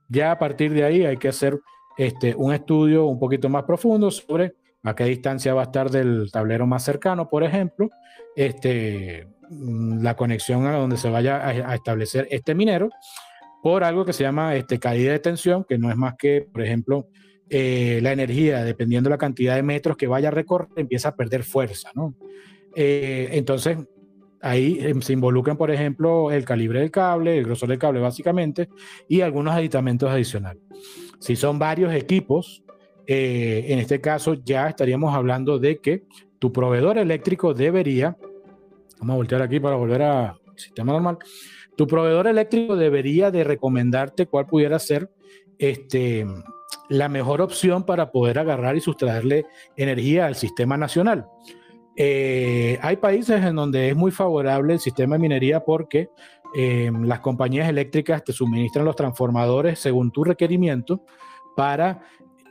ya 0.09 0.33
a 0.33 0.39
partir 0.39 0.73
de 0.73 0.85
ahí 0.85 1.05
hay 1.05 1.17
que 1.17 1.29
hacer 1.29 1.61
este, 1.97 2.35
un 2.35 2.53
estudio 2.53 3.07
un 3.07 3.19
poquito 3.19 3.49
más 3.49 3.65
profundo 3.65 4.11
sobre 4.11 4.55
a 4.83 4.95
qué 4.95 5.05
distancia 5.05 5.55
va 5.55 5.63
a 5.63 5.65
estar 5.65 5.91
del 5.91 6.31
tablero 6.31 6.67
más 6.67 6.83
cercano, 6.83 7.29
por 7.29 7.43
ejemplo, 7.43 7.89
este, 8.37 9.27
mm, 9.49 10.03
la 10.03 10.15
conexión 10.15 10.67
a 10.67 10.73
donde 10.77 10.97
se 10.97 11.09
vaya 11.09 11.47
a, 11.47 11.75
establecer 11.75 12.29
este 12.31 12.55
minero, 12.55 12.91
por 13.63 13.83
algo 13.83 14.05
que 14.05 14.13
se 14.13 14.25
llama 14.25 14.55
este, 14.57 14.79
caída 14.79 15.13
de 15.13 15.21
tensión, 15.21 15.65
que 15.65 15.79
no 15.79 15.91
es 15.91 15.97
más 15.97 16.15
que, 16.19 16.47
por 16.53 16.63
ejemplo, 16.63 17.09
eh, 17.57 18.01
la 18.03 18.11
energía, 18.11 18.65
dependiendo 18.65 19.09
de 19.09 19.15
la 19.15 19.19
cantidad 19.19 19.55
de 19.55 19.63
metros 19.63 19.97
que 19.97 20.09
vaya 20.09 20.27
a 20.27 20.33
recorrer, 20.33 20.71
empieza 20.75 21.11
a 21.11 21.15
perder 21.15 21.45
fuerza, 21.45 21.93
¿no? 21.95 22.17
Eh, 22.75 23.29
entonces, 23.31 23.79
ahí 24.41 24.79
em, 24.81 25.01
se 25.01 25.13
involucran, 25.13 25.57
por 25.57 25.71
ejemplo, 25.71 26.33
el 26.33 26.45
calibre 26.45 26.81
del 26.81 26.91
cable, 26.91 27.39
el 27.39 27.45
grosor 27.45 27.69
del 27.69 27.79
cable 27.79 28.01
básicamente, 28.01 28.69
y 29.09 29.21
algunos 29.21 29.55
aditamentos 29.55 30.11
adicionales. 30.11 30.65
Si 31.21 31.37
son 31.37 31.61
varios 31.61 31.95
equipos, 31.95 32.65
eh, 33.07 33.67
en 33.69 33.79
este 33.79 34.01
caso 34.01 34.35
ya 34.35 34.69
estaríamos 34.69 35.15
hablando 35.15 35.61
de 35.61 35.79
que 35.79 36.03
tu 36.41 36.53
proveedor 36.53 36.99
eléctrico 36.99 37.55
debería, 37.55 38.17
vamos 38.99 39.15
a 39.15 39.17
voltear 39.17 39.43
aquí 39.43 39.61
para 39.61 39.77
volver 39.77 40.03
al 40.03 40.35
sistema 40.57 40.93
normal, 40.93 41.19
tu 41.77 41.87
proveedor 41.87 42.27
eléctrico 42.27 42.75
debería 42.75 43.31
de 43.31 43.45
recomendarte 43.45 44.27
cuál 44.27 44.47
pudiera 44.47 44.81
ser 44.81 45.09
este, 45.57 46.27
la 46.89 47.09
mejor 47.09 47.41
opción 47.41 47.85
para 47.85 48.11
poder 48.11 48.39
agarrar 48.39 48.77
y 48.77 48.81
sustraerle 48.81 49.47
energía 49.77 50.27
al 50.27 50.35
sistema 50.35 50.77
nacional. 50.77 51.27
Eh, 51.97 52.79
hay 52.83 52.97
países 52.97 53.43
en 53.43 53.57
donde 53.57 53.91
es 53.91 53.97
muy 53.97 54.11
favorable 54.11 54.75
el 54.75 54.81
sistema 54.81 55.15
de 55.15 55.21
minería 55.21 55.61
porque 55.61 56.09
eh, 56.57 56.91
las 57.03 57.21
compañías 57.21 57.69
eléctricas 57.69 58.25
te 58.25 58.33
suministran 58.33 58.85
los 58.85 58.97
transformadores 58.97 59.79
según 59.79 60.11
tu 60.11 60.25
requerimiento 60.25 61.05
para 61.57 62.03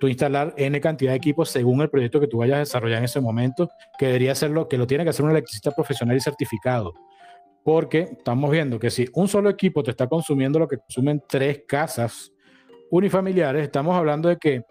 instalar 0.08 0.54
N 0.58 0.80
cantidad 0.82 1.12
de 1.12 1.18
equipos 1.18 1.50
según 1.50 1.82
el 1.82 1.90
proyecto 1.90 2.20
que 2.20 2.28
tú 2.28 2.38
vayas 2.38 2.56
a 2.56 2.60
desarrollar 2.60 3.00
en 3.00 3.06
ese 3.06 3.22
momento, 3.22 3.70
que 3.98 4.08
debería 4.08 4.36
ser 4.36 4.52
lo 4.52 4.68
que 4.68 4.78
lo 4.78 4.88
tiene 4.88 5.04
que 5.04 5.12
hacer 5.12 5.26
un 5.26 5.32
electricista 5.32 5.72
profesional 5.72 6.16
y 6.16 6.22
certificado. 6.22 6.94
Porque 7.64 8.10
estamos 8.18 8.52
viendo 8.52 8.80
que 8.80 8.90
si 8.90 9.08
un 9.14 9.28
solo 9.28 9.50
equipo 9.50 9.84
te 9.84 9.92
está 9.92 10.08
consumiendo 10.08 10.60
lo 10.60 10.68
que 10.68 10.78
consumen 10.78 11.24
tres 11.28 11.64
casas 11.68 12.33
unifamiliares, 12.94 13.64
estamos 13.64 13.96
hablando 13.96 14.30
de 14.30 14.38
que 14.38 14.66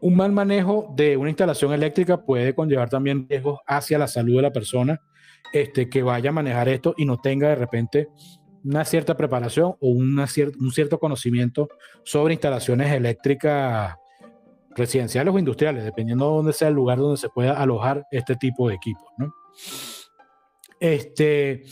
un 0.00 0.14
mal 0.14 0.30
manejo 0.30 0.92
de 0.94 1.16
una 1.16 1.30
instalación 1.30 1.72
eléctrica 1.72 2.24
puede 2.24 2.54
conllevar 2.54 2.88
también 2.88 3.26
riesgos 3.28 3.58
hacia 3.66 3.98
la 3.98 4.06
salud 4.06 4.36
de 4.36 4.42
la 4.42 4.52
persona 4.52 5.00
este, 5.52 5.90
que 5.90 6.04
vaya 6.04 6.30
a 6.30 6.32
manejar 6.32 6.68
esto 6.68 6.94
y 6.96 7.04
no 7.04 7.16
tenga 7.16 7.48
de 7.48 7.56
repente 7.56 8.08
una 8.62 8.84
cierta 8.84 9.16
preparación 9.16 9.74
o 9.80 9.88
una 9.88 10.26
un 10.60 10.70
cierto 10.70 11.00
conocimiento 11.00 11.68
sobre 12.04 12.34
instalaciones 12.34 12.92
eléctricas 12.92 13.96
residenciales 14.76 15.34
o 15.34 15.38
industriales, 15.40 15.82
dependiendo 15.82 16.28
de 16.28 16.36
dónde 16.36 16.52
sea 16.52 16.68
el 16.68 16.74
lugar 16.74 16.98
donde 16.98 17.16
se 17.16 17.30
pueda 17.30 17.60
alojar 17.60 18.06
este 18.12 18.36
tipo 18.36 18.68
de 18.68 18.76
equipos. 18.76 19.08
Este, 20.78 21.64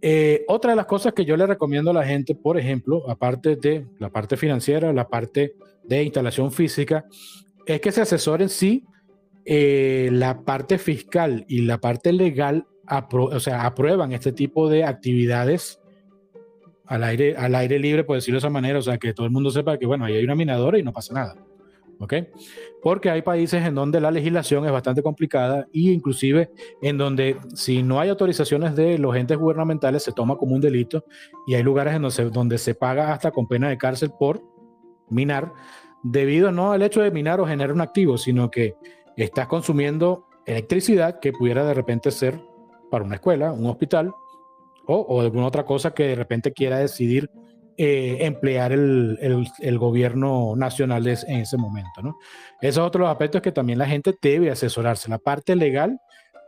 eh, 0.00 0.44
otra 0.46 0.70
de 0.70 0.76
las 0.76 0.86
cosas 0.86 1.12
que 1.12 1.24
yo 1.24 1.36
le 1.36 1.46
recomiendo 1.46 1.90
a 1.90 1.94
la 1.94 2.04
gente, 2.04 2.34
por 2.34 2.58
ejemplo, 2.58 3.08
aparte 3.10 3.56
de 3.56 3.86
la 3.98 4.10
parte 4.10 4.36
financiera, 4.36 4.92
la 4.92 5.08
parte 5.08 5.54
de 5.84 6.02
instalación 6.02 6.52
física, 6.52 7.04
es 7.66 7.80
que 7.80 7.92
se 7.92 8.02
asesoren 8.02 8.48
si 8.48 8.84
eh, 9.44 10.08
la 10.12 10.42
parte 10.42 10.78
fiscal 10.78 11.44
y 11.48 11.62
la 11.62 11.78
parte 11.78 12.12
legal 12.12 12.66
o 13.10 13.40
sea, 13.40 13.66
aprueban 13.66 14.12
este 14.12 14.32
tipo 14.32 14.68
de 14.68 14.84
actividades 14.84 15.80
al 16.86 17.04
aire, 17.04 17.36
al 17.36 17.54
aire 17.54 17.78
libre, 17.78 18.04
por 18.04 18.16
decirlo 18.16 18.36
de 18.36 18.46
esa 18.46 18.50
manera, 18.50 18.78
o 18.78 18.82
sea, 18.82 18.96
que 18.96 19.12
todo 19.12 19.26
el 19.26 19.32
mundo 19.32 19.50
sepa 19.50 19.78
que, 19.78 19.84
bueno, 19.84 20.06
ahí 20.06 20.14
hay 20.14 20.24
una 20.24 20.34
minadora 20.34 20.78
y 20.78 20.82
no 20.82 20.92
pasa 20.92 21.12
nada. 21.12 21.34
¿Ok? 22.00 22.14
Porque 22.82 23.10
hay 23.10 23.22
países 23.22 23.64
en 23.64 23.74
donde 23.74 24.00
la 24.00 24.10
legislación 24.10 24.64
es 24.64 24.72
bastante 24.72 25.02
complicada 25.02 25.66
e 25.72 25.90
inclusive 25.90 26.50
en 26.82 26.98
donde 26.98 27.36
si 27.54 27.82
no 27.82 28.00
hay 28.00 28.08
autorizaciones 28.08 28.76
de 28.76 28.98
los 28.98 29.16
entes 29.16 29.36
gubernamentales 29.36 30.02
se 30.02 30.12
toma 30.12 30.36
como 30.36 30.54
un 30.54 30.60
delito 30.60 31.04
y 31.46 31.54
hay 31.54 31.62
lugares 31.62 31.94
en 31.94 32.32
donde 32.32 32.58
se, 32.58 32.74
paga 32.74 33.12
hasta 33.12 33.30
con 33.30 33.48
pena 33.48 33.68
de 33.68 33.78
cárcel 33.78 34.10
por 34.18 34.42
minar, 35.08 35.52
debido 36.02 36.52
no 36.52 36.72
al 36.72 36.82
hecho 36.82 37.00
de 37.02 37.10
minar 37.10 37.40
o 37.40 37.46
generar 37.46 37.72
un 37.72 37.80
activo, 37.80 38.18
sino 38.18 38.50
que 38.50 38.74
estás 39.16 39.48
consumiendo 39.48 40.26
electricidad 40.46 41.18
que 41.20 41.32
pudiera 41.32 41.64
de 41.64 41.74
repente 41.74 42.10
ser 42.10 42.40
para 42.90 43.04
una 43.04 43.16
escuela, 43.16 43.52
un 43.52 43.66
hospital 43.66 44.12
o 44.90 45.20
alguna 45.20 45.46
otra 45.46 45.66
cosa 45.66 45.90
que 45.92 46.04
de 46.04 46.14
repente 46.14 46.52
quiera 46.52 46.78
decidir 46.78 47.30
eh, 47.80 48.18
emplear 48.26 48.72
el, 48.72 49.78
gobierno 49.78 50.54
nacional 50.56 51.06
en 51.06 51.40
ese 51.40 51.56
momento. 51.56 52.02
¿no? 52.02 52.18
Esos 52.60 52.84
otros 52.84 53.08
aspectos 53.08 53.40
que 53.40 53.52
también 53.52 53.78
la 53.78 53.86
gente 53.86 54.12
debe 54.20 54.50
asesorarse. 54.50 55.08
La 55.08 55.18
parte 55.18 55.54
legal 55.54 55.96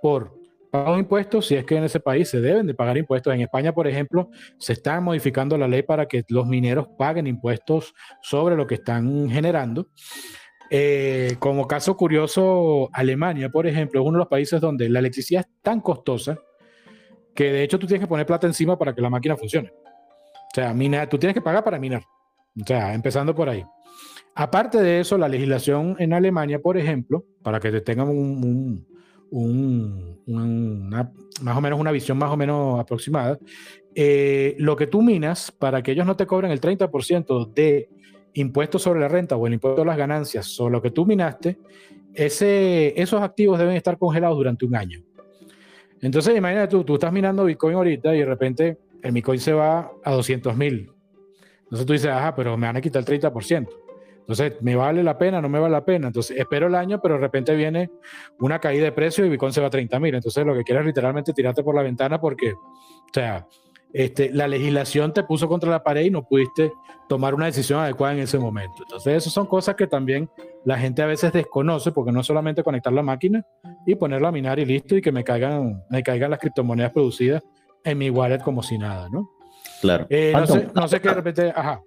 por 0.03 0.35
pagar 0.72 0.99
impuestos, 0.99 1.47
si 1.47 1.55
es 1.55 1.64
que 1.64 1.76
en 1.76 1.85
ese 1.85 2.01
país 2.01 2.28
se 2.28 2.41
deben 2.41 2.66
de 2.66 2.74
pagar 2.74 2.97
impuestos. 2.97 3.33
En 3.33 3.43
España, 3.43 3.72
por 3.72 3.87
ejemplo, 3.87 4.28
se 4.59 4.72
está 4.72 5.01
modificando 5.01 5.57
la 5.57 5.68
ley 5.68 5.83
para 5.83 6.07
que 6.07 6.24
los 6.31 6.49
mineros 6.49 6.89
paguen 6.99 7.28
impuestos 7.28 7.95
sobre 8.22 8.57
lo 8.57 8.66
que 8.66 8.74
están 8.74 9.31
generando. 9.31 9.87
Eh, 10.68 11.37
como 11.39 11.68
caso 11.68 11.97
curioso, 11.97 12.89
Alemania, 12.93 13.51
por 13.51 13.68
ejemplo, 13.68 14.01
es 14.01 14.07
uno 14.07 14.18
de 14.18 14.22
los 14.22 14.28
países 14.28 14.61
donde 14.61 14.89
la 14.89 14.99
electricidad 14.99 15.47
es 15.49 15.62
tan 15.62 15.81
costosa 15.81 16.41
que 17.37 17.53
de 17.53 17.62
hecho 17.62 17.78
tú 17.78 17.87
tienes 17.87 18.05
que 18.05 18.09
poner 18.09 18.26
plata 18.26 18.49
encima 18.49 18.76
para 18.76 18.93
que 18.93 19.01
la 19.01 19.11
máquina 19.11 19.37
funcione. 19.37 19.72
O 20.53 20.55
sea, 20.55 20.75
mina, 20.75 21.09
tú 21.09 21.19
tienes 21.19 21.35
que 21.35 21.41
pagar 21.41 21.63
para 21.63 21.79
minar. 21.79 22.03
O 22.61 22.65
sea, 22.67 22.93
empezando 22.93 23.35
por 23.35 23.49
ahí. 23.49 23.65
Aparte 24.35 24.83
de 24.83 25.01
eso, 25.01 25.17
la 25.19 25.29
legislación 25.29 25.97
en 25.99 26.13
Alemania, 26.13 26.61
por 26.61 26.77
ejemplo, 26.77 27.25
para 27.43 27.61
que 27.61 27.71
te 27.71 27.81
tengan 27.81 28.09
un, 28.09 28.87
más 31.41 31.57
o 31.57 31.61
menos 31.61 31.79
una 31.79 31.93
visión 31.93 32.19
más 32.19 32.31
o 32.31 32.37
menos 32.37 32.81
aproximada, 32.81 33.39
eh, 33.95 34.57
lo 34.59 34.77
que 34.77 34.87
tú 34.87 35.03
minas, 35.03 35.53
para 35.53 35.83
que 35.83 35.93
ellos 35.93 36.07
no 36.07 36.17
te 36.17 36.27
cobren 36.27 36.51
el 36.51 36.61
30% 36.61 37.53
de 37.53 37.89
impuestos 38.35 38.83
sobre 38.83 39.01
la 39.01 39.09
renta 39.09 39.37
o 39.37 39.47
el 39.47 39.55
impuesto 39.55 39.83
a 39.83 39.85
las 39.85 39.97
ganancias 39.97 40.47
sobre 40.47 40.73
lo 40.73 40.83
que 40.83 40.91
tú 40.91 41.05
minaste, 41.07 41.59
ese, 42.15 43.01
esos 43.01 43.23
activos 43.23 43.59
deben 43.59 43.77
estar 43.77 43.99
congelados 43.99 44.37
durante 44.37 44.65
un 44.65 44.77
año. 44.77 45.03
Entonces, 46.01 46.37
imagínate 46.37 46.69
tú, 46.69 46.85
tú 46.85 46.95
estás 46.95 47.13
minando 47.13 47.45
Bitcoin 47.45 47.75
ahorita 47.75 48.15
y 48.15 48.21
de 48.21 48.25
repente 48.25 48.79
el 49.03 49.13
Bitcoin 49.13 49.41
se 49.41 49.53
va 49.53 49.91
a 50.05 50.13
200 50.13 50.57
mil. 50.57 50.93
Entonces 51.63 51.87
tú 51.87 51.93
dices, 51.93 52.11
ajá, 52.11 52.35
pero 52.35 52.57
me 52.57 52.67
van 52.67 52.77
a 52.77 52.81
quitar 52.81 53.05
el 53.07 53.21
30%. 53.21 53.69
Entonces, 54.21 54.53
¿me 54.61 54.77
vale 54.77 55.03
la 55.03 55.19
pena? 55.19 55.41
¿No 55.41 55.49
me 55.49 55.59
vale 55.59 55.73
la 55.73 55.85
pena? 55.85 56.07
Entonces, 56.07 56.37
espero 56.37 56.69
el 56.69 56.75
año, 56.77 57.01
pero 57.01 57.15
de 57.15 57.21
repente 57.21 57.55
viene 57.57 57.91
una 58.39 58.61
caída 58.61 58.85
de 58.85 58.93
precio 58.93 59.25
y 59.25 59.29
Bitcoin 59.29 59.53
se 59.53 59.61
va 59.61 59.67
a 59.67 59.71
30 59.71 59.99
mil. 59.99 60.15
Entonces, 60.15 60.47
lo 60.47 60.55
que 60.55 60.63
quieres 60.63 60.83
es 60.83 60.87
literalmente 60.87 61.33
tirarte 61.33 61.65
por 61.65 61.75
la 61.75 61.83
ventana 61.83 62.21
porque, 62.21 62.53
o 62.53 63.13
sea, 63.13 63.47
este, 63.93 64.31
la 64.33 64.47
legislación 64.47 65.13
te 65.13 65.25
puso 65.25 65.49
contra 65.49 65.69
la 65.69 65.83
pared 65.83 66.03
y 66.03 66.11
no 66.11 66.23
pudiste 66.23 66.73
tomar 67.09 67.35
una 67.35 67.47
decisión 67.47 67.81
adecuada 67.81 68.15
en 68.15 68.21
ese 68.21 68.39
momento. 68.39 68.85
Entonces, 68.85 69.17
esas 69.17 69.33
son 69.33 69.47
cosas 69.47 69.75
que 69.75 69.89
también 69.89 70.31
la 70.65 70.79
gente 70.79 71.03
a 71.03 71.07
veces 71.07 71.33
desconoce, 71.33 71.91
porque 71.91 72.13
no 72.13 72.21
es 72.21 72.27
solamente 72.27 72.63
conectar 72.63 72.93
la 72.93 73.03
máquina 73.03 73.45
y 73.85 73.97
ponerla 73.97 74.29
a 74.29 74.33
minar 74.33 74.61
y 74.61 74.65
listo, 74.65 74.97
y 74.97 75.03
que 75.03 75.11
me 75.11 75.25
caigan, 75.25 75.83
me 75.91 76.05
caigan 76.05 76.31
las 76.31 76.39
criptomonedas 76.39 76.93
producidas 76.93 77.43
en 77.85 77.99
mi 77.99 78.11
wallet 78.11 78.41
como 78.41 78.62
si 78.62 78.78
nada, 78.78 79.09
¿no? 79.11 79.31
Claro. 79.81 80.07
Eh, 80.11 80.33
no, 80.35 80.47
sé, 80.47 80.68
no 80.74 80.89
sé 80.89 81.01
qué 81.01 81.09
de 81.09 81.14
repente, 81.14 81.53
ajá. 81.55 81.83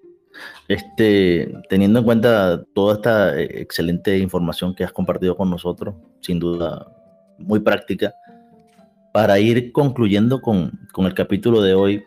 Este, 0.67 1.53
teniendo 1.69 1.99
en 1.99 2.05
cuenta 2.05 2.63
toda 2.73 2.95
esta 2.95 3.39
eh, 3.39 3.61
excelente 3.61 4.17
información 4.17 4.73
que 4.73 4.83
has 4.83 4.91
compartido 4.91 5.35
con 5.35 5.49
nosotros, 5.49 5.95
sin 6.21 6.39
duda 6.39 6.87
muy 7.37 7.59
práctica, 7.59 8.13
para 9.13 9.39
ir 9.39 9.71
concluyendo 9.71 10.41
con, 10.41 10.71
con 10.91 11.05
el 11.05 11.13
capítulo 11.13 11.61
de 11.61 11.75
hoy, 11.75 12.03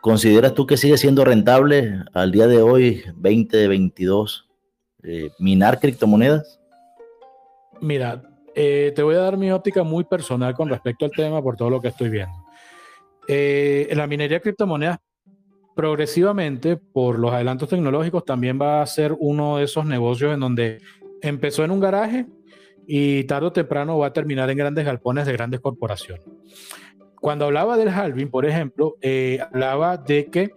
¿consideras 0.00 0.54
tú 0.54 0.66
que 0.66 0.78
sigue 0.78 0.96
siendo 0.96 1.24
rentable 1.24 2.00
al 2.14 2.32
día 2.32 2.46
de 2.46 2.62
hoy, 2.62 3.02
2022, 3.16 4.48
eh, 5.02 5.30
minar 5.38 5.78
criptomonedas? 5.78 6.58
Mira, 7.80 8.22
eh, 8.54 8.92
te 8.94 9.02
voy 9.02 9.16
a 9.16 9.20
dar 9.20 9.36
mi 9.36 9.50
óptica 9.50 9.82
muy 9.82 10.04
personal 10.04 10.54
con 10.54 10.68
respecto 10.68 11.04
al 11.04 11.10
tema 11.10 11.42
por 11.42 11.56
todo 11.56 11.68
lo 11.68 11.80
que 11.80 11.88
estoy 11.88 12.08
viendo. 12.08 12.41
En 13.26 13.98
la 13.98 14.06
minería 14.06 14.38
de 14.38 14.42
criptomonedas 14.42 14.98
progresivamente, 15.74 16.76
por 16.76 17.18
los 17.18 17.32
adelantos 17.32 17.68
tecnológicos, 17.68 18.24
también 18.24 18.58
va 18.60 18.82
a 18.82 18.86
ser 18.86 19.14
uno 19.18 19.58
de 19.58 19.64
esos 19.64 19.86
negocios 19.86 20.34
en 20.34 20.40
donde 20.40 20.80
empezó 21.22 21.64
en 21.64 21.70
un 21.70 21.80
garaje 21.80 22.26
y 22.86 23.24
tarde 23.24 23.46
o 23.46 23.52
temprano 23.52 23.98
va 23.98 24.08
a 24.08 24.12
terminar 24.12 24.50
en 24.50 24.58
grandes 24.58 24.84
galpones 24.84 25.26
de 25.26 25.32
grandes 25.32 25.60
corporaciones. 25.60 26.24
Cuando 27.20 27.44
hablaba 27.46 27.76
del 27.76 27.88
halving, 27.88 28.28
por 28.28 28.44
ejemplo, 28.44 28.96
eh, 29.00 29.38
hablaba 29.40 29.96
de 29.96 30.26
que 30.26 30.50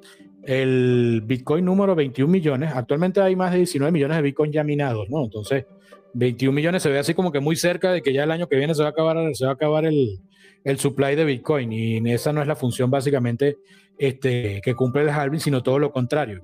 el 0.43 1.22
Bitcoin 1.24 1.63
número 1.63 1.95
21 1.95 2.32
millones, 2.32 2.72
actualmente 2.74 3.22
hay 3.22 3.36
más 3.36 3.51
de 3.51 3.59
19 3.59 3.91
millones 3.91 4.18
de 4.18 4.24
Bitcoin 4.24 4.51
ya 4.51 4.63
minados, 4.63 5.09
¿no? 5.09 5.24
Entonces, 5.24 5.66
21 6.13 6.53
millones 6.53 6.82
se 6.82 6.89
ve 6.89 6.99
así 6.99 7.13
como 7.13 7.32
que 7.32 7.39
muy 7.39 7.55
cerca 7.55 7.91
de 7.91 8.01
que 8.01 8.13
ya 8.13 8.24
el 8.24 8.32
año 8.32 8.47
que 8.47 8.55
viene 8.55 8.74
se 8.74 8.82
va 8.82 8.89
a 8.89 8.91
acabar, 8.91 9.18
se 9.36 9.45
va 9.45 9.51
a 9.51 9.53
acabar 9.53 9.86
el, 9.86 10.20
el 10.66 10.80
supply 10.80 11.16
de 11.16 11.24
Bitcoin 11.24 11.72
y 11.72 12.11
esa 12.11 12.34
no 12.34 12.41
es 12.41 12.47
la 12.47 12.55
función 12.55 12.91
básicamente 12.91 13.57
este, 13.97 14.59
que 14.61 14.76
cumple 14.76 15.03
el 15.03 15.09
halving, 15.09 15.39
sino 15.39 15.63
todo 15.63 15.80
lo 15.80 15.91
contrario. 15.91 16.43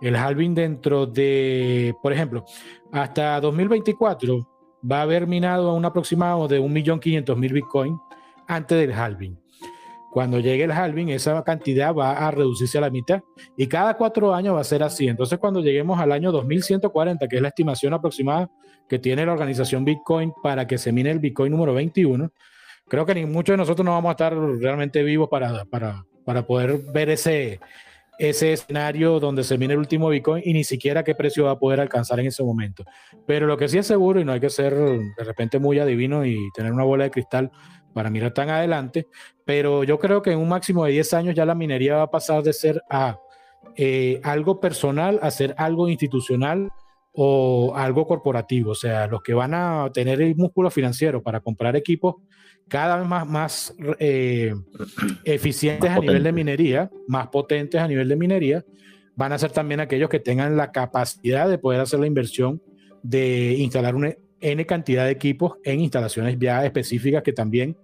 El 0.00 0.14
halving 0.14 0.54
dentro 0.54 1.06
de, 1.06 1.92
por 2.00 2.12
ejemplo, 2.12 2.44
hasta 2.92 3.40
2024 3.40 4.48
va 4.90 5.00
a 5.00 5.02
haber 5.02 5.26
minado 5.26 5.70
a 5.70 5.74
un 5.74 5.84
aproximado 5.84 6.46
de 6.46 6.60
1.500.000 6.60 7.52
Bitcoin 7.52 7.98
antes 8.46 8.78
del 8.78 8.92
halving. 8.92 9.36
Cuando 10.12 10.38
llegue 10.38 10.64
el 10.64 10.72
halving, 10.72 11.10
esa 11.10 11.42
cantidad 11.42 11.92
va 11.92 12.12
a 12.26 12.30
reducirse 12.30 12.78
a 12.78 12.82
la 12.82 12.90
mitad 12.90 13.20
y 13.56 13.66
cada 13.66 13.94
cuatro 13.94 14.32
años 14.34 14.54
va 14.54 14.60
a 14.60 14.64
ser 14.64 14.82
así. 14.82 15.08
Entonces, 15.08 15.38
cuando 15.38 15.60
lleguemos 15.60 15.98
al 16.00 16.12
año 16.12 16.30
2140, 16.30 17.26
que 17.26 17.36
es 17.36 17.42
la 17.42 17.48
estimación 17.48 17.92
aproximada 17.92 18.48
que 18.88 18.98
tiene 18.98 19.26
la 19.26 19.32
organización 19.32 19.84
Bitcoin 19.84 20.32
para 20.42 20.66
que 20.66 20.78
se 20.78 20.92
mine 20.92 21.10
el 21.10 21.18
Bitcoin 21.18 21.52
número 21.52 21.74
21, 21.74 22.30
creo 22.88 23.06
que 23.06 23.14
ni 23.14 23.26
muchos 23.26 23.54
de 23.54 23.58
nosotros 23.58 23.84
no 23.84 23.92
vamos 23.92 24.10
a 24.10 24.12
estar 24.12 24.36
realmente 24.36 25.02
vivos 25.02 25.28
para, 25.28 25.64
para, 25.66 26.04
para 26.24 26.46
poder 26.46 26.78
ver 26.92 27.10
ese, 27.10 27.60
ese 28.18 28.52
escenario 28.52 29.20
donde 29.20 29.44
se 29.44 29.56
mine 29.56 29.74
el 29.74 29.78
último 29.78 30.08
Bitcoin 30.08 30.42
y 30.44 30.52
ni 30.52 30.64
siquiera 30.64 31.04
qué 31.04 31.14
precio 31.14 31.44
va 31.44 31.52
a 31.52 31.58
poder 31.58 31.80
alcanzar 31.80 32.18
en 32.20 32.26
ese 32.26 32.42
momento. 32.42 32.84
Pero 33.26 33.46
lo 33.46 33.56
que 33.56 33.68
sí 33.68 33.78
es 33.78 33.86
seguro, 33.86 34.20
y 34.20 34.24
no 34.24 34.32
hay 34.32 34.40
que 34.40 34.50
ser 34.50 34.74
de 34.74 35.24
repente 35.24 35.58
muy 35.58 35.78
adivino 35.78 36.24
y 36.26 36.50
tener 36.54 36.72
una 36.72 36.84
bola 36.84 37.04
de 37.04 37.10
cristal 37.10 37.50
para 37.94 38.10
mirar 38.10 38.32
tan 38.32 38.50
adelante, 38.50 39.06
pero 39.44 39.84
yo 39.84 39.98
creo 39.98 40.20
que 40.20 40.32
en 40.32 40.38
un 40.38 40.48
máximo 40.48 40.84
de 40.84 40.92
10 40.92 41.14
años 41.14 41.34
ya 41.34 41.46
la 41.46 41.54
minería 41.54 41.96
va 41.96 42.02
a 42.02 42.10
pasar 42.10 42.42
de 42.42 42.52
ser 42.52 42.82
a 42.90 43.18
eh, 43.76 44.20
algo 44.24 44.60
personal 44.60 45.20
a 45.22 45.30
ser 45.30 45.54
algo 45.56 45.88
institucional 45.88 46.68
o 47.12 47.72
algo 47.76 48.06
corporativo. 48.06 48.72
O 48.72 48.74
sea, 48.74 49.06
los 49.06 49.22
que 49.22 49.34
van 49.34 49.54
a 49.54 49.90
tener 49.92 50.20
el 50.20 50.36
músculo 50.36 50.70
financiero 50.70 51.22
para 51.22 51.40
comprar 51.40 51.76
equipos 51.76 52.16
cada 52.68 52.98
vez 52.98 53.08
más, 53.08 53.26
más 53.26 53.74
eh, 53.98 54.54
eficientes 55.24 55.90
a 55.90 55.98
nivel 55.98 56.22
de 56.22 56.32
minería, 56.32 56.90
más 57.06 57.28
potentes 57.28 57.80
a 57.80 57.88
nivel 57.88 58.08
de 58.08 58.16
minería, 58.16 58.64
van 59.16 59.32
a 59.32 59.38
ser 59.38 59.50
también 59.50 59.80
aquellos 59.80 60.08
que 60.08 60.20
tengan 60.20 60.56
la 60.56 60.70
capacidad 60.70 61.48
de 61.48 61.58
poder 61.58 61.80
hacer 61.80 61.98
la 61.98 62.06
inversión 62.06 62.62
de 63.02 63.54
instalar 63.58 63.94
una 63.94 64.14
N 64.40 64.66
cantidad 64.66 65.06
de 65.06 65.10
equipos 65.10 65.54
en 65.64 65.80
instalaciones 65.80 66.36
ya 66.38 66.64
específicas 66.64 67.22
que 67.24 67.32
también 67.32 67.76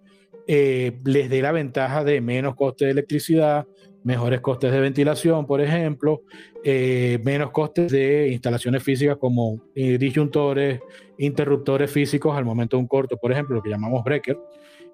eh, 0.47 1.01
les 1.05 1.29
dé 1.29 1.43
la 1.43 1.51
ventaja 1.51 2.05
de 2.05 2.21
menos 2.21 2.55
coste 2.55 2.85
de 2.85 2.93
electricidad, 2.93 3.67
mejores 4.05 4.41
costes 4.41 4.71
de 4.71 4.79
ventilación, 4.79 5.47
por 5.47 5.61
ejemplo, 5.61 6.23
eh, 6.63 7.19
menos 7.25 7.51
costes 7.51 7.91
de 7.91 8.29
instalaciones 8.31 8.83
físicas 8.83 9.17
como 9.17 9.61
disyuntores, 9.75 10.81
interruptores 11.19 11.91
físicos 11.91 12.37
al 12.37 12.45
momento 12.45 12.77
de 12.77 12.83
un 12.83 12.87
corto, 12.87 13.17
por 13.17 13.33
ejemplo, 13.33 13.57
lo 13.57 13.63
que 13.63 13.71
llamamos 13.71 14.05
breaker, 14.05 14.37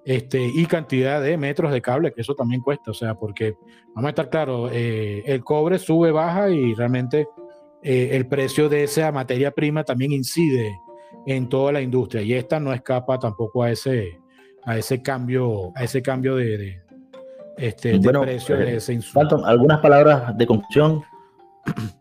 este, 0.04 0.42
y 0.42 0.64
cantidad 0.66 1.20
de 1.20 1.36
metros 1.36 1.72
de 1.72 1.82
cable, 1.82 2.12
que 2.12 2.22
eso 2.22 2.34
también 2.34 2.62
cuesta, 2.62 2.90
o 2.90 2.94
sea, 2.94 3.14
porque 3.14 3.54
vamos 3.94 4.06
a 4.06 4.08
estar 4.10 4.30
claros, 4.30 4.70
eh, 4.72 5.22
el 5.26 5.44
cobre 5.44 5.78
sube, 5.78 6.10
baja 6.10 6.48
y 6.50 6.74
realmente 6.74 7.28
eh, 7.82 8.10
el 8.12 8.26
precio 8.26 8.68
de 8.68 8.84
esa 8.84 9.12
materia 9.12 9.50
prima 9.50 9.84
también 9.84 10.12
incide 10.12 10.74
en 11.26 11.48
toda 11.48 11.72
la 11.72 11.82
industria 11.82 12.22
y 12.22 12.32
esta 12.32 12.58
no 12.58 12.72
escapa 12.72 13.18
tampoco 13.18 13.62
a 13.62 13.70
ese, 13.70 14.18
a 14.64 14.78
ese 14.78 15.02
cambio, 15.02 15.72
a 15.76 15.84
ese 15.84 16.00
cambio 16.00 16.36
de, 16.36 16.56
de 16.56 16.82
este, 17.58 17.98
precio 18.00 18.56
de 18.56 18.72
eh, 18.72 18.76
ese 18.76 18.94
insumo. 18.94 19.44
¿Algunas 19.44 19.80
palabras 19.80 20.36
de 20.36 20.46
conclusión? 20.46 21.02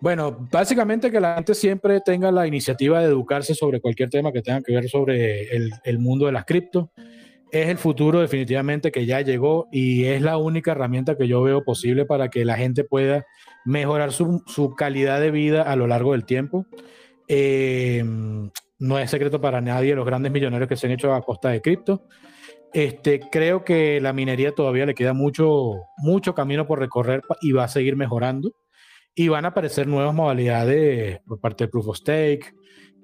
Bueno, 0.00 0.36
básicamente 0.50 1.10
que 1.10 1.18
la 1.18 1.36
gente 1.36 1.54
siempre 1.54 1.98
tenga 2.02 2.30
la 2.30 2.46
iniciativa 2.46 3.00
de 3.00 3.06
educarse 3.06 3.54
sobre 3.54 3.80
cualquier 3.80 4.10
tema 4.10 4.32
que 4.32 4.42
tenga 4.42 4.60
que 4.60 4.74
ver 4.74 4.86
sobre 4.86 5.44
el, 5.56 5.70
el 5.82 5.98
mundo 5.98 6.26
de 6.26 6.32
las 6.32 6.44
cripto 6.44 6.90
es 7.54 7.68
el 7.68 7.78
futuro 7.78 8.20
definitivamente 8.20 8.90
que 8.90 9.06
ya 9.06 9.20
llegó 9.20 9.68
y 9.70 10.06
es 10.06 10.20
la 10.20 10.38
única 10.38 10.72
herramienta 10.72 11.16
que 11.16 11.28
yo 11.28 11.40
veo 11.40 11.62
posible 11.62 12.04
para 12.04 12.28
que 12.28 12.44
la 12.44 12.56
gente 12.56 12.82
pueda 12.82 13.26
mejorar 13.64 14.12
su, 14.12 14.42
su 14.46 14.74
calidad 14.74 15.20
de 15.20 15.30
vida 15.30 15.62
a 15.62 15.76
lo 15.76 15.86
largo 15.86 16.12
del 16.12 16.24
tiempo. 16.24 16.66
Eh, 17.28 18.02
no 18.80 18.98
es 18.98 19.08
secreto 19.08 19.40
para 19.40 19.60
nadie 19.60 19.94
los 19.94 20.04
grandes 20.04 20.32
millonarios 20.32 20.68
que 20.68 20.74
se 20.74 20.88
han 20.88 20.94
hecho 20.94 21.14
a 21.14 21.22
costa 21.22 21.50
de 21.50 21.60
cripto. 21.60 22.08
Este, 22.72 23.20
creo 23.20 23.62
que 23.62 24.00
la 24.00 24.12
minería 24.12 24.50
todavía 24.50 24.84
le 24.84 24.96
queda 24.96 25.12
mucho, 25.12 25.74
mucho 25.98 26.34
camino 26.34 26.66
por 26.66 26.80
recorrer 26.80 27.22
y 27.40 27.52
va 27.52 27.64
a 27.64 27.68
seguir 27.68 27.94
mejorando. 27.94 28.50
Y 29.14 29.28
van 29.28 29.44
a 29.44 29.48
aparecer 29.48 29.86
nuevas 29.86 30.12
modalidades 30.12 31.20
por 31.20 31.38
parte 31.38 31.64
de 31.64 31.68
Proof 31.68 31.86
of 31.86 31.98
Stake, 31.98 32.52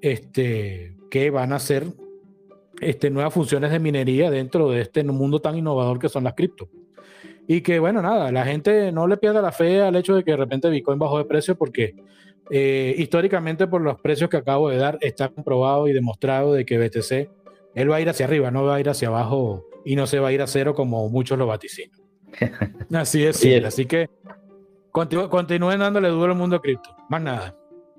este, 0.01 0.97
que 1.09 1.29
van 1.29 1.53
a 1.53 1.59
ser 1.59 1.85
este, 2.81 3.09
nuevas 3.09 3.33
funciones 3.33 3.71
de 3.71 3.79
minería 3.79 4.29
dentro 4.29 4.69
de 4.69 4.81
este 4.81 5.03
mundo 5.03 5.39
tan 5.39 5.57
innovador 5.57 5.99
que 5.99 6.09
son 6.09 6.23
las 6.23 6.33
cripto. 6.33 6.69
Y 7.47 7.61
que, 7.61 7.79
bueno, 7.79 8.01
nada, 8.01 8.31
la 8.31 8.45
gente 8.45 8.91
no 8.91 9.07
le 9.07 9.17
pierda 9.17 9.41
la 9.41 9.51
fe 9.51 9.81
al 9.81 9.95
hecho 9.95 10.15
de 10.15 10.23
que 10.23 10.31
de 10.31 10.37
repente 10.37 10.69
Bitcoin 10.69 10.99
bajó 10.99 11.17
de 11.17 11.25
precio 11.25 11.55
porque 11.55 11.95
eh, 12.49 12.95
históricamente 12.97 13.67
por 13.67 13.81
los 13.81 13.99
precios 14.01 14.29
que 14.29 14.37
acabo 14.37 14.69
de 14.69 14.77
dar 14.77 14.97
está 15.01 15.29
comprobado 15.29 15.87
y 15.87 15.93
demostrado 15.93 16.53
de 16.53 16.65
que 16.65 16.77
BTC, 16.77 17.29
él 17.75 17.91
va 17.91 17.97
a 17.97 18.01
ir 18.01 18.09
hacia 18.09 18.25
arriba, 18.25 18.51
no 18.51 18.63
va 18.63 18.75
a 18.75 18.79
ir 18.79 18.89
hacia 18.89 19.09
abajo 19.09 19.65
y 19.85 19.95
no 19.95 20.07
se 20.07 20.19
va 20.19 20.29
a 20.29 20.31
ir 20.31 20.41
a 20.41 20.47
cero 20.47 20.73
como 20.73 21.07
muchos 21.09 21.37
lo 21.37 21.47
vaticinan. 21.47 21.99
Así 22.93 23.23
es, 23.25 23.37
sí, 23.37 23.53
así 23.55 23.85
que 23.85 24.09
continúen 24.91 25.79
dándole 25.79 26.07
duro 26.09 26.31
al 26.31 26.37
mundo 26.37 26.61
cripto, 26.61 26.95
más 27.09 27.21
nada. 27.21 27.55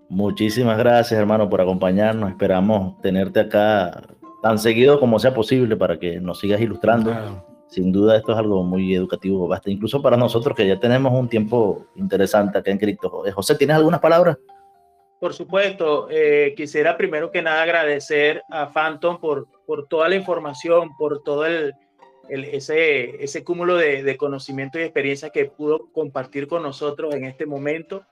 Muchísimas 0.08 0.76
gracias, 0.78 1.18
hermano, 1.18 1.48
por 1.48 1.60
acompañarnos. 1.60 2.30
Esperamos 2.30 3.00
tenerte 3.00 3.40
acá 3.40 4.02
tan 4.42 4.58
seguido 4.58 5.00
como 5.00 5.18
sea 5.18 5.32
posible 5.32 5.76
para 5.76 5.98
que 5.98 6.20
nos 6.20 6.40
sigas 6.40 6.60
ilustrando. 6.60 7.46
Sin 7.68 7.90
duda 7.90 8.18
esto 8.18 8.32
es 8.32 8.38
algo 8.38 8.62
muy 8.64 8.94
educativo, 8.94 9.48
basta 9.48 9.70
incluso 9.70 10.02
para 10.02 10.18
nosotros 10.18 10.54
que 10.54 10.66
ya 10.66 10.78
tenemos 10.78 11.10
un 11.14 11.26
tiempo 11.26 11.86
interesante 11.94 12.58
acá 12.58 12.70
en 12.70 12.76
Cripto. 12.76 13.24
Eh, 13.24 13.30
José, 13.30 13.54
¿tienes 13.54 13.76
algunas 13.76 14.00
palabras? 14.00 14.36
Por 15.18 15.32
supuesto, 15.32 16.08
eh, 16.10 16.52
quisiera 16.54 16.98
primero 16.98 17.30
que 17.30 17.40
nada 17.40 17.62
agradecer 17.62 18.42
a 18.50 18.70
Phantom 18.72 19.20
por, 19.20 19.46
por 19.64 19.86
toda 19.86 20.08
la 20.08 20.16
información, 20.16 20.90
por 20.98 21.22
todo 21.22 21.46
el, 21.46 21.72
ese, 22.28 23.22
ese 23.24 23.44
cúmulo 23.44 23.76
de, 23.76 24.16
conocimiento 24.16 24.78
y 24.78 24.82
experiencia 24.82 25.30
que 25.30 25.46
pudo 25.46 25.90
compartir 25.92 26.48
con 26.48 26.62
nosotros 26.62 27.14
en 27.14 27.24
este 27.24 27.46
momento. 27.46 28.04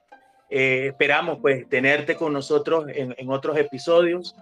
Eh, 0.49 0.87
esperamos 0.87 1.39
pues 1.43 1.69
tenerte 1.69 2.15
con 2.17 2.33
nosotros 2.33 2.87
en, 2.89 3.15
en 3.19 3.31
otros 3.31 3.59
episodios. 3.59 4.37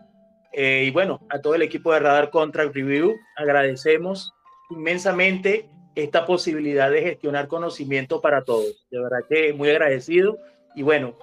Eh, 0.52 0.84
y 0.86 0.90
bueno, 0.90 1.20
a 1.30 1.40
todo 1.40 1.54
el 1.54 1.62
equipo 1.62 1.92
de 1.92 2.00
Radar 2.00 2.30
Contract 2.30 2.74
Review 2.74 3.14
agradecemos 3.36 4.32
inmensamente 4.70 5.68
esta 5.94 6.26
posibilidad 6.26 6.90
de 6.90 7.02
gestionar 7.02 7.48
conocimiento 7.48 8.20
para 8.20 8.44
todos. 8.44 8.86
De 8.90 9.00
verdad 9.00 9.18
que 9.28 9.52
muy 9.52 9.68
agradecido. 9.70 10.38
Y 10.74 10.82
bueno, 10.82 11.14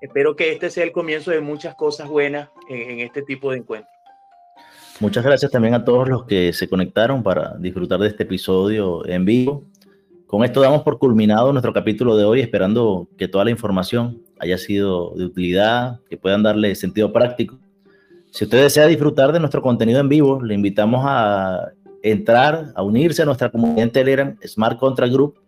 espero 0.00 0.34
que 0.34 0.52
este 0.52 0.70
sea 0.70 0.84
el 0.84 0.92
comienzo 0.92 1.30
de 1.30 1.40
muchas 1.40 1.74
cosas 1.76 2.08
buenas 2.08 2.48
en, 2.68 3.00
este 3.00 3.22
tipo 3.22 3.50
de 3.50 3.58
encuentros. 3.58 3.90
Muchas 5.00 5.24
gracias 5.24 5.50
también 5.50 5.74
a 5.74 5.84
todos 5.84 6.08
los 6.08 6.24
que 6.24 6.52
se 6.52 6.68
conectaron 6.68 7.22
para 7.22 7.56
disfrutar 7.58 7.98
de 8.00 8.08
este 8.08 8.24
episodio 8.24 9.06
en 9.06 9.24
vivo. 9.24 9.64
Con 10.26 10.44
esto 10.44 10.60
damos 10.60 10.82
por 10.82 10.98
culminado 10.98 11.52
nuestro 11.52 11.72
capítulo 11.72 12.16
de 12.16 12.24
hoy, 12.24 12.40
esperando 12.40 13.08
que 13.16 13.28
toda 13.28 13.44
la 13.44 13.50
información 13.50 14.22
haya 14.38 14.58
sido 14.58 15.14
de 15.14 15.26
utilidad, 15.26 16.00
que 16.08 16.16
puedan 16.16 16.42
darle 16.42 16.74
sentido 16.74 17.12
práctico. 17.12 17.58
Si 18.34 18.42
usted 18.42 18.62
desea 18.62 18.86
disfrutar 18.88 19.30
de 19.30 19.38
nuestro 19.38 19.62
contenido 19.62 20.00
en 20.00 20.08
vivo, 20.08 20.42
le 20.42 20.54
invitamos 20.54 21.04
a 21.06 21.70
entrar, 22.02 22.72
a 22.74 22.82
unirse 22.82 23.22
a 23.22 23.24
nuestra 23.24 23.48
comunidad 23.48 23.84
en 23.84 23.92
Telegram, 23.92 24.36
Smart 24.44 24.76
Contra 24.76 25.06
Group. 25.06 25.38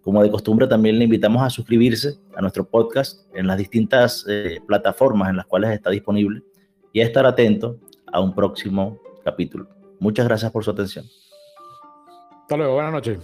Como 0.00 0.22
de 0.22 0.30
costumbre, 0.30 0.68
también 0.68 0.96
le 0.96 1.06
invitamos 1.06 1.42
a 1.42 1.50
suscribirse 1.50 2.20
a 2.36 2.40
nuestro 2.40 2.64
podcast 2.64 3.26
en 3.34 3.48
las 3.48 3.58
distintas 3.58 4.24
eh, 4.28 4.60
plataformas 4.64 5.30
en 5.30 5.38
las 5.38 5.46
cuales 5.46 5.72
está 5.72 5.90
disponible 5.90 6.44
y 6.92 7.00
a 7.00 7.04
estar 7.04 7.26
atento 7.26 7.78
a 8.06 8.20
un 8.20 8.32
próximo 8.32 9.00
capítulo. 9.24 9.66
Muchas 9.98 10.24
gracias 10.28 10.52
por 10.52 10.62
su 10.62 10.70
atención. 10.70 11.06
Hasta 12.42 12.56
luego, 12.56 12.74
buenas 12.74 12.92
noches. 12.92 13.18